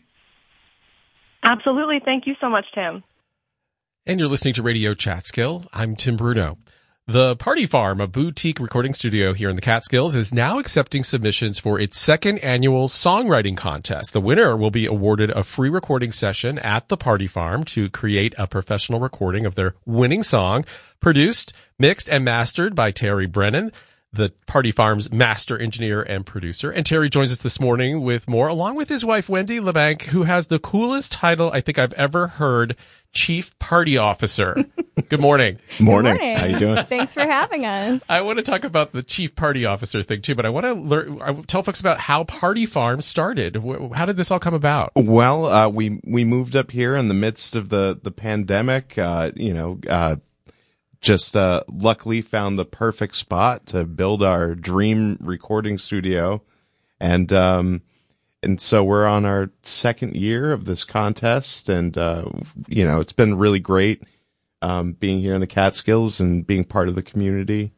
Absolutely. 1.43 1.99
Thank 2.03 2.27
you 2.27 2.35
so 2.39 2.47
much, 2.47 2.65
Tim. 2.75 3.03
And 4.09 4.19
you're 4.19 4.27
listening 4.27 4.55
to 4.55 4.63
Radio 4.63 4.95
Chatskill. 4.95 5.67
I'm 5.71 5.95
Tim 5.95 6.17
Bruno. 6.17 6.57
The 7.05 7.35
Party 7.35 7.67
Farm, 7.67 8.01
a 8.01 8.07
boutique 8.07 8.59
recording 8.59 8.95
studio 8.95 9.33
here 9.33 9.49
in 9.49 9.55
the 9.55 9.61
Catskills, 9.61 10.15
is 10.15 10.33
now 10.33 10.57
accepting 10.57 11.03
submissions 11.03 11.59
for 11.59 11.79
its 11.79 11.99
second 11.99 12.39
annual 12.39 12.87
songwriting 12.87 13.55
contest. 13.55 14.13
The 14.13 14.19
winner 14.19 14.57
will 14.57 14.71
be 14.71 14.87
awarded 14.87 15.29
a 15.29 15.43
free 15.43 15.69
recording 15.69 16.11
session 16.11 16.57
at 16.57 16.87
the 16.87 16.97
Party 16.97 17.27
Farm 17.27 17.63
to 17.65 17.87
create 17.87 18.33
a 18.39 18.47
professional 18.47 18.99
recording 18.99 19.45
of 19.45 19.53
their 19.53 19.75
winning 19.85 20.23
song, 20.23 20.65
produced, 20.99 21.53
mixed, 21.77 22.09
and 22.09 22.25
mastered 22.25 22.73
by 22.73 22.89
Terry 22.89 23.27
Brennan 23.27 23.71
the 24.11 24.33
Party 24.47 24.71
Farm's 24.71 25.11
master 25.11 25.57
engineer 25.57 26.01
and 26.01 26.25
producer. 26.25 26.71
And 26.71 26.85
Terry 26.85 27.09
joins 27.09 27.31
us 27.31 27.37
this 27.39 27.59
morning 27.59 28.01
with 28.01 28.27
more, 28.27 28.47
along 28.47 28.75
with 28.75 28.89
his 28.89 29.05
wife, 29.05 29.29
Wendy 29.29 29.59
LeBanc, 29.59 30.03
who 30.03 30.23
has 30.23 30.47
the 30.47 30.57
coolest 30.57 31.11
title 31.11 31.51
I 31.51 31.61
think 31.61 31.77
I've 31.77 31.93
ever 31.93 32.27
heard, 32.27 32.75
Chief 33.11 33.57
Party 33.59 33.97
Officer. 33.97 34.65
Good 35.09 35.21
morning. 35.21 35.59
morning. 35.79 36.13
Good 36.15 36.21
morning. 36.21 36.37
How 36.37 36.45
you 36.45 36.59
doing? 36.59 36.77
Thanks 36.85 37.13
for 37.13 37.21
having 37.21 37.65
us. 37.65 38.03
I 38.09 38.21
want 38.21 38.37
to 38.37 38.43
talk 38.43 38.63
about 38.63 38.91
the 38.93 39.03
Chief 39.03 39.35
Party 39.35 39.65
Officer 39.65 40.01
thing 40.01 40.21
too, 40.21 40.35
but 40.35 40.45
I 40.45 40.49
want 40.49 40.65
to 40.65 40.73
learn, 40.73 41.21
I 41.21 41.33
tell 41.41 41.61
folks 41.61 41.79
about 41.79 41.99
how 41.99 42.23
Party 42.23 42.65
Farm 42.65 43.01
started. 43.01 43.57
How 43.95 44.05
did 44.05 44.17
this 44.17 44.31
all 44.31 44.39
come 44.39 44.53
about? 44.53 44.91
Well, 44.95 45.45
uh, 45.45 45.69
we, 45.69 46.01
we 46.05 46.25
moved 46.25 46.55
up 46.55 46.71
here 46.71 46.95
in 46.95 47.07
the 47.07 47.13
midst 47.13 47.55
of 47.55 47.69
the, 47.69 47.99
the 48.01 48.11
pandemic, 48.11 48.97
uh, 48.97 49.31
you 49.35 49.53
know, 49.53 49.79
uh, 49.89 50.17
just 51.01 51.35
uh, 51.37 51.63
luckily 51.71 52.21
found 52.21 52.59
the 52.59 52.65
perfect 52.65 53.15
spot 53.15 53.65
to 53.67 53.85
build 53.85 54.21
our 54.21 54.55
dream 54.55 55.17
recording 55.21 55.77
studio, 55.77 56.41
and 56.99 57.31
um, 57.31 57.81
and 58.43 58.59
so 58.59 58.83
we're 58.83 59.07
on 59.07 59.25
our 59.25 59.51
second 59.63 60.15
year 60.15 60.51
of 60.51 60.65
this 60.65 60.83
contest, 60.83 61.69
and 61.69 61.97
uh, 61.97 62.25
you 62.67 62.83
know 62.83 62.99
it's 62.99 63.13
been 63.13 63.37
really 63.37 63.59
great 63.59 64.03
um, 64.61 64.93
being 64.93 65.19
here 65.19 65.33
in 65.33 65.41
the 65.41 65.47
Catskills 65.47 66.19
and 66.19 66.45
being 66.45 66.63
part 66.63 66.89
of 66.89 66.95
the 66.95 67.03
community. 67.03 67.71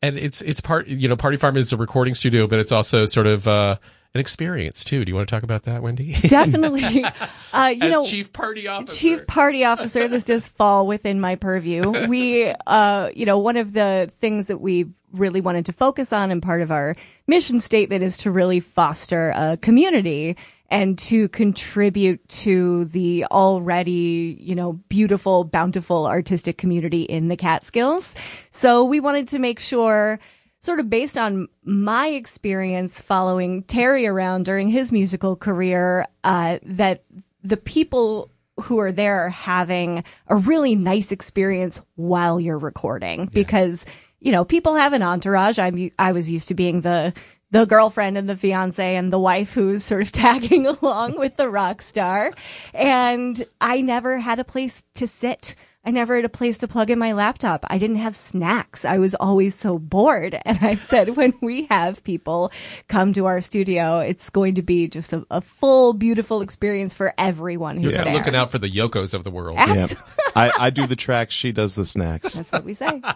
And 0.00 0.18
it's 0.18 0.40
it's 0.42 0.60
part 0.60 0.86
you 0.86 1.08
know 1.08 1.16
Party 1.16 1.36
Farm 1.36 1.56
is 1.56 1.72
a 1.72 1.76
recording 1.76 2.14
studio, 2.14 2.46
but 2.46 2.58
it's 2.58 2.72
also 2.72 3.04
sort 3.06 3.26
of. 3.26 3.46
Uh, 3.46 3.76
an 4.14 4.20
experience 4.20 4.84
too. 4.84 5.04
Do 5.04 5.10
you 5.10 5.14
want 5.14 5.28
to 5.28 5.34
talk 5.34 5.42
about 5.42 5.64
that, 5.64 5.82
Wendy? 5.82 6.12
Definitely. 6.22 7.04
Uh, 7.52 7.68
you 7.68 7.82
As 7.82 7.92
know, 7.92 8.06
chief 8.06 8.32
party 8.32 8.66
officer. 8.66 8.96
Chief 8.96 9.26
party 9.26 9.64
officer. 9.64 10.08
This 10.08 10.24
does 10.24 10.48
fall 10.48 10.86
within 10.86 11.20
my 11.20 11.36
purview. 11.36 11.92
We, 12.08 12.52
uh, 12.66 13.10
you 13.14 13.26
know, 13.26 13.38
one 13.38 13.56
of 13.58 13.72
the 13.74 14.10
things 14.10 14.46
that 14.46 14.58
we 14.58 14.86
really 15.12 15.40
wanted 15.40 15.66
to 15.66 15.72
focus 15.72 16.12
on 16.12 16.30
and 16.30 16.42
part 16.42 16.62
of 16.62 16.70
our 16.70 16.96
mission 17.26 17.60
statement 17.60 18.02
is 18.02 18.18
to 18.18 18.30
really 18.30 18.60
foster 18.60 19.32
a 19.36 19.56
community 19.58 20.36
and 20.70 20.98
to 20.98 21.28
contribute 21.28 22.26
to 22.28 22.84
the 22.86 23.24
already, 23.30 24.38
you 24.40 24.54
know, 24.54 24.74
beautiful, 24.88 25.44
bountiful 25.44 26.06
artistic 26.06 26.58
community 26.58 27.02
in 27.02 27.28
the 27.28 27.36
Catskills. 27.36 28.14
So 28.50 28.84
we 28.84 29.00
wanted 29.00 29.28
to 29.28 29.38
make 29.38 29.60
sure 29.60 30.18
sort 30.60 30.80
of 30.80 30.90
based 30.90 31.16
on 31.16 31.48
my 31.64 32.08
experience 32.08 33.00
following 33.00 33.62
Terry 33.64 34.06
around 34.06 34.44
during 34.44 34.68
his 34.68 34.92
musical 34.92 35.36
career, 35.36 36.06
uh, 36.24 36.58
that 36.62 37.04
the 37.42 37.56
people 37.56 38.30
who 38.62 38.78
are 38.80 38.92
there 38.92 39.26
are 39.26 39.30
having 39.30 40.04
a 40.26 40.36
really 40.36 40.74
nice 40.74 41.12
experience 41.12 41.80
while 41.94 42.40
you're 42.40 42.58
recording 42.58 43.26
because, 43.26 43.86
you 44.20 44.32
know, 44.32 44.44
people 44.44 44.74
have 44.74 44.92
an 44.92 45.02
entourage. 45.02 45.58
I'm, 45.58 45.90
I 45.98 46.12
was 46.12 46.28
used 46.28 46.48
to 46.48 46.54
being 46.54 46.80
the, 46.80 47.14
the 47.50 47.66
girlfriend 47.66 48.18
and 48.18 48.28
the 48.28 48.36
fiance 48.36 48.96
and 48.96 49.12
the 49.12 49.18
wife 49.18 49.52
who's 49.52 49.84
sort 49.84 50.02
of 50.02 50.12
tagging 50.12 50.66
along 50.66 51.18
with 51.18 51.36
the 51.36 51.48
rock 51.48 51.82
star. 51.82 52.32
And 52.74 53.42
I 53.60 53.80
never 53.80 54.18
had 54.18 54.38
a 54.40 54.44
place 54.44 54.84
to 54.94 55.06
sit. 55.06 55.54
I 55.84 55.90
never 55.90 56.16
had 56.16 56.24
a 56.24 56.28
place 56.28 56.58
to 56.58 56.68
plug 56.68 56.90
in 56.90 56.98
my 56.98 57.12
laptop. 57.12 57.64
I 57.68 57.78
didn't 57.78 57.96
have 57.96 58.14
snacks. 58.14 58.84
I 58.84 58.98
was 58.98 59.14
always 59.14 59.54
so 59.54 59.78
bored. 59.78 60.38
And 60.44 60.58
I 60.62 60.74
said, 60.74 61.16
when 61.16 61.32
we 61.40 61.64
have 61.66 62.02
people 62.04 62.50
come 62.88 63.12
to 63.14 63.26
our 63.26 63.40
studio, 63.40 63.98
it's 64.00 64.28
going 64.30 64.56
to 64.56 64.62
be 64.62 64.88
just 64.88 65.12
a, 65.12 65.26
a 65.30 65.40
full, 65.40 65.92
beautiful 65.94 66.40
experience 66.42 66.94
for 66.94 67.14
everyone 67.16 67.76
who's 67.76 67.94
You're 67.94 68.04
there. 68.04 68.14
looking 68.14 68.34
out 68.34 68.50
for 68.50 68.58
the 68.58 68.68
Yokos 68.70 69.14
of 69.14 69.24
the 69.24 69.30
world. 69.30 69.56
Abs- 69.58 69.94
I, 70.34 70.50
I 70.58 70.70
do 70.70 70.86
the 70.86 70.96
tracks, 70.96 71.34
she 71.34 71.52
does 71.52 71.74
the 71.74 71.84
snacks. 71.86 72.32
That's 72.34 72.52
what 72.52 72.64
we 72.64 72.74
say. 72.74 73.00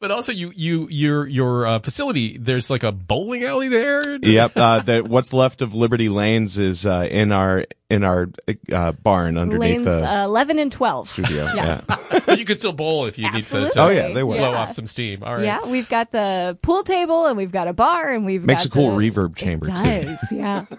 But 0.00 0.10
also, 0.10 0.32
you 0.32 0.52
you 0.54 0.88
your 0.90 1.26
your 1.26 1.66
uh, 1.66 1.78
facility. 1.78 2.36
There's 2.38 2.70
like 2.70 2.82
a 2.82 2.92
bowling 2.92 3.44
alley 3.44 3.68
there. 3.68 4.16
yep. 4.22 4.52
Uh, 4.56 4.80
that 4.80 5.08
what's 5.08 5.32
left 5.32 5.62
of 5.62 5.74
Liberty 5.74 6.08
Lanes 6.08 6.58
is 6.58 6.84
uh, 6.86 7.06
in 7.10 7.32
our 7.32 7.64
in 7.90 8.02
our 8.04 8.28
uh, 8.72 8.92
barn 8.92 9.36
underneath 9.38 9.60
Lanes 9.60 9.84
the 9.84 10.10
uh, 10.10 10.24
11 10.24 10.58
and 10.58 10.72
12. 10.72 11.08
studio. 11.08 11.44
Yes. 11.54 11.84
Yeah. 11.88 12.20
But 12.26 12.38
you 12.38 12.44
could 12.44 12.58
still 12.58 12.72
bowl 12.72 13.04
if 13.06 13.18
you 13.18 13.30
need 13.30 13.44
to, 13.44 13.70
to 13.70 13.78
Oh, 13.80 13.88
yeah, 13.90 14.08
they 14.12 14.22
will. 14.22 14.38
blow 14.38 14.52
Yeah. 14.52 14.58
off 14.58 14.72
some 14.72 14.86
steam. 14.86 15.22
All 15.22 15.34
right. 15.34 15.44
Yeah, 15.44 15.66
we've 15.66 15.88
got 15.88 16.10
the 16.10 16.58
pool 16.62 16.82
table 16.82 17.26
and 17.26 17.36
we've 17.36 17.52
got 17.52 17.68
a 17.68 17.72
bar 17.72 18.10
and 18.12 18.24
we've 18.24 18.42
Makes 18.42 18.64
a 18.64 18.70
cool 18.70 18.96
the- 18.96 19.10
reverb 19.10 19.36
chamber 19.36 19.68
it 19.68 19.76
too. 19.76 19.82
does, 20.06 20.18
yeah. 20.32 20.64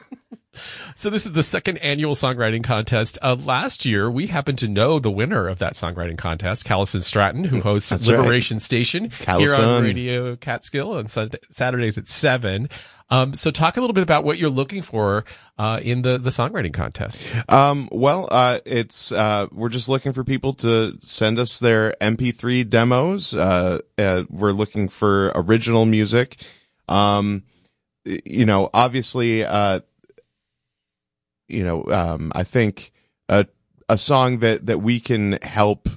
So 0.96 1.10
this 1.10 1.26
is 1.26 1.34
the 1.34 1.44
second 1.44 1.78
annual 1.80 2.16
songwriting 2.16 2.64
contest. 2.64 3.18
Uh, 3.22 3.36
last 3.36 3.86
year, 3.86 4.10
we 4.10 4.28
happened 4.28 4.58
to 4.60 4.68
know 4.68 5.00
the 5.00 5.12
winner 5.12 5.48
of 5.48 5.60
that 5.60 5.74
songwriting 5.74 6.18
contest, 6.18 6.66
Callison 6.66 7.04
Stratton, 7.04 7.44
who 7.44 7.62
hosts 7.62 7.90
That's 7.90 8.10
right. 8.10 8.20
Liberation 8.20 8.60
Station 8.60 9.12
here 9.12 9.54
on 9.56 9.84
Radio 9.84 10.36
Catskill 10.36 10.94
on 10.94 11.08
Sunday, 11.08 11.40
Saturdays 11.50 11.98
at 11.98 12.08
seven. 12.08 12.70
Um, 13.10 13.36
so 13.36 13.52
talk 13.52 13.78
a 13.78 13.82
little 13.82 13.94
bit 13.94 14.02
about 14.02 14.24
what 14.24 14.40
you're 14.40 14.50
looking 14.50 14.82
for 14.82 15.26
uh, 15.60 15.80
in 15.84 16.02
the 16.02 16.18
the 16.18 16.32
songwriting 16.32 16.74
contest. 16.74 17.24
Um, 17.48 17.88
well, 17.92 18.28
uh, 18.32 18.60
it's, 18.66 19.12
uh, 19.12 19.48
we're 19.52 19.70
just 19.70 19.90
looking 19.90 20.12
for 20.12 20.24
people 20.24 20.54
to 20.56 20.98
send 21.02 21.38
us 21.38 21.60
their 21.60 21.96
MP3 22.02 22.68
demos. 22.68 23.36
Uh, 23.36 23.80
uh, 23.98 24.24
we're 24.30 24.52
looking 24.52 24.90
for 24.90 25.32
original 25.36 25.86
music. 25.86 26.38
Um, 26.88 27.44
you 28.06 28.46
know, 28.46 28.70
obviously, 28.74 29.44
uh, 29.44 29.82
you 31.48 31.64
know, 31.64 31.86
um, 31.86 32.32
I 32.36 32.44
think 32.44 32.92
a, 33.30 33.48
a 33.90 33.98
song 33.98 34.40
that, 34.40 34.66
that 34.66 34.80
we 34.80 35.00
can 35.00 35.34
help 35.42 35.90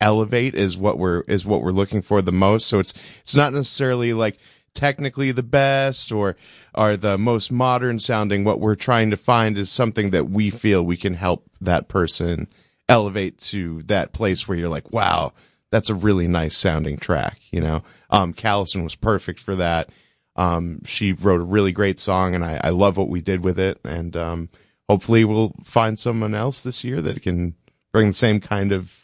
elevate 0.00 0.54
is 0.54 0.76
what 0.76 0.98
we're, 0.98 1.20
is 1.22 1.46
what 1.46 1.62
we're 1.62 1.70
looking 1.70 2.02
for 2.02 2.22
the 2.22 2.32
most. 2.32 2.66
So 2.66 2.78
it's, 2.78 2.94
it's 3.20 3.36
not 3.36 3.52
necessarily 3.52 4.12
like, 4.12 4.38
technically 4.74 5.32
the 5.32 5.42
best 5.42 6.10
or 6.10 6.34
are 6.74 6.96
the 6.96 7.18
most 7.18 7.52
modern 7.52 7.98
sounding. 7.98 8.42
What 8.42 8.58
we're 8.58 8.74
trying 8.74 9.10
to 9.10 9.18
find 9.18 9.58
is 9.58 9.70
something 9.70 10.10
that 10.10 10.30
we 10.30 10.48
feel 10.48 10.82
we 10.82 10.96
can 10.96 11.12
help 11.12 11.44
that 11.60 11.88
person 11.88 12.48
elevate 12.88 13.38
to 13.38 13.80
that 13.82 14.12
place 14.12 14.46
where 14.46 14.58
you're 14.58 14.68
like 14.68 14.92
wow 14.92 15.32
that's 15.70 15.88
a 15.88 15.94
really 15.94 16.28
nice 16.28 16.56
sounding 16.56 16.98
track 16.98 17.40
you 17.50 17.60
know? 17.60 17.82
Um 18.10 18.34
callison 18.34 18.82
was 18.82 18.94
perfect 18.94 19.40
for 19.40 19.54
that. 19.56 19.90
Um 20.36 20.84
she 20.84 21.12
wrote 21.12 21.40
a 21.40 21.44
really 21.44 21.72
great 21.72 21.98
song 21.98 22.34
and 22.34 22.44
i 22.44 22.60
i 22.62 22.70
love 22.70 22.96
what 22.96 23.08
we 23.08 23.20
did 23.20 23.44
with 23.44 23.58
it. 23.58 23.78
And 23.84 24.16
um 24.16 24.48
hopefully 24.88 25.24
we'll 25.24 25.52
find 25.64 25.98
someone 25.98 26.34
else 26.34 26.62
this 26.62 26.84
year 26.84 27.00
that 27.00 27.22
can 27.22 27.54
bring 27.92 28.08
the 28.08 28.12
same 28.12 28.40
kind 28.40 28.72
of 28.72 28.98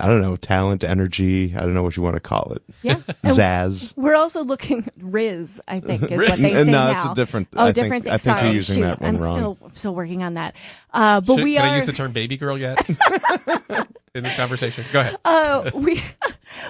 I 0.00 0.06
don't 0.06 0.20
know, 0.20 0.36
talent, 0.36 0.84
energy. 0.84 1.56
I 1.56 1.62
don't 1.62 1.74
know 1.74 1.82
what 1.82 1.96
you 1.96 2.04
want 2.04 2.14
to 2.14 2.20
call 2.20 2.52
it. 2.54 2.62
Yeah. 2.84 2.94
Zazz. 3.24 3.92
We're 3.96 4.14
also 4.14 4.44
looking 4.44 4.86
Riz, 5.00 5.60
I 5.66 5.80
think, 5.80 6.04
is 6.04 6.10
what 6.18 6.38
they 6.38 6.52
say 6.52 6.64
No, 6.64 6.70
now. 6.70 6.86
that's 6.92 7.04
a 7.04 7.14
different- 7.16 7.48
Oh, 7.56 7.62
I 7.62 7.64
think- 7.64 7.74
different 7.74 8.04
thing. 8.04 8.12
I 8.12 8.16
think 8.18 8.36
Sorry, 8.38 8.46
you're 8.46 8.54
using 8.54 8.76
shoot. 8.76 8.82
that 8.82 9.00
one 9.00 9.16
I'm 9.16 9.20
wrong. 9.20 9.34
still 9.34 9.58
still 9.72 9.94
working 9.96 10.22
on 10.22 10.34
that. 10.34 10.54
Uh, 10.94 11.20
but 11.20 11.34
Should- 11.34 11.42
we 11.44 11.54
can 11.56 11.64
are 11.64 11.68
I 11.72 11.76
use 11.78 11.86
the 11.86 11.92
term 11.92 12.12
baby 12.12 12.36
girl 12.36 12.56
yet 12.56 12.78
in 14.14 14.22
this 14.22 14.36
conversation? 14.36 14.84
Go 14.92 15.00
ahead. 15.00 15.16
uh, 15.24 15.70
we 15.74 16.00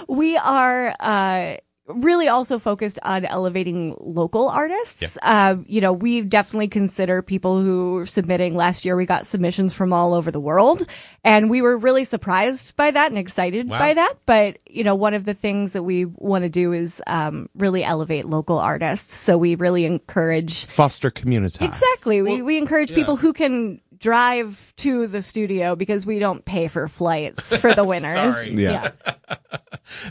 we 0.09 0.39
are 0.39 0.95
uh, 0.99 1.57
really 1.89 2.29
also 2.29 2.59
focused 2.59 2.99
on 3.03 3.25
elevating 3.25 3.97
local 4.01 4.49
artists. 4.49 5.17
Uh, 5.23 5.57
you 5.67 5.81
know, 5.81 5.93
we 5.93 6.23
definitely 6.23 6.69
consider 6.69 7.23
people 7.23 7.61
who 7.63 7.99
are 7.99 8.07
submitting. 8.07 8.55
Last 8.55 8.85
year, 8.85 8.95
we 8.97 9.07
got 9.07 9.27
submissions 9.27 9.75
from 9.75 9.93
all 9.93 10.15
over 10.15 10.31
the 10.31 10.41
world, 10.41 10.83
and 11.25 11.49
we 11.51 11.63
were 11.63 11.77
really 11.77 12.05
surprised 12.05 12.77
by 12.77 12.91
that 12.91 13.11
and 13.11 13.19
excited 13.19 13.69
Wow. 13.71 13.79
by 13.79 13.95
that. 13.95 14.15
But 14.27 14.59
you 14.69 14.85
know, 14.85 14.95
one 14.95 15.15
of 15.15 15.25
the 15.25 15.35
things 15.35 15.73
that 15.73 15.83
we 15.83 16.05
want 16.05 16.45
to 16.45 16.51
do 16.51 16.73
is 16.73 17.03
um, 17.07 17.49
really 17.55 17.83
elevate 17.83 18.25
local 18.27 18.59
artists. 18.59 19.15
So 19.15 19.39
we 19.39 19.55
really 19.55 19.85
encourage 19.85 20.67
Foster 20.67 21.11
community. 21.11 21.65
Exactly. 21.65 22.23
we, 22.23 22.43
we 22.43 22.59
encourage 22.59 22.95
people 22.95 23.17
who 23.17 23.33
can 23.33 23.81
drive 23.99 24.73
to 24.77 25.07
the 25.07 25.23
studio 25.23 25.75
because 25.77 26.07
we 26.07 26.19
don't 26.19 26.45
pay 26.45 26.69
for 26.69 26.89
flights 26.89 27.57
for 27.57 27.75
the 27.75 27.85
winners. 27.85 28.15
Sorry. 28.15 28.51
Yeah. 28.51 28.93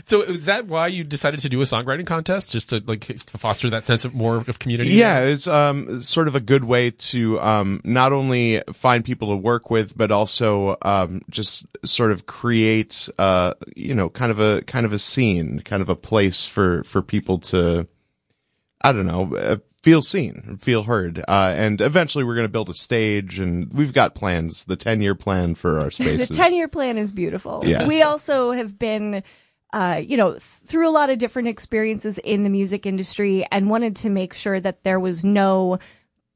So 0.06 0.22
is 0.22 0.46
that 0.46 0.66
why 0.66 0.88
you 0.88 1.04
decided 1.04 1.40
to 1.40 1.48
do 1.48 1.60
a 1.60 1.64
songwriting 1.64 2.06
contest, 2.06 2.50
just 2.50 2.70
to 2.70 2.82
like 2.86 3.04
foster 3.28 3.70
that 3.70 3.86
sense 3.86 4.04
of 4.04 4.14
more 4.14 4.36
of 4.36 4.58
community? 4.58 4.90
Yeah, 4.90 5.20
it's 5.20 5.46
um 5.46 6.00
sort 6.02 6.26
of 6.26 6.34
a 6.34 6.40
good 6.40 6.64
way 6.64 6.90
to 6.90 7.40
um 7.40 7.80
not 7.84 8.12
only 8.12 8.60
find 8.72 9.04
people 9.04 9.28
to 9.28 9.36
work 9.36 9.70
with, 9.70 9.96
but 9.96 10.10
also 10.10 10.76
um 10.82 11.22
just 11.30 11.66
sort 11.86 12.10
of 12.10 12.26
create 12.26 13.08
uh 13.18 13.54
you 13.76 13.94
know 13.94 14.08
kind 14.08 14.32
of 14.32 14.40
a 14.40 14.62
kind 14.62 14.84
of 14.84 14.92
a 14.92 14.98
scene, 14.98 15.60
kind 15.60 15.80
of 15.80 15.88
a 15.88 15.96
place 15.96 16.44
for 16.44 16.82
for 16.84 17.00
people 17.00 17.38
to 17.38 17.86
I 18.82 18.92
don't 18.92 19.06
know 19.06 19.36
uh, 19.36 19.56
feel 19.88 20.02
seen, 20.02 20.58
feel 20.60 20.82
heard, 20.82 21.24
uh, 21.28 21.54
and 21.56 21.80
eventually 21.80 22.22
we're 22.22 22.34
going 22.34 22.44
to 22.44 22.52
build 22.52 22.68
a 22.68 22.74
stage, 22.74 23.38
and 23.38 23.72
we've 23.72 23.94
got 23.94 24.14
plans, 24.14 24.66
the 24.66 24.76
ten 24.76 25.00
year 25.00 25.14
plan 25.14 25.54
for 25.54 25.80
our 25.80 25.90
space. 25.90 26.28
the 26.28 26.34
10 26.34 26.52
year 26.52 26.68
plan 26.68 26.98
is 26.98 27.10
beautiful. 27.10 27.62
Yeah. 27.64 27.86
We 27.86 28.02
also 28.02 28.50
have 28.50 28.78
been, 28.78 29.22
uh, 29.72 30.02
you 30.04 30.18
know, 30.18 30.36
through 30.38 30.90
a 30.90 30.92
lot 30.92 31.08
of 31.08 31.18
different 31.18 31.48
experiences 31.48 32.18
in 32.18 32.44
the 32.44 32.50
music 32.50 32.84
industry 32.84 33.46
and 33.50 33.70
wanted 33.70 33.96
to 33.96 34.10
make 34.10 34.34
sure 34.34 34.60
that 34.60 34.84
there 34.84 35.00
was 35.00 35.24
no 35.24 35.78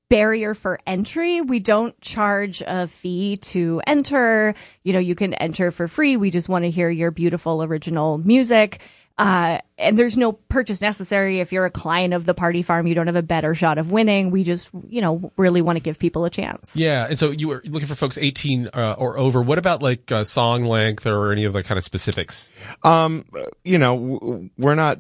barrier 0.09 0.55
for 0.55 0.79
entry. 0.87 1.43
We 1.43 1.61
don't 1.61 1.99
charge 2.01 2.63
a 2.67 2.87
fee 2.87 3.37
to 3.37 3.83
enter. 3.87 4.55
You 4.83 4.95
know, 4.95 4.99
you 4.99 5.15
can 5.15 5.35
enter 5.35 5.71
for 5.71 5.89
free. 5.89 6.17
We 6.17 6.31
just 6.31 6.49
want 6.49 6.65
to 6.65 6.71
hear 6.71 6.89
your 6.89 7.11
beautiful 7.11 7.63
original 7.63 8.17
music. 8.17 8.81
Uh, 9.19 9.59
and 9.79 9.99
there's 9.99 10.17
no 10.17 10.33
purchase 10.33 10.81
necessary. 10.81 11.41
If 11.41 11.53
you're 11.53 11.65
a 11.65 11.71
client 11.71 12.15
of 12.15 12.25
the 12.25 12.35
party 12.35 12.63
farm, 12.63 12.87
you 12.87 12.95
don't 12.95 13.07
have 13.07 13.17
a 13.17 13.23
better 13.23 13.55
shot 13.55 13.79
of 13.79 13.93
winning. 13.93 14.31
We 14.31 14.45
just, 14.45 14.71
you 14.89 15.01
know, 15.01 15.33
really 15.37 15.61
want 15.63 15.77
to 15.77 15.83
give 15.83 15.99
people 15.99 16.25
a 16.25 16.31
chance. 16.31 16.75
Yeah, 16.77 17.07
and 17.09 17.19
so 17.19 17.31
you 17.31 17.49
were 17.49 17.63
looking 17.67 17.89
for 17.89 17.95
folks 17.95 18.17
18 18.19 18.71
uh, 18.73 18.95
or 18.99 19.19
over. 19.19 19.43
What 19.43 19.59
about 19.59 19.83
like 19.83 20.11
uh, 20.11 20.25
song 20.25 20.65
length 20.65 21.07
or 21.07 21.33
any 21.33 21.45
of 21.45 21.53
the 21.53 21.63
kind 21.63 21.79
of 21.79 21.85
specifics? 21.85 22.53
Um, 22.83 23.25
you 23.65 23.79
know, 23.79 24.19
w- 24.19 24.51
we're 24.59 24.75
not 24.75 24.99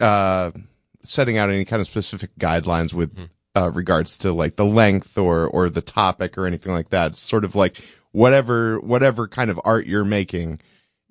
uh 0.00 0.50
setting 1.04 1.38
out 1.38 1.50
any 1.50 1.64
kind 1.64 1.80
of 1.80 1.86
specific 1.86 2.34
guidelines 2.36 2.92
with 2.92 3.16
uh 3.54 3.70
regards 3.70 4.18
to 4.18 4.32
like 4.32 4.56
the 4.56 4.64
length 4.64 5.16
or 5.16 5.46
or 5.46 5.68
the 5.68 5.80
topic 5.80 6.36
or 6.36 6.46
anything 6.46 6.72
like 6.72 6.88
that. 6.90 7.12
It's 7.12 7.20
sort 7.20 7.44
of 7.44 7.54
like 7.54 7.80
whatever 8.12 8.80
whatever 8.80 9.28
kind 9.28 9.50
of 9.50 9.60
art 9.64 9.86
you're 9.86 10.04
making, 10.04 10.60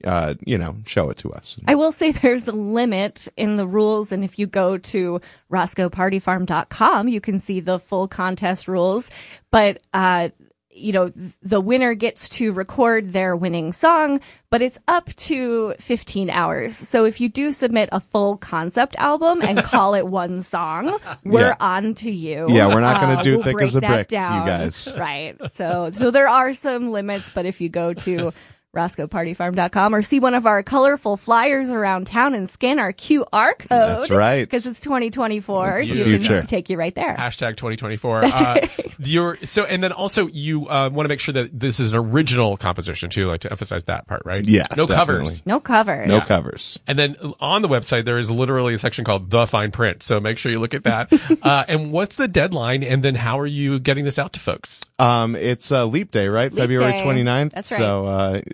uh, 0.03 0.33
you 0.45 0.57
know, 0.57 0.75
show 0.85 1.09
it 1.09 1.17
to 1.19 1.31
us. 1.31 1.59
I 1.67 1.75
will 1.75 1.91
say 1.91 2.11
there's 2.11 2.47
a 2.47 2.51
limit 2.55 3.27
in 3.37 3.55
the 3.55 3.67
rules, 3.67 4.11
and 4.11 4.23
if 4.23 4.37
you 4.39 4.47
go 4.47 4.77
to 4.77 5.21
RoscoePartyFarm.com, 5.51 7.07
you 7.07 7.21
can 7.21 7.39
see 7.39 7.59
the 7.59 7.79
full 7.79 8.07
contest 8.07 8.67
rules. 8.67 9.09
But, 9.51 9.79
uh, 9.93 10.29
you 10.75 10.91
know, 10.91 11.11
the 11.43 11.61
winner 11.61 11.93
gets 11.93 12.29
to 12.29 12.51
record 12.51 13.13
their 13.13 13.35
winning 13.35 13.71
song, 13.73 14.19
but 14.49 14.63
it's 14.63 14.79
up 14.87 15.05
to 15.15 15.75
15 15.79 16.31
hours. 16.31 16.75
So 16.75 17.05
if 17.05 17.21
you 17.21 17.29
do 17.29 17.51
submit 17.51 17.89
a 17.91 17.99
full 17.99 18.37
concept 18.37 18.95
album 18.97 19.41
and 19.43 19.61
call 19.63 19.93
it 19.93 20.05
one 20.05 20.41
song, 20.41 20.97
we're 21.23 21.49
Yeah. 21.49 21.55
on 21.59 21.93
to 21.95 22.09
you. 22.09 22.47
Yeah, 22.49 22.73
we're 22.73 22.81
not 22.81 22.99
gonna 22.99 23.19
Uh, 23.19 23.21
do 23.23 23.33
we'll 23.35 23.43
thick 23.43 23.61
as 23.61 23.75
a 23.75 23.81
brick, 23.81 24.11
you 24.11 24.17
guys. 24.17 24.91
Right. 24.97 25.35
So, 25.53 25.91
so 25.91 26.09
there 26.09 26.27
are 26.27 26.55
some 26.55 26.89
limits, 26.89 27.29
but 27.29 27.45
if 27.45 27.61
you 27.61 27.69
go 27.69 27.93
to 27.93 28.33
RoscoePartyFarm.com 28.73 29.93
or 29.95 30.01
see 30.01 30.19
one 30.19 30.33
of 30.33 30.45
our 30.45 30.63
colorful 30.63 31.15
flyers 31.17 31.69
around 31.69 32.07
town 32.07 32.33
and 32.33 32.49
scan 32.49 32.79
our 32.79 32.91
QR 32.91 33.57
code. 33.57 33.67
That's 33.69 34.09
right. 34.09 34.43
Because 34.53 34.65
it's 34.65 34.79
2024. 34.81 35.77
It's 35.77 35.87
the 35.87 35.95
You 35.95 36.03
future. 36.03 36.39
can 36.39 36.47
take 36.47 36.69
you 36.69 36.77
right 36.77 36.93
there. 36.93 37.15
Hashtag 37.15 37.55
2024. 37.57 38.21
That's 38.21 38.41
Uh, 38.41 38.43
right. 38.43 38.87
you're 38.99 39.37
so, 39.43 39.63
and 39.65 39.81
then 39.83 39.91
also 39.91 40.27
you 40.27 40.67
uh, 40.67 40.89
want 40.91 41.05
to 41.05 41.09
make 41.09 41.19
sure 41.19 41.33
that 41.33 41.57
this 41.57 41.79
is 41.79 41.91
an 41.93 41.97
original 41.97 42.57
composition 42.57 43.09
too, 43.09 43.27
like 43.27 43.41
to 43.41 43.51
emphasize 43.51 43.83
that 43.85 44.07
part, 44.07 44.23
right? 44.25 44.43
Yeah, 44.45 44.63
no 44.75 44.85
definitely. 44.87 44.95
covers. 45.25 45.45
No 45.45 45.59
cover. 45.59 46.05
No 46.05 46.15
Yeah. 46.17 46.25
covers. 46.25 46.79
And 46.87 46.97
then 46.99 47.15
on 47.39 47.61
the 47.61 47.67
website, 47.69 48.05
there 48.05 48.17
is 48.17 48.29
literally 48.29 48.73
a 48.73 48.77
section 48.77 49.05
called 49.05 49.29
the 49.29 49.45
fine 49.47 49.71
print. 49.71 50.03
So 50.03 50.19
make 50.19 50.37
sure 50.37 50.51
you 50.51 50.59
look 50.59 50.73
at 50.73 50.83
that. 50.83 51.13
uh, 51.43 51.63
and 51.67 51.91
what's 51.91 52.15
the 52.17 52.27
deadline? 52.27 52.83
And 52.83 53.01
then 53.03 53.15
how 53.15 53.39
are 53.39 53.47
you 53.47 53.79
getting 53.79 54.03
this 54.05 54.19
out 54.19 54.33
to 54.33 54.39
folks? 54.39 54.81
Um, 54.99 55.35
it's 55.35 55.71
uh, 55.71 55.85
Leap 55.85 56.11
Day, 56.11 56.27
right? 56.27 56.51
Leap 56.51 56.59
February 56.59 56.91
Day. 56.93 57.03
29th. 57.03 57.51
That's 57.51 57.71
right. 57.71 57.77
So, 57.77 58.07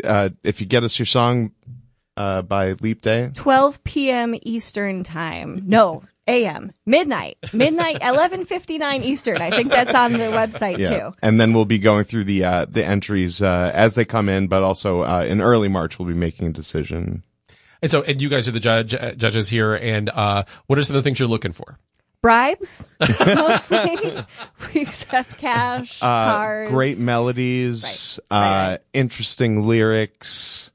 uh, 0.10 0.30
if 0.44 0.60
you 0.60 0.68
get 0.68 0.84
us 0.84 0.98
your 1.00 1.06
song, 1.06 1.52
uh, 2.18 2.42
by 2.42 2.74
Leap 2.74 3.02
Day, 3.02 3.32
12 3.34 3.84
p.m. 3.84 4.36
Eastern 4.42 5.04
time. 5.04 5.64
No, 5.66 6.04
a.m. 6.28 6.72
Midnight. 6.86 7.38
Midnight, 7.54 8.00
11:59 8.02 9.04
Eastern. 9.04 9.42
I 9.42 9.50
think 9.50 9.72
that's 9.72 9.96
on 9.96 10.14
the 10.14 10.20
website 10.20 10.78
too. 10.86 11.14
And 11.22 11.40
then 11.40 11.54
we'll 11.54 11.66
be 11.66 11.80
going 11.80 12.04
through 12.04 12.26
the, 12.26 12.44
uh, 12.44 12.66
the 12.70 12.86
entries, 12.86 13.42
uh, 13.42 13.72
as 13.74 13.96
they 13.96 14.06
come 14.06 14.30
in, 14.30 14.48
but 14.48 14.64
also, 14.64 15.02
uh, 15.02 15.26
in 15.28 15.42
early 15.42 15.70
March, 15.70 15.98
we'll 15.98 16.08
be 16.08 16.14
making 16.14 16.48
a 16.48 16.52
decision. 16.52 17.24
And 17.82 17.90
so, 17.90 18.04
and 18.04 18.22
you 18.22 18.28
guys 18.28 18.48
are 18.48 18.52
the 18.52 18.60
judge 18.60 18.94
uh, 18.94 19.14
judges 19.14 19.48
here. 19.50 19.74
And 19.74 20.10
uh, 20.10 20.44
what 20.68 20.78
are 20.78 20.84
some 20.84 20.98
of 20.98 21.04
the 21.04 21.08
things 21.08 21.20
you're 21.20 21.30
looking 21.30 21.54
for? 21.54 21.80
Bribes, 22.22 22.98
mostly. 23.26 23.98
we 24.74 24.82
accept 24.82 25.38
cash, 25.38 26.00
Uh, 26.02 26.32
cards. 26.32 26.72
great 26.72 26.98
melodies, 26.98 28.20
uh, 28.30 28.78
interesting 28.94 29.66
lyrics, 29.66 30.72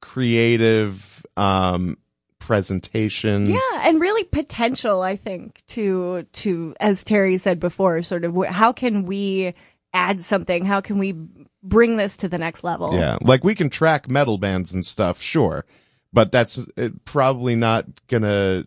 creative, 0.00 1.24
um, 1.36 1.96
presentation. 2.38 3.46
Yeah, 3.46 3.58
and 3.82 4.00
really 4.00 4.24
potential, 4.24 5.02
I 5.02 5.16
think, 5.16 5.62
to 5.68 6.24
to 6.32 6.74
as 6.80 7.02
Terry 7.02 7.38
said 7.38 7.60
before, 7.60 8.02
sort 8.02 8.24
of 8.24 8.36
how 8.46 8.72
can 8.72 9.04
we 9.04 9.54
add 9.92 10.20
something? 10.22 10.64
How 10.64 10.80
can 10.80 10.98
we 10.98 11.14
bring 11.62 11.96
this 11.96 12.16
to 12.18 12.28
the 12.28 12.38
next 12.38 12.64
level? 12.64 12.94
Yeah, 12.94 13.16
like 13.22 13.44
we 13.44 13.54
can 13.54 13.70
track 13.70 14.08
metal 14.08 14.38
bands 14.38 14.74
and 14.74 14.84
stuff, 14.84 15.20
sure, 15.22 15.64
but 16.12 16.32
that's 16.32 16.60
probably 17.04 17.54
not 17.56 17.86
gonna. 18.08 18.64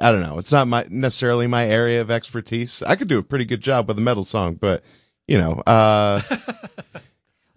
I 0.00 0.12
don't 0.12 0.22
know. 0.22 0.38
It's 0.38 0.52
not 0.52 0.68
my 0.68 0.86
necessarily 0.88 1.46
my 1.46 1.66
area 1.66 2.00
of 2.00 2.10
expertise. 2.10 2.82
I 2.82 2.96
could 2.96 3.08
do 3.08 3.18
a 3.18 3.22
pretty 3.22 3.44
good 3.44 3.60
job 3.60 3.88
with 3.88 3.98
a 3.98 4.02
metal 4.02 4.24
song, 4.24 4.54
but 4.54 4.82
you 5.26 5.38
know, 5.38 5.62
uh, 5.66 6.20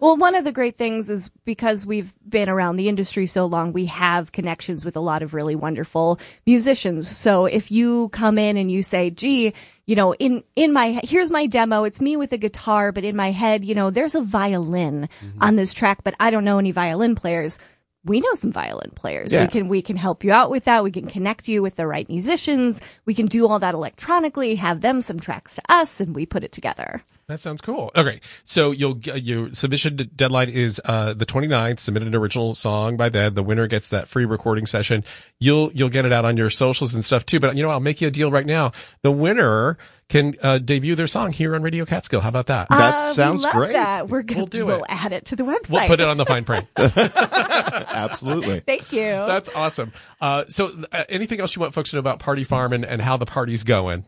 Well, 0.02 0.16
one 0.16 0.34
of 0.34 0.42
the 0.42 0.50
great 0.50 0.74
things 0.74 1.08
is 1.08 1.30
because 1.44 1.86
we've 1.86 2.12
been 2.28 2.48
around 2.48 2.74
the 2.74 2.88
industry 2.88 3.28
so 3.28 3.46
long, 3.46 3.72
we 3.72 3.86
have 3.86 4.32
connections 4.32 4.84
with 4.84 4.96
a 4.96 5.00
lot 5.00 5.22
of 5.22 5.32
really 5.32 5.54
wonderful 5.54 6.18
musicians. 6.44 7.08
So 7.08 7.46
if 7.46 7.70
you 7.70 8.08
come 8.08 8.36
in 8.36 8.56
and 8.56 8.68
you 8.68 8.82
say, 8.82 9.10
gee, 9.10 9.54
you 9.86 9.94
know, 9.94 10.12
in, 10.14 10.42
in 10.56 10.72
my, 10.72 11.00
here's 11.04 11.30
my 11.30 11.46
demo. 11.46 11.84
It's 11.84 12.00
me 12.00 12.16
with 12.16 12.32
a 12.32 12.36
guitar, 12.36 12.90
but 12.90 13.04
in 13.04 13.14
my 13.14 13.30
head, 13.30 13.64
you 13.64 13.76
know, 13.76 13.90
there's 13.90 14.16
a 14.16 14.20
violin 14.20 15.08
on 15.40 15.54
this 15.54 15.72
track, 15.72 16.02
but 16.02 16.14
I 16.18 16.32
don't 16.32 16.44
know 16.44 16.58
any 16.58 16.72
violin 16.72 17.14
players. 17.14 17.60
We 18.04 18.20
know 18.20 18.34
some 18.34 18.50
violin 18.52 18.90
players. 18.94 19.32
Yeah. 19.32 19.42
We 19.42 19.48
can, 19.48 19.68
we 19.68 19.82
can 19.82 19.96
help 19.96 20.24
you 20.24 20.32
out 20.32 20.50
with 20.50 20.64
that. 20.64 20.82
We 20.82 20.90
can 20.90 21.06
connect 21.06 21.46
you 21.46 21.62
with 21.62 21.76
the 21.76 21.86
right 21.86 22.08
musicians. 22.08 22.80
We 23.04 23.14
can 23.14 23.26
do 23.26 23.46
all 23.46 23.60
that 23.60 23.74
electronically, 23.74 24.56
have 24.56 24.80
them 24.80 25.02
some 25.02 25.20
tracks 25.20 25.54
to 25.56 25.62
us, 25.68 26.00
and 26.00 26.14
we 26.14 26.26
put 26.26 26.42
it 26.42 26.50
together. 26.52 27.02
That 27.28 27.40
sounds 27.40 27.60
cool. 27.60 27.90
Okay. 27.96 28.20
So 28.44 28.72
you'll 28.72 28.98
your 28.98 29.52
submission 29.54 29.96
deadline 30.16 30.48
is 30.50 30.80
uh 30.84 31.14
the 31.14 31.24
29th. 31.24 31.78
Submit 31.80 32.02
an 32.02 32.14
original 32.14 32.54
song 32.54 32.96
by 32.96 33.08
then. 33.08 33.34
The 33.34 33.42
winner 33.42 33.66
gets 33.68 33.88
that 33.90 34.08
free 34.08 34.24
recording 34.24 34.66
session. 34.66 35.04
You'll 35.38 35.72
you'll 35.72 35.88
get 35.88 36.04
it 36.04 36.12
out 36.12 36.24
on 36.24 36.36
your 36.36 36.50
socials 36.50 36.92
and 36.94 37.04
stuff 37.04 37.24
too. 37.24 37.40
But 37.40 37.56
you 37.56 37.62
know, 37.62 37.70
I'll 37.70 37.80
make 37.80 38.00
you 38.00 38.08
a 38.08 38.10
deal 38.10 38.30
right 38.30 38.44
now. 38.44 38.72
The 39.02 39.12
winner 39.12 39.78
can 40.08 40.34
uh, 40.42 40.58
debut 40.58 40.94
their 40.94 41.06
song 41.06 41.32
here 41.32 41.54
on 41.54 41.62
Radio 41.62 41.86
Catskill. 41.86 42.20
How 42.20 42.28
about 42.28 42.48
that? 42.48 42.66
Uh, 42.70 43.14
we 43.16 43.22
love 43.24 43.68
That. 43.72 44.08
We're 44.08 44.22
gonna 44.22 44.40
We'll 44.40 44.46
do 44.46 44.62
it. 44.64 44.66
we'll 44.66 44.84
it. 44.84 44.90
add 44.90 45.12
it 45.12 45.24
to 45.26 45.36
the 45.36 45.44
website. 45.44 45.70
We'll 45.70 45.86
put 45.86 46.00
it 46.00 46.08
on 46.08 46.18
the 46.18 46.26
fine 46.26 46.44
print. 46.44 46.66
Absolutely. 46.76 48.60
Thank 48.60 48.92
you. 48.92 49.04
That's 49.04 49.48
awesome. 49.54 49.92
Uh, 50.20 50.44
so 50.48 50.70
uh, 50.92 51.04
anything 51.08 51.40
else 51.40 51.56
you 51.56 51.60
want 51.60 51.72
folks 51.74 51.90
to 51.90 51.96
know 51.96 52.00
about 52.00 52.18
Party 52.18 52.44
Farm 52.44 52.72
and, 52.72 52.84
and 52.84 53.00
how 53.00 53.16
the 53.16 53.26
party's 53.26 53.64
going? 53.64 54.04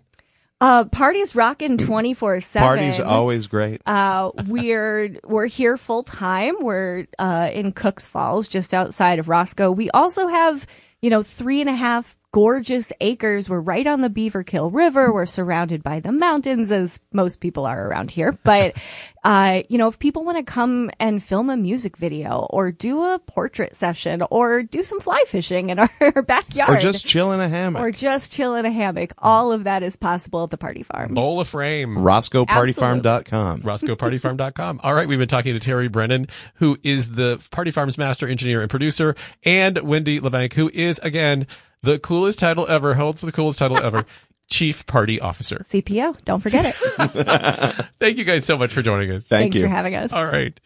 Uh, 0.61 0.85
parties 0.87 1.35
rocking 1.35 1.77
twenty 1.77 2.15
four 2.15 2.41
seven. 2.41 2.67
Party's 2.67 3.01
always 3.01 3.47
great. 3.49 3.83
Uh, 3.87 4.31
we're 4.47 5.17
we're 5.25 5.47
here 5.47 5.77
full 5.77 6.03
time. 6.03 6.55
We're 6.61 7.07
uh, 7.19 7.51
in 7.53 7.73
Cooks 7.73 8.07
Falls, 8.07 8.49
just 8.49 8.73
outside 8.73 9.19
of 9.19 9.29
Roscoe. 9.29 9.71
We 9.71 9.91
also 9.91 10.29
have 10.29 10.67
you 11.03 11.11
know 11.11 11.23
three 11.23 11.61
and 11.61 11.69
a 11.69 11.75
half 11.75 12.17
gorgeous 12.35 12.93
acres. 13.01 13.49
We're 13.49 13.61
right 13.61 13.87
on 13.87 14.01
the 14.01 14.11
Beaverkill 14.11 14.74
River. 14.74 15.12
We're 15.12 15.24
surrounded 15.24 15.85
by 15.85 16.01
the 16.01 16.11
mountains, 16.11 16.72
as 16.72 17.01
most 17.12 17.41
people 17.41 17.64
are 17.64 17.89
around 17.89 18.11
here. 18.11 18.37
But 18.45 18.74
uh, 19.22 19.62
you 19.68 19.78
know, 19.78 19.87
if 19.89 19.99
people 20.01 20.24
want 20.24 20.39
to 20.39 20.45
come 20.45 20.91
and 20.99 21.22
film 21.22 21.49
a 21.49 21.57
music 21.57 21.97
video, 21.97 22.47
or 22.51 22.72
do 22.72 23.03
a 23.05 23.18
portrait 23.20 23.74
session, 23.76 24.22
or 24.30 24.64
do 24.64 24.82
some 24.82 24.99
fly 25.01 25.22
fishing 25.28 25.70
in 25.70 25.78
our 26.01 26.22
backyard, 26.22 26.70
Or 26.70 26.80
just 26.80 27.07
chill 27.07 27.30
in 27.32 27.41
a 27.41 27.49
hammock. 27.49 27.80
or 27.80 27.91
just 27.93 28.32
chill 28.32 28.57
in 28.57 28.66
a 28.66 28.70
hammock, 28.72 29.12
all 29.18 29.53
of 29.53 29.64
that 29.64 29.82
is 29.85 29.95
possible 29.97 30.43
at 30.43 30.51
the 30.51 30.59
Party 30.59 30.82
Farm. 30.82 31.14
Bowl 31.14 31.39
of 31.41 31.49
frame. 31.49 31.97
RoscoePartyFarm.com. 31.97 33.62
RoscoePartyFarm.com. 33.62 34.80
All 34.82 34.93
right, 34.95 35.07
we've 35.09 35.18
been 35.20 35.28
talking 35.28 35.55
to 35.55 35.61
Terry 35.61 35.89
Brennan, 35.89 36.26
who 36.57 36.76
is 36.82 37.12
the 37.12 37.41
Party 37.53 37.70
Farm's 37.70 37.97
master 37.97 38.26
engineer 38.26 38.61
and 38.61 38.68
producer, 38.70 39.14
and 39.45 39.78
Wendy 39.78 40.20
LeBanc, 40.20 40.53
who 40.55 40.68
is, 40.74 40.99
again, 40.99 41.47
the 41.85 41.99
coolest 41.99 42.39
title 42.39 42.66
ever, 42.68 42.95
holds 42.95 43.20
the 43.20 43.32
coolest 43.32 43.59
title 43.59 43.78
ever, 43.78 44.05
Chief 44.49 44.87
Party 44.87 45.20
Officer. 45.20 45.64
CPO, 45.68 46.24
don't 46.24 46.43
forget 46.43 46.66
it. 46.66 46.74
Thank 48.01 48.18
you 48.18 48.24
guys 48.24 48.45
so 48.45 48.59
much 48.59 48.72
for 48.72 48.82
joining 48.82 49.11
us. 49.11 49.28
Thank 49.28 49.45
Thanks 49.45 49.57
you. 49.57 49.62
for 49.62 49.68
having 49.68 49.95
us. 49.95 50.12
All 50.12 50.26
right. 50.26 50.59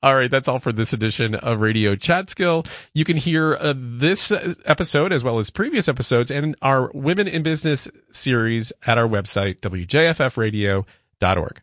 All 0.00 0.14
right, 0.14 0.30
that's 0.30 0.46
all 0.46 0.60
for 0.60 0.70
this 0.70 0.92
edition 0.92 1.34
of 1.34 1.60
Radio 1.60 1.96
Chatskill. 1.96 2.68
You 2.94 3.04
can 3.04 3.16
hear 3.16 3.56
uh, 3.56 3.74
this 3.76 4.30
uh, 4.30 4.54
episode 4.64 5.12
as 5.12 5.24
well 5.24 5.38
as 5.38 5.50
previous 5.50 5.88
episodes 5.88 6.30
and 6.30 6.54
our 6.62 6.88
Women 6.94 7.26
in 7.26 7.42
Business 7.42 7.88
series 8.12 8.72
at 8.86 8.96
our 8.96 9.08
website, 9.08 9.58
wjffradio.org. 9.58 11.60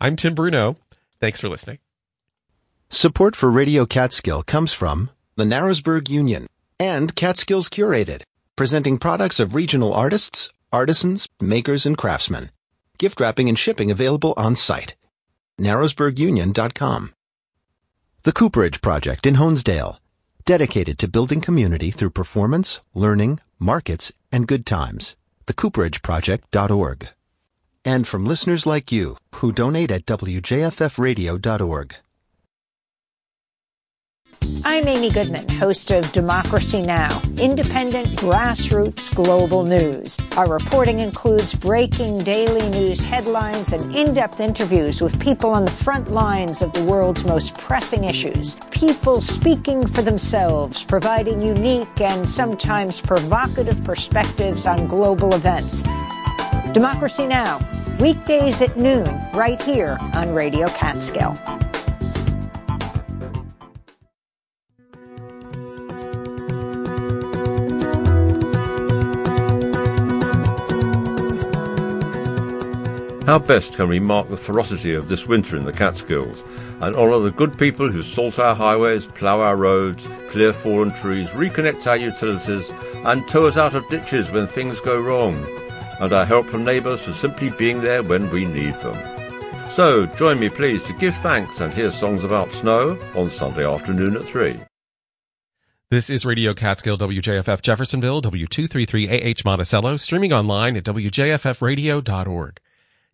I'm 0.00 0.16
Tim 0.16 0.34
Bruno. 0.34 0.76
Thanks 1.20 1.40
for 1.40 1.48
listening. 1.48 1.78
Support 2.88 3.36
for 3.36 3.48
Radio 3.48 3.86
Catskill 3.86 4.42
comes 4.42 4.72
from 4.72 5.10
the 5.36 5.44
Narrowsburg 5.44 6.08
Union 6.08 6.48
and 6.80 7.14
Catskills 7.14 7.68
Curated, 7.68 8.22
presenting 8.58 8.98
products 8.98 9.38
of 9.38 9.54
regional 9.54 9.94
artists, 9.94 10.52
artisans, 10.72 11.28
makers, 11.40 11.86
and 11.86 11.96
craftsmen. 11.96 12.50
Gift 12.98 13.20
wrapping 13.20 13.48
and 13.48 13.56
shipping 13.56 13.88
available 13.88 14.34
on 14.36 14.56
site. 14.56 14.96
NarrowsburgUnion.com. 15.60 17.14
The 18.24 18.32
Cooperage 18.32 18.80
Project 18.80 19.26
in 19.26 19.36
Honesdale, 19.36 19.98
dedicated 20.44 20.98
to 20.98 21.06
building 21.06 21.40
community 21.40 21.92
through 21.92 22.10
performance, 22.10 22.80
learning, 22.94 23.38
markets, 23.60 24.12
and 24.32 24.48
good 24.48 24.66
times. 24.66 25.14
TheCooperageProject.org. 25.46 27.08
And 27.84 28.08
from 28.08 28.26
listeners 28.26 28.66
like 28.66 28.90
you 28.90 29.18
who 29.36 29.52
donate 29.52 29.92
at 29.92 30.04
WJFFradio.org. 30.04 31.94
I'm 34.64 34.86
Amy 34.86 35.10
Goodman, 35.10 35.48
host 35.48 35.90
of 35.90 36.10
Democracy 36.12 36.82
Now!, 36.82 37.22
independent 37.38 38.08
grassroots 38.18 39.14
global 39.14 39.64
news. 39.64 40.18
Our 40.36 40.48
reporting 40.48 40.98
includes 40.98 41.54
breaking 41.54 42.18
daily 42.24 42.68
news 42.70 43.02
headlines 43.02 43.72
and 43.72 43.94
in-depth 43.96 44.40
interviews 44.40 45.00
with 45.00 45.18
people 45.20 45.50
on 45.50 45.64
the 45.64 45.70
front 45.70 46.10
lines 46.10 46.60
of 46.60 46.72
the 46.72 46.84
world's 46.84 47.24
most 47.24 47.56
pressing 47.56 48.04
issues. 48.04 48.56
People 48.70 49.20
speaking 49.20 49.86
for 49.86 50.02
themselves, 50.02 50.84
providing 50.84 51.40
unique 51.40 52.00
and 52.00 52.28
sometimes 52.28 53.00
provocative 53.00 53.82
perspectives 53.84 54.66
on 54.66 54.86
global 54.86 55.34
events. 55.34 55.82
Democracy 56.72 57.26
Now!, 57.26 57.58
weekdays 58.00 58.60
at 58.60 58.76
noon, 58.76 59.04
right 59.32 59.60
here 59.62 59.96
on 60.14 60.32
Radio 60.34 60.66
Catskill. 60.68 61.57
How 73.28 73.38
best 73.38 73.74
can 73.74 73.90
we 73.90 74.00
mark 74.00 74.30
the 74.30 74.38
ferocity 74.38 74.94
of 74.94 75.08
this 75.08 75.26
winter 75.26 75.54
in 75.58 75.66
the 75.66 75.70
Catskills 75.70 76.42
and 76.80 76.96
honour 76.96 77.18
the 77.18 77.30
good 77.30 77.58
people 77.58 77.92
who 77.92 78.02
salt 78.02 78.38
our 78.38 78.54
highways, 78.54 79.04
plough 79.04 79.42
our 79.42 79.54
roads, 79.54 80.08
clear 80.30 80.54
fallen 80.54 80.92
trees, 80.92 81.28
reconnect 81.28 81.86
our 81.86 81.98
utilities, 81.98 82.70
and 83.04 83.28
tow 83.28 83.46
us 83.46 83.58
out 83.58 83.74
of 83.74 83.86
ditches 83.90 84.30
when 84.30 84.46
things 84.46 84.80
go 84.80 84.98
wrong, 84.98 85.36
and 86.00 86.10
our 86.14 86.24
help 86.24 86.46
from 86.46 86.64
neighbours 86.64 87.02
for 87.02 87.12
simply 87.12 87.50
being 87.50 87.82
there 87.82 88.02
when 88.02 88.30
we 88.30 88.46
need 88.46 88.72
them? 88.76 88.96
So 89.72 90.06
join 90.16 90.40
me 90.40 90.48
please 90.48 90.82
to 90.84 90.94
give 90.94 91.14
thanks 91.16 91.60
and 91.60 91.70
hear 91.70 91.92
songs 91.92 92.24
about 92.24 92.50
snow 92.52 92.98
on 93.14 93.30
Sunday 93.30 93.70
afternoon 93.70 94.16
at 94.16 94.24
3. 94.24 94.58
This 95.90 96.08
is 96.08 96.24
Radio 96.24 96.54
Catskill, 96.54 96.96
WJFF 96.96 97.60
Jeffersonville, 97.60 98.22
W233AH 98.22 99.44
Monticello, 99.44 99.98
streaming 99.98 100.32
online 100.32 100.78
at 100.78 100.84
WJFFradio.org. 100.84 102.60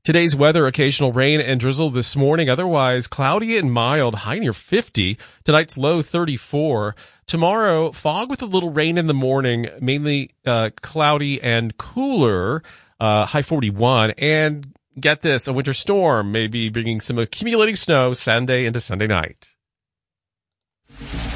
Today's 0.04 0.36
weather, 0.36 0.66
occasional 0.66 1.12
rain 1.12 1.40
and 1.40 1.58
drizzle 1.58 1.88
this 1.88 2.14
morning, 2.14 2.50
otherwise 2.50 3.06
cloudy 3.06 3.56
and 3.56 3.72
mild, 3.72 4.14
high 4.16 4.38
near 4.38 4.52
50. 4.52 5.16
Tonight's 5.44 5.78
low 5.78 6.02
34. 6.02 6.94
Tomorrow, 7.26 7.90
fog 7.92 8.28
with 8.28 8.42
a 8.42 8.46
little 8.46 8.68
rain 8.68 8.98
in 8.98 9.06
the 9.06 9.14
morning, 9.14 9.66
mainly 9.80 10.32
uh, 10.44 10.68
cloudy 10.82 11.40
and 11.42 11.78
cooler, 11.78 12.62
uh, 13.00 13.24
high 13.24 13.40
41. 13.40 14.10
And 14.18 14.74
get 15.00 15.22
this, 15.22 15.48
a 15.48 15.54
winter 15.54 15.72
storm 15.72 16.30
may 16.30 16.48
be 16.48 16.68
bringing 16.68 17.00
some 17.00 17.18
accumulating 17.18 17.74
snow 17.74 18.12
Sunday 18.12 18.66
into 18.66 18.80
Sunday 18.80 19.06
night. 19.06 19.54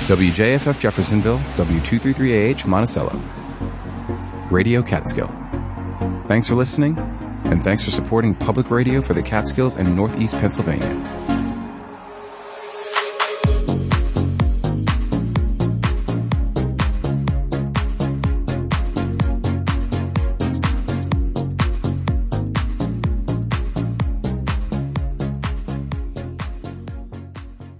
WJFF 0.08 0.78
Jeffersonville, 0.78 1.38
W233AH 1.56 2.66
Monticello. 2.66 3.18
Radio 4.50 4.82
Catskill. 4.82 5.28
Thanks 6.26 6.46
for 6.46 6.54
listening 6.54 7.17
and 7.44 7.62
thanks 7.62 7.84
for 7.84 7.90
supporting 7.90 8.34
public 8.34 8.70
radio 8.70 9.00
for 9.00 9.14
the 9.14 9.22
Catskills 9.22 9.76
and 9.76 9.94
Northeast 9.94 10.38
Pennsylvania. 10.38 11.17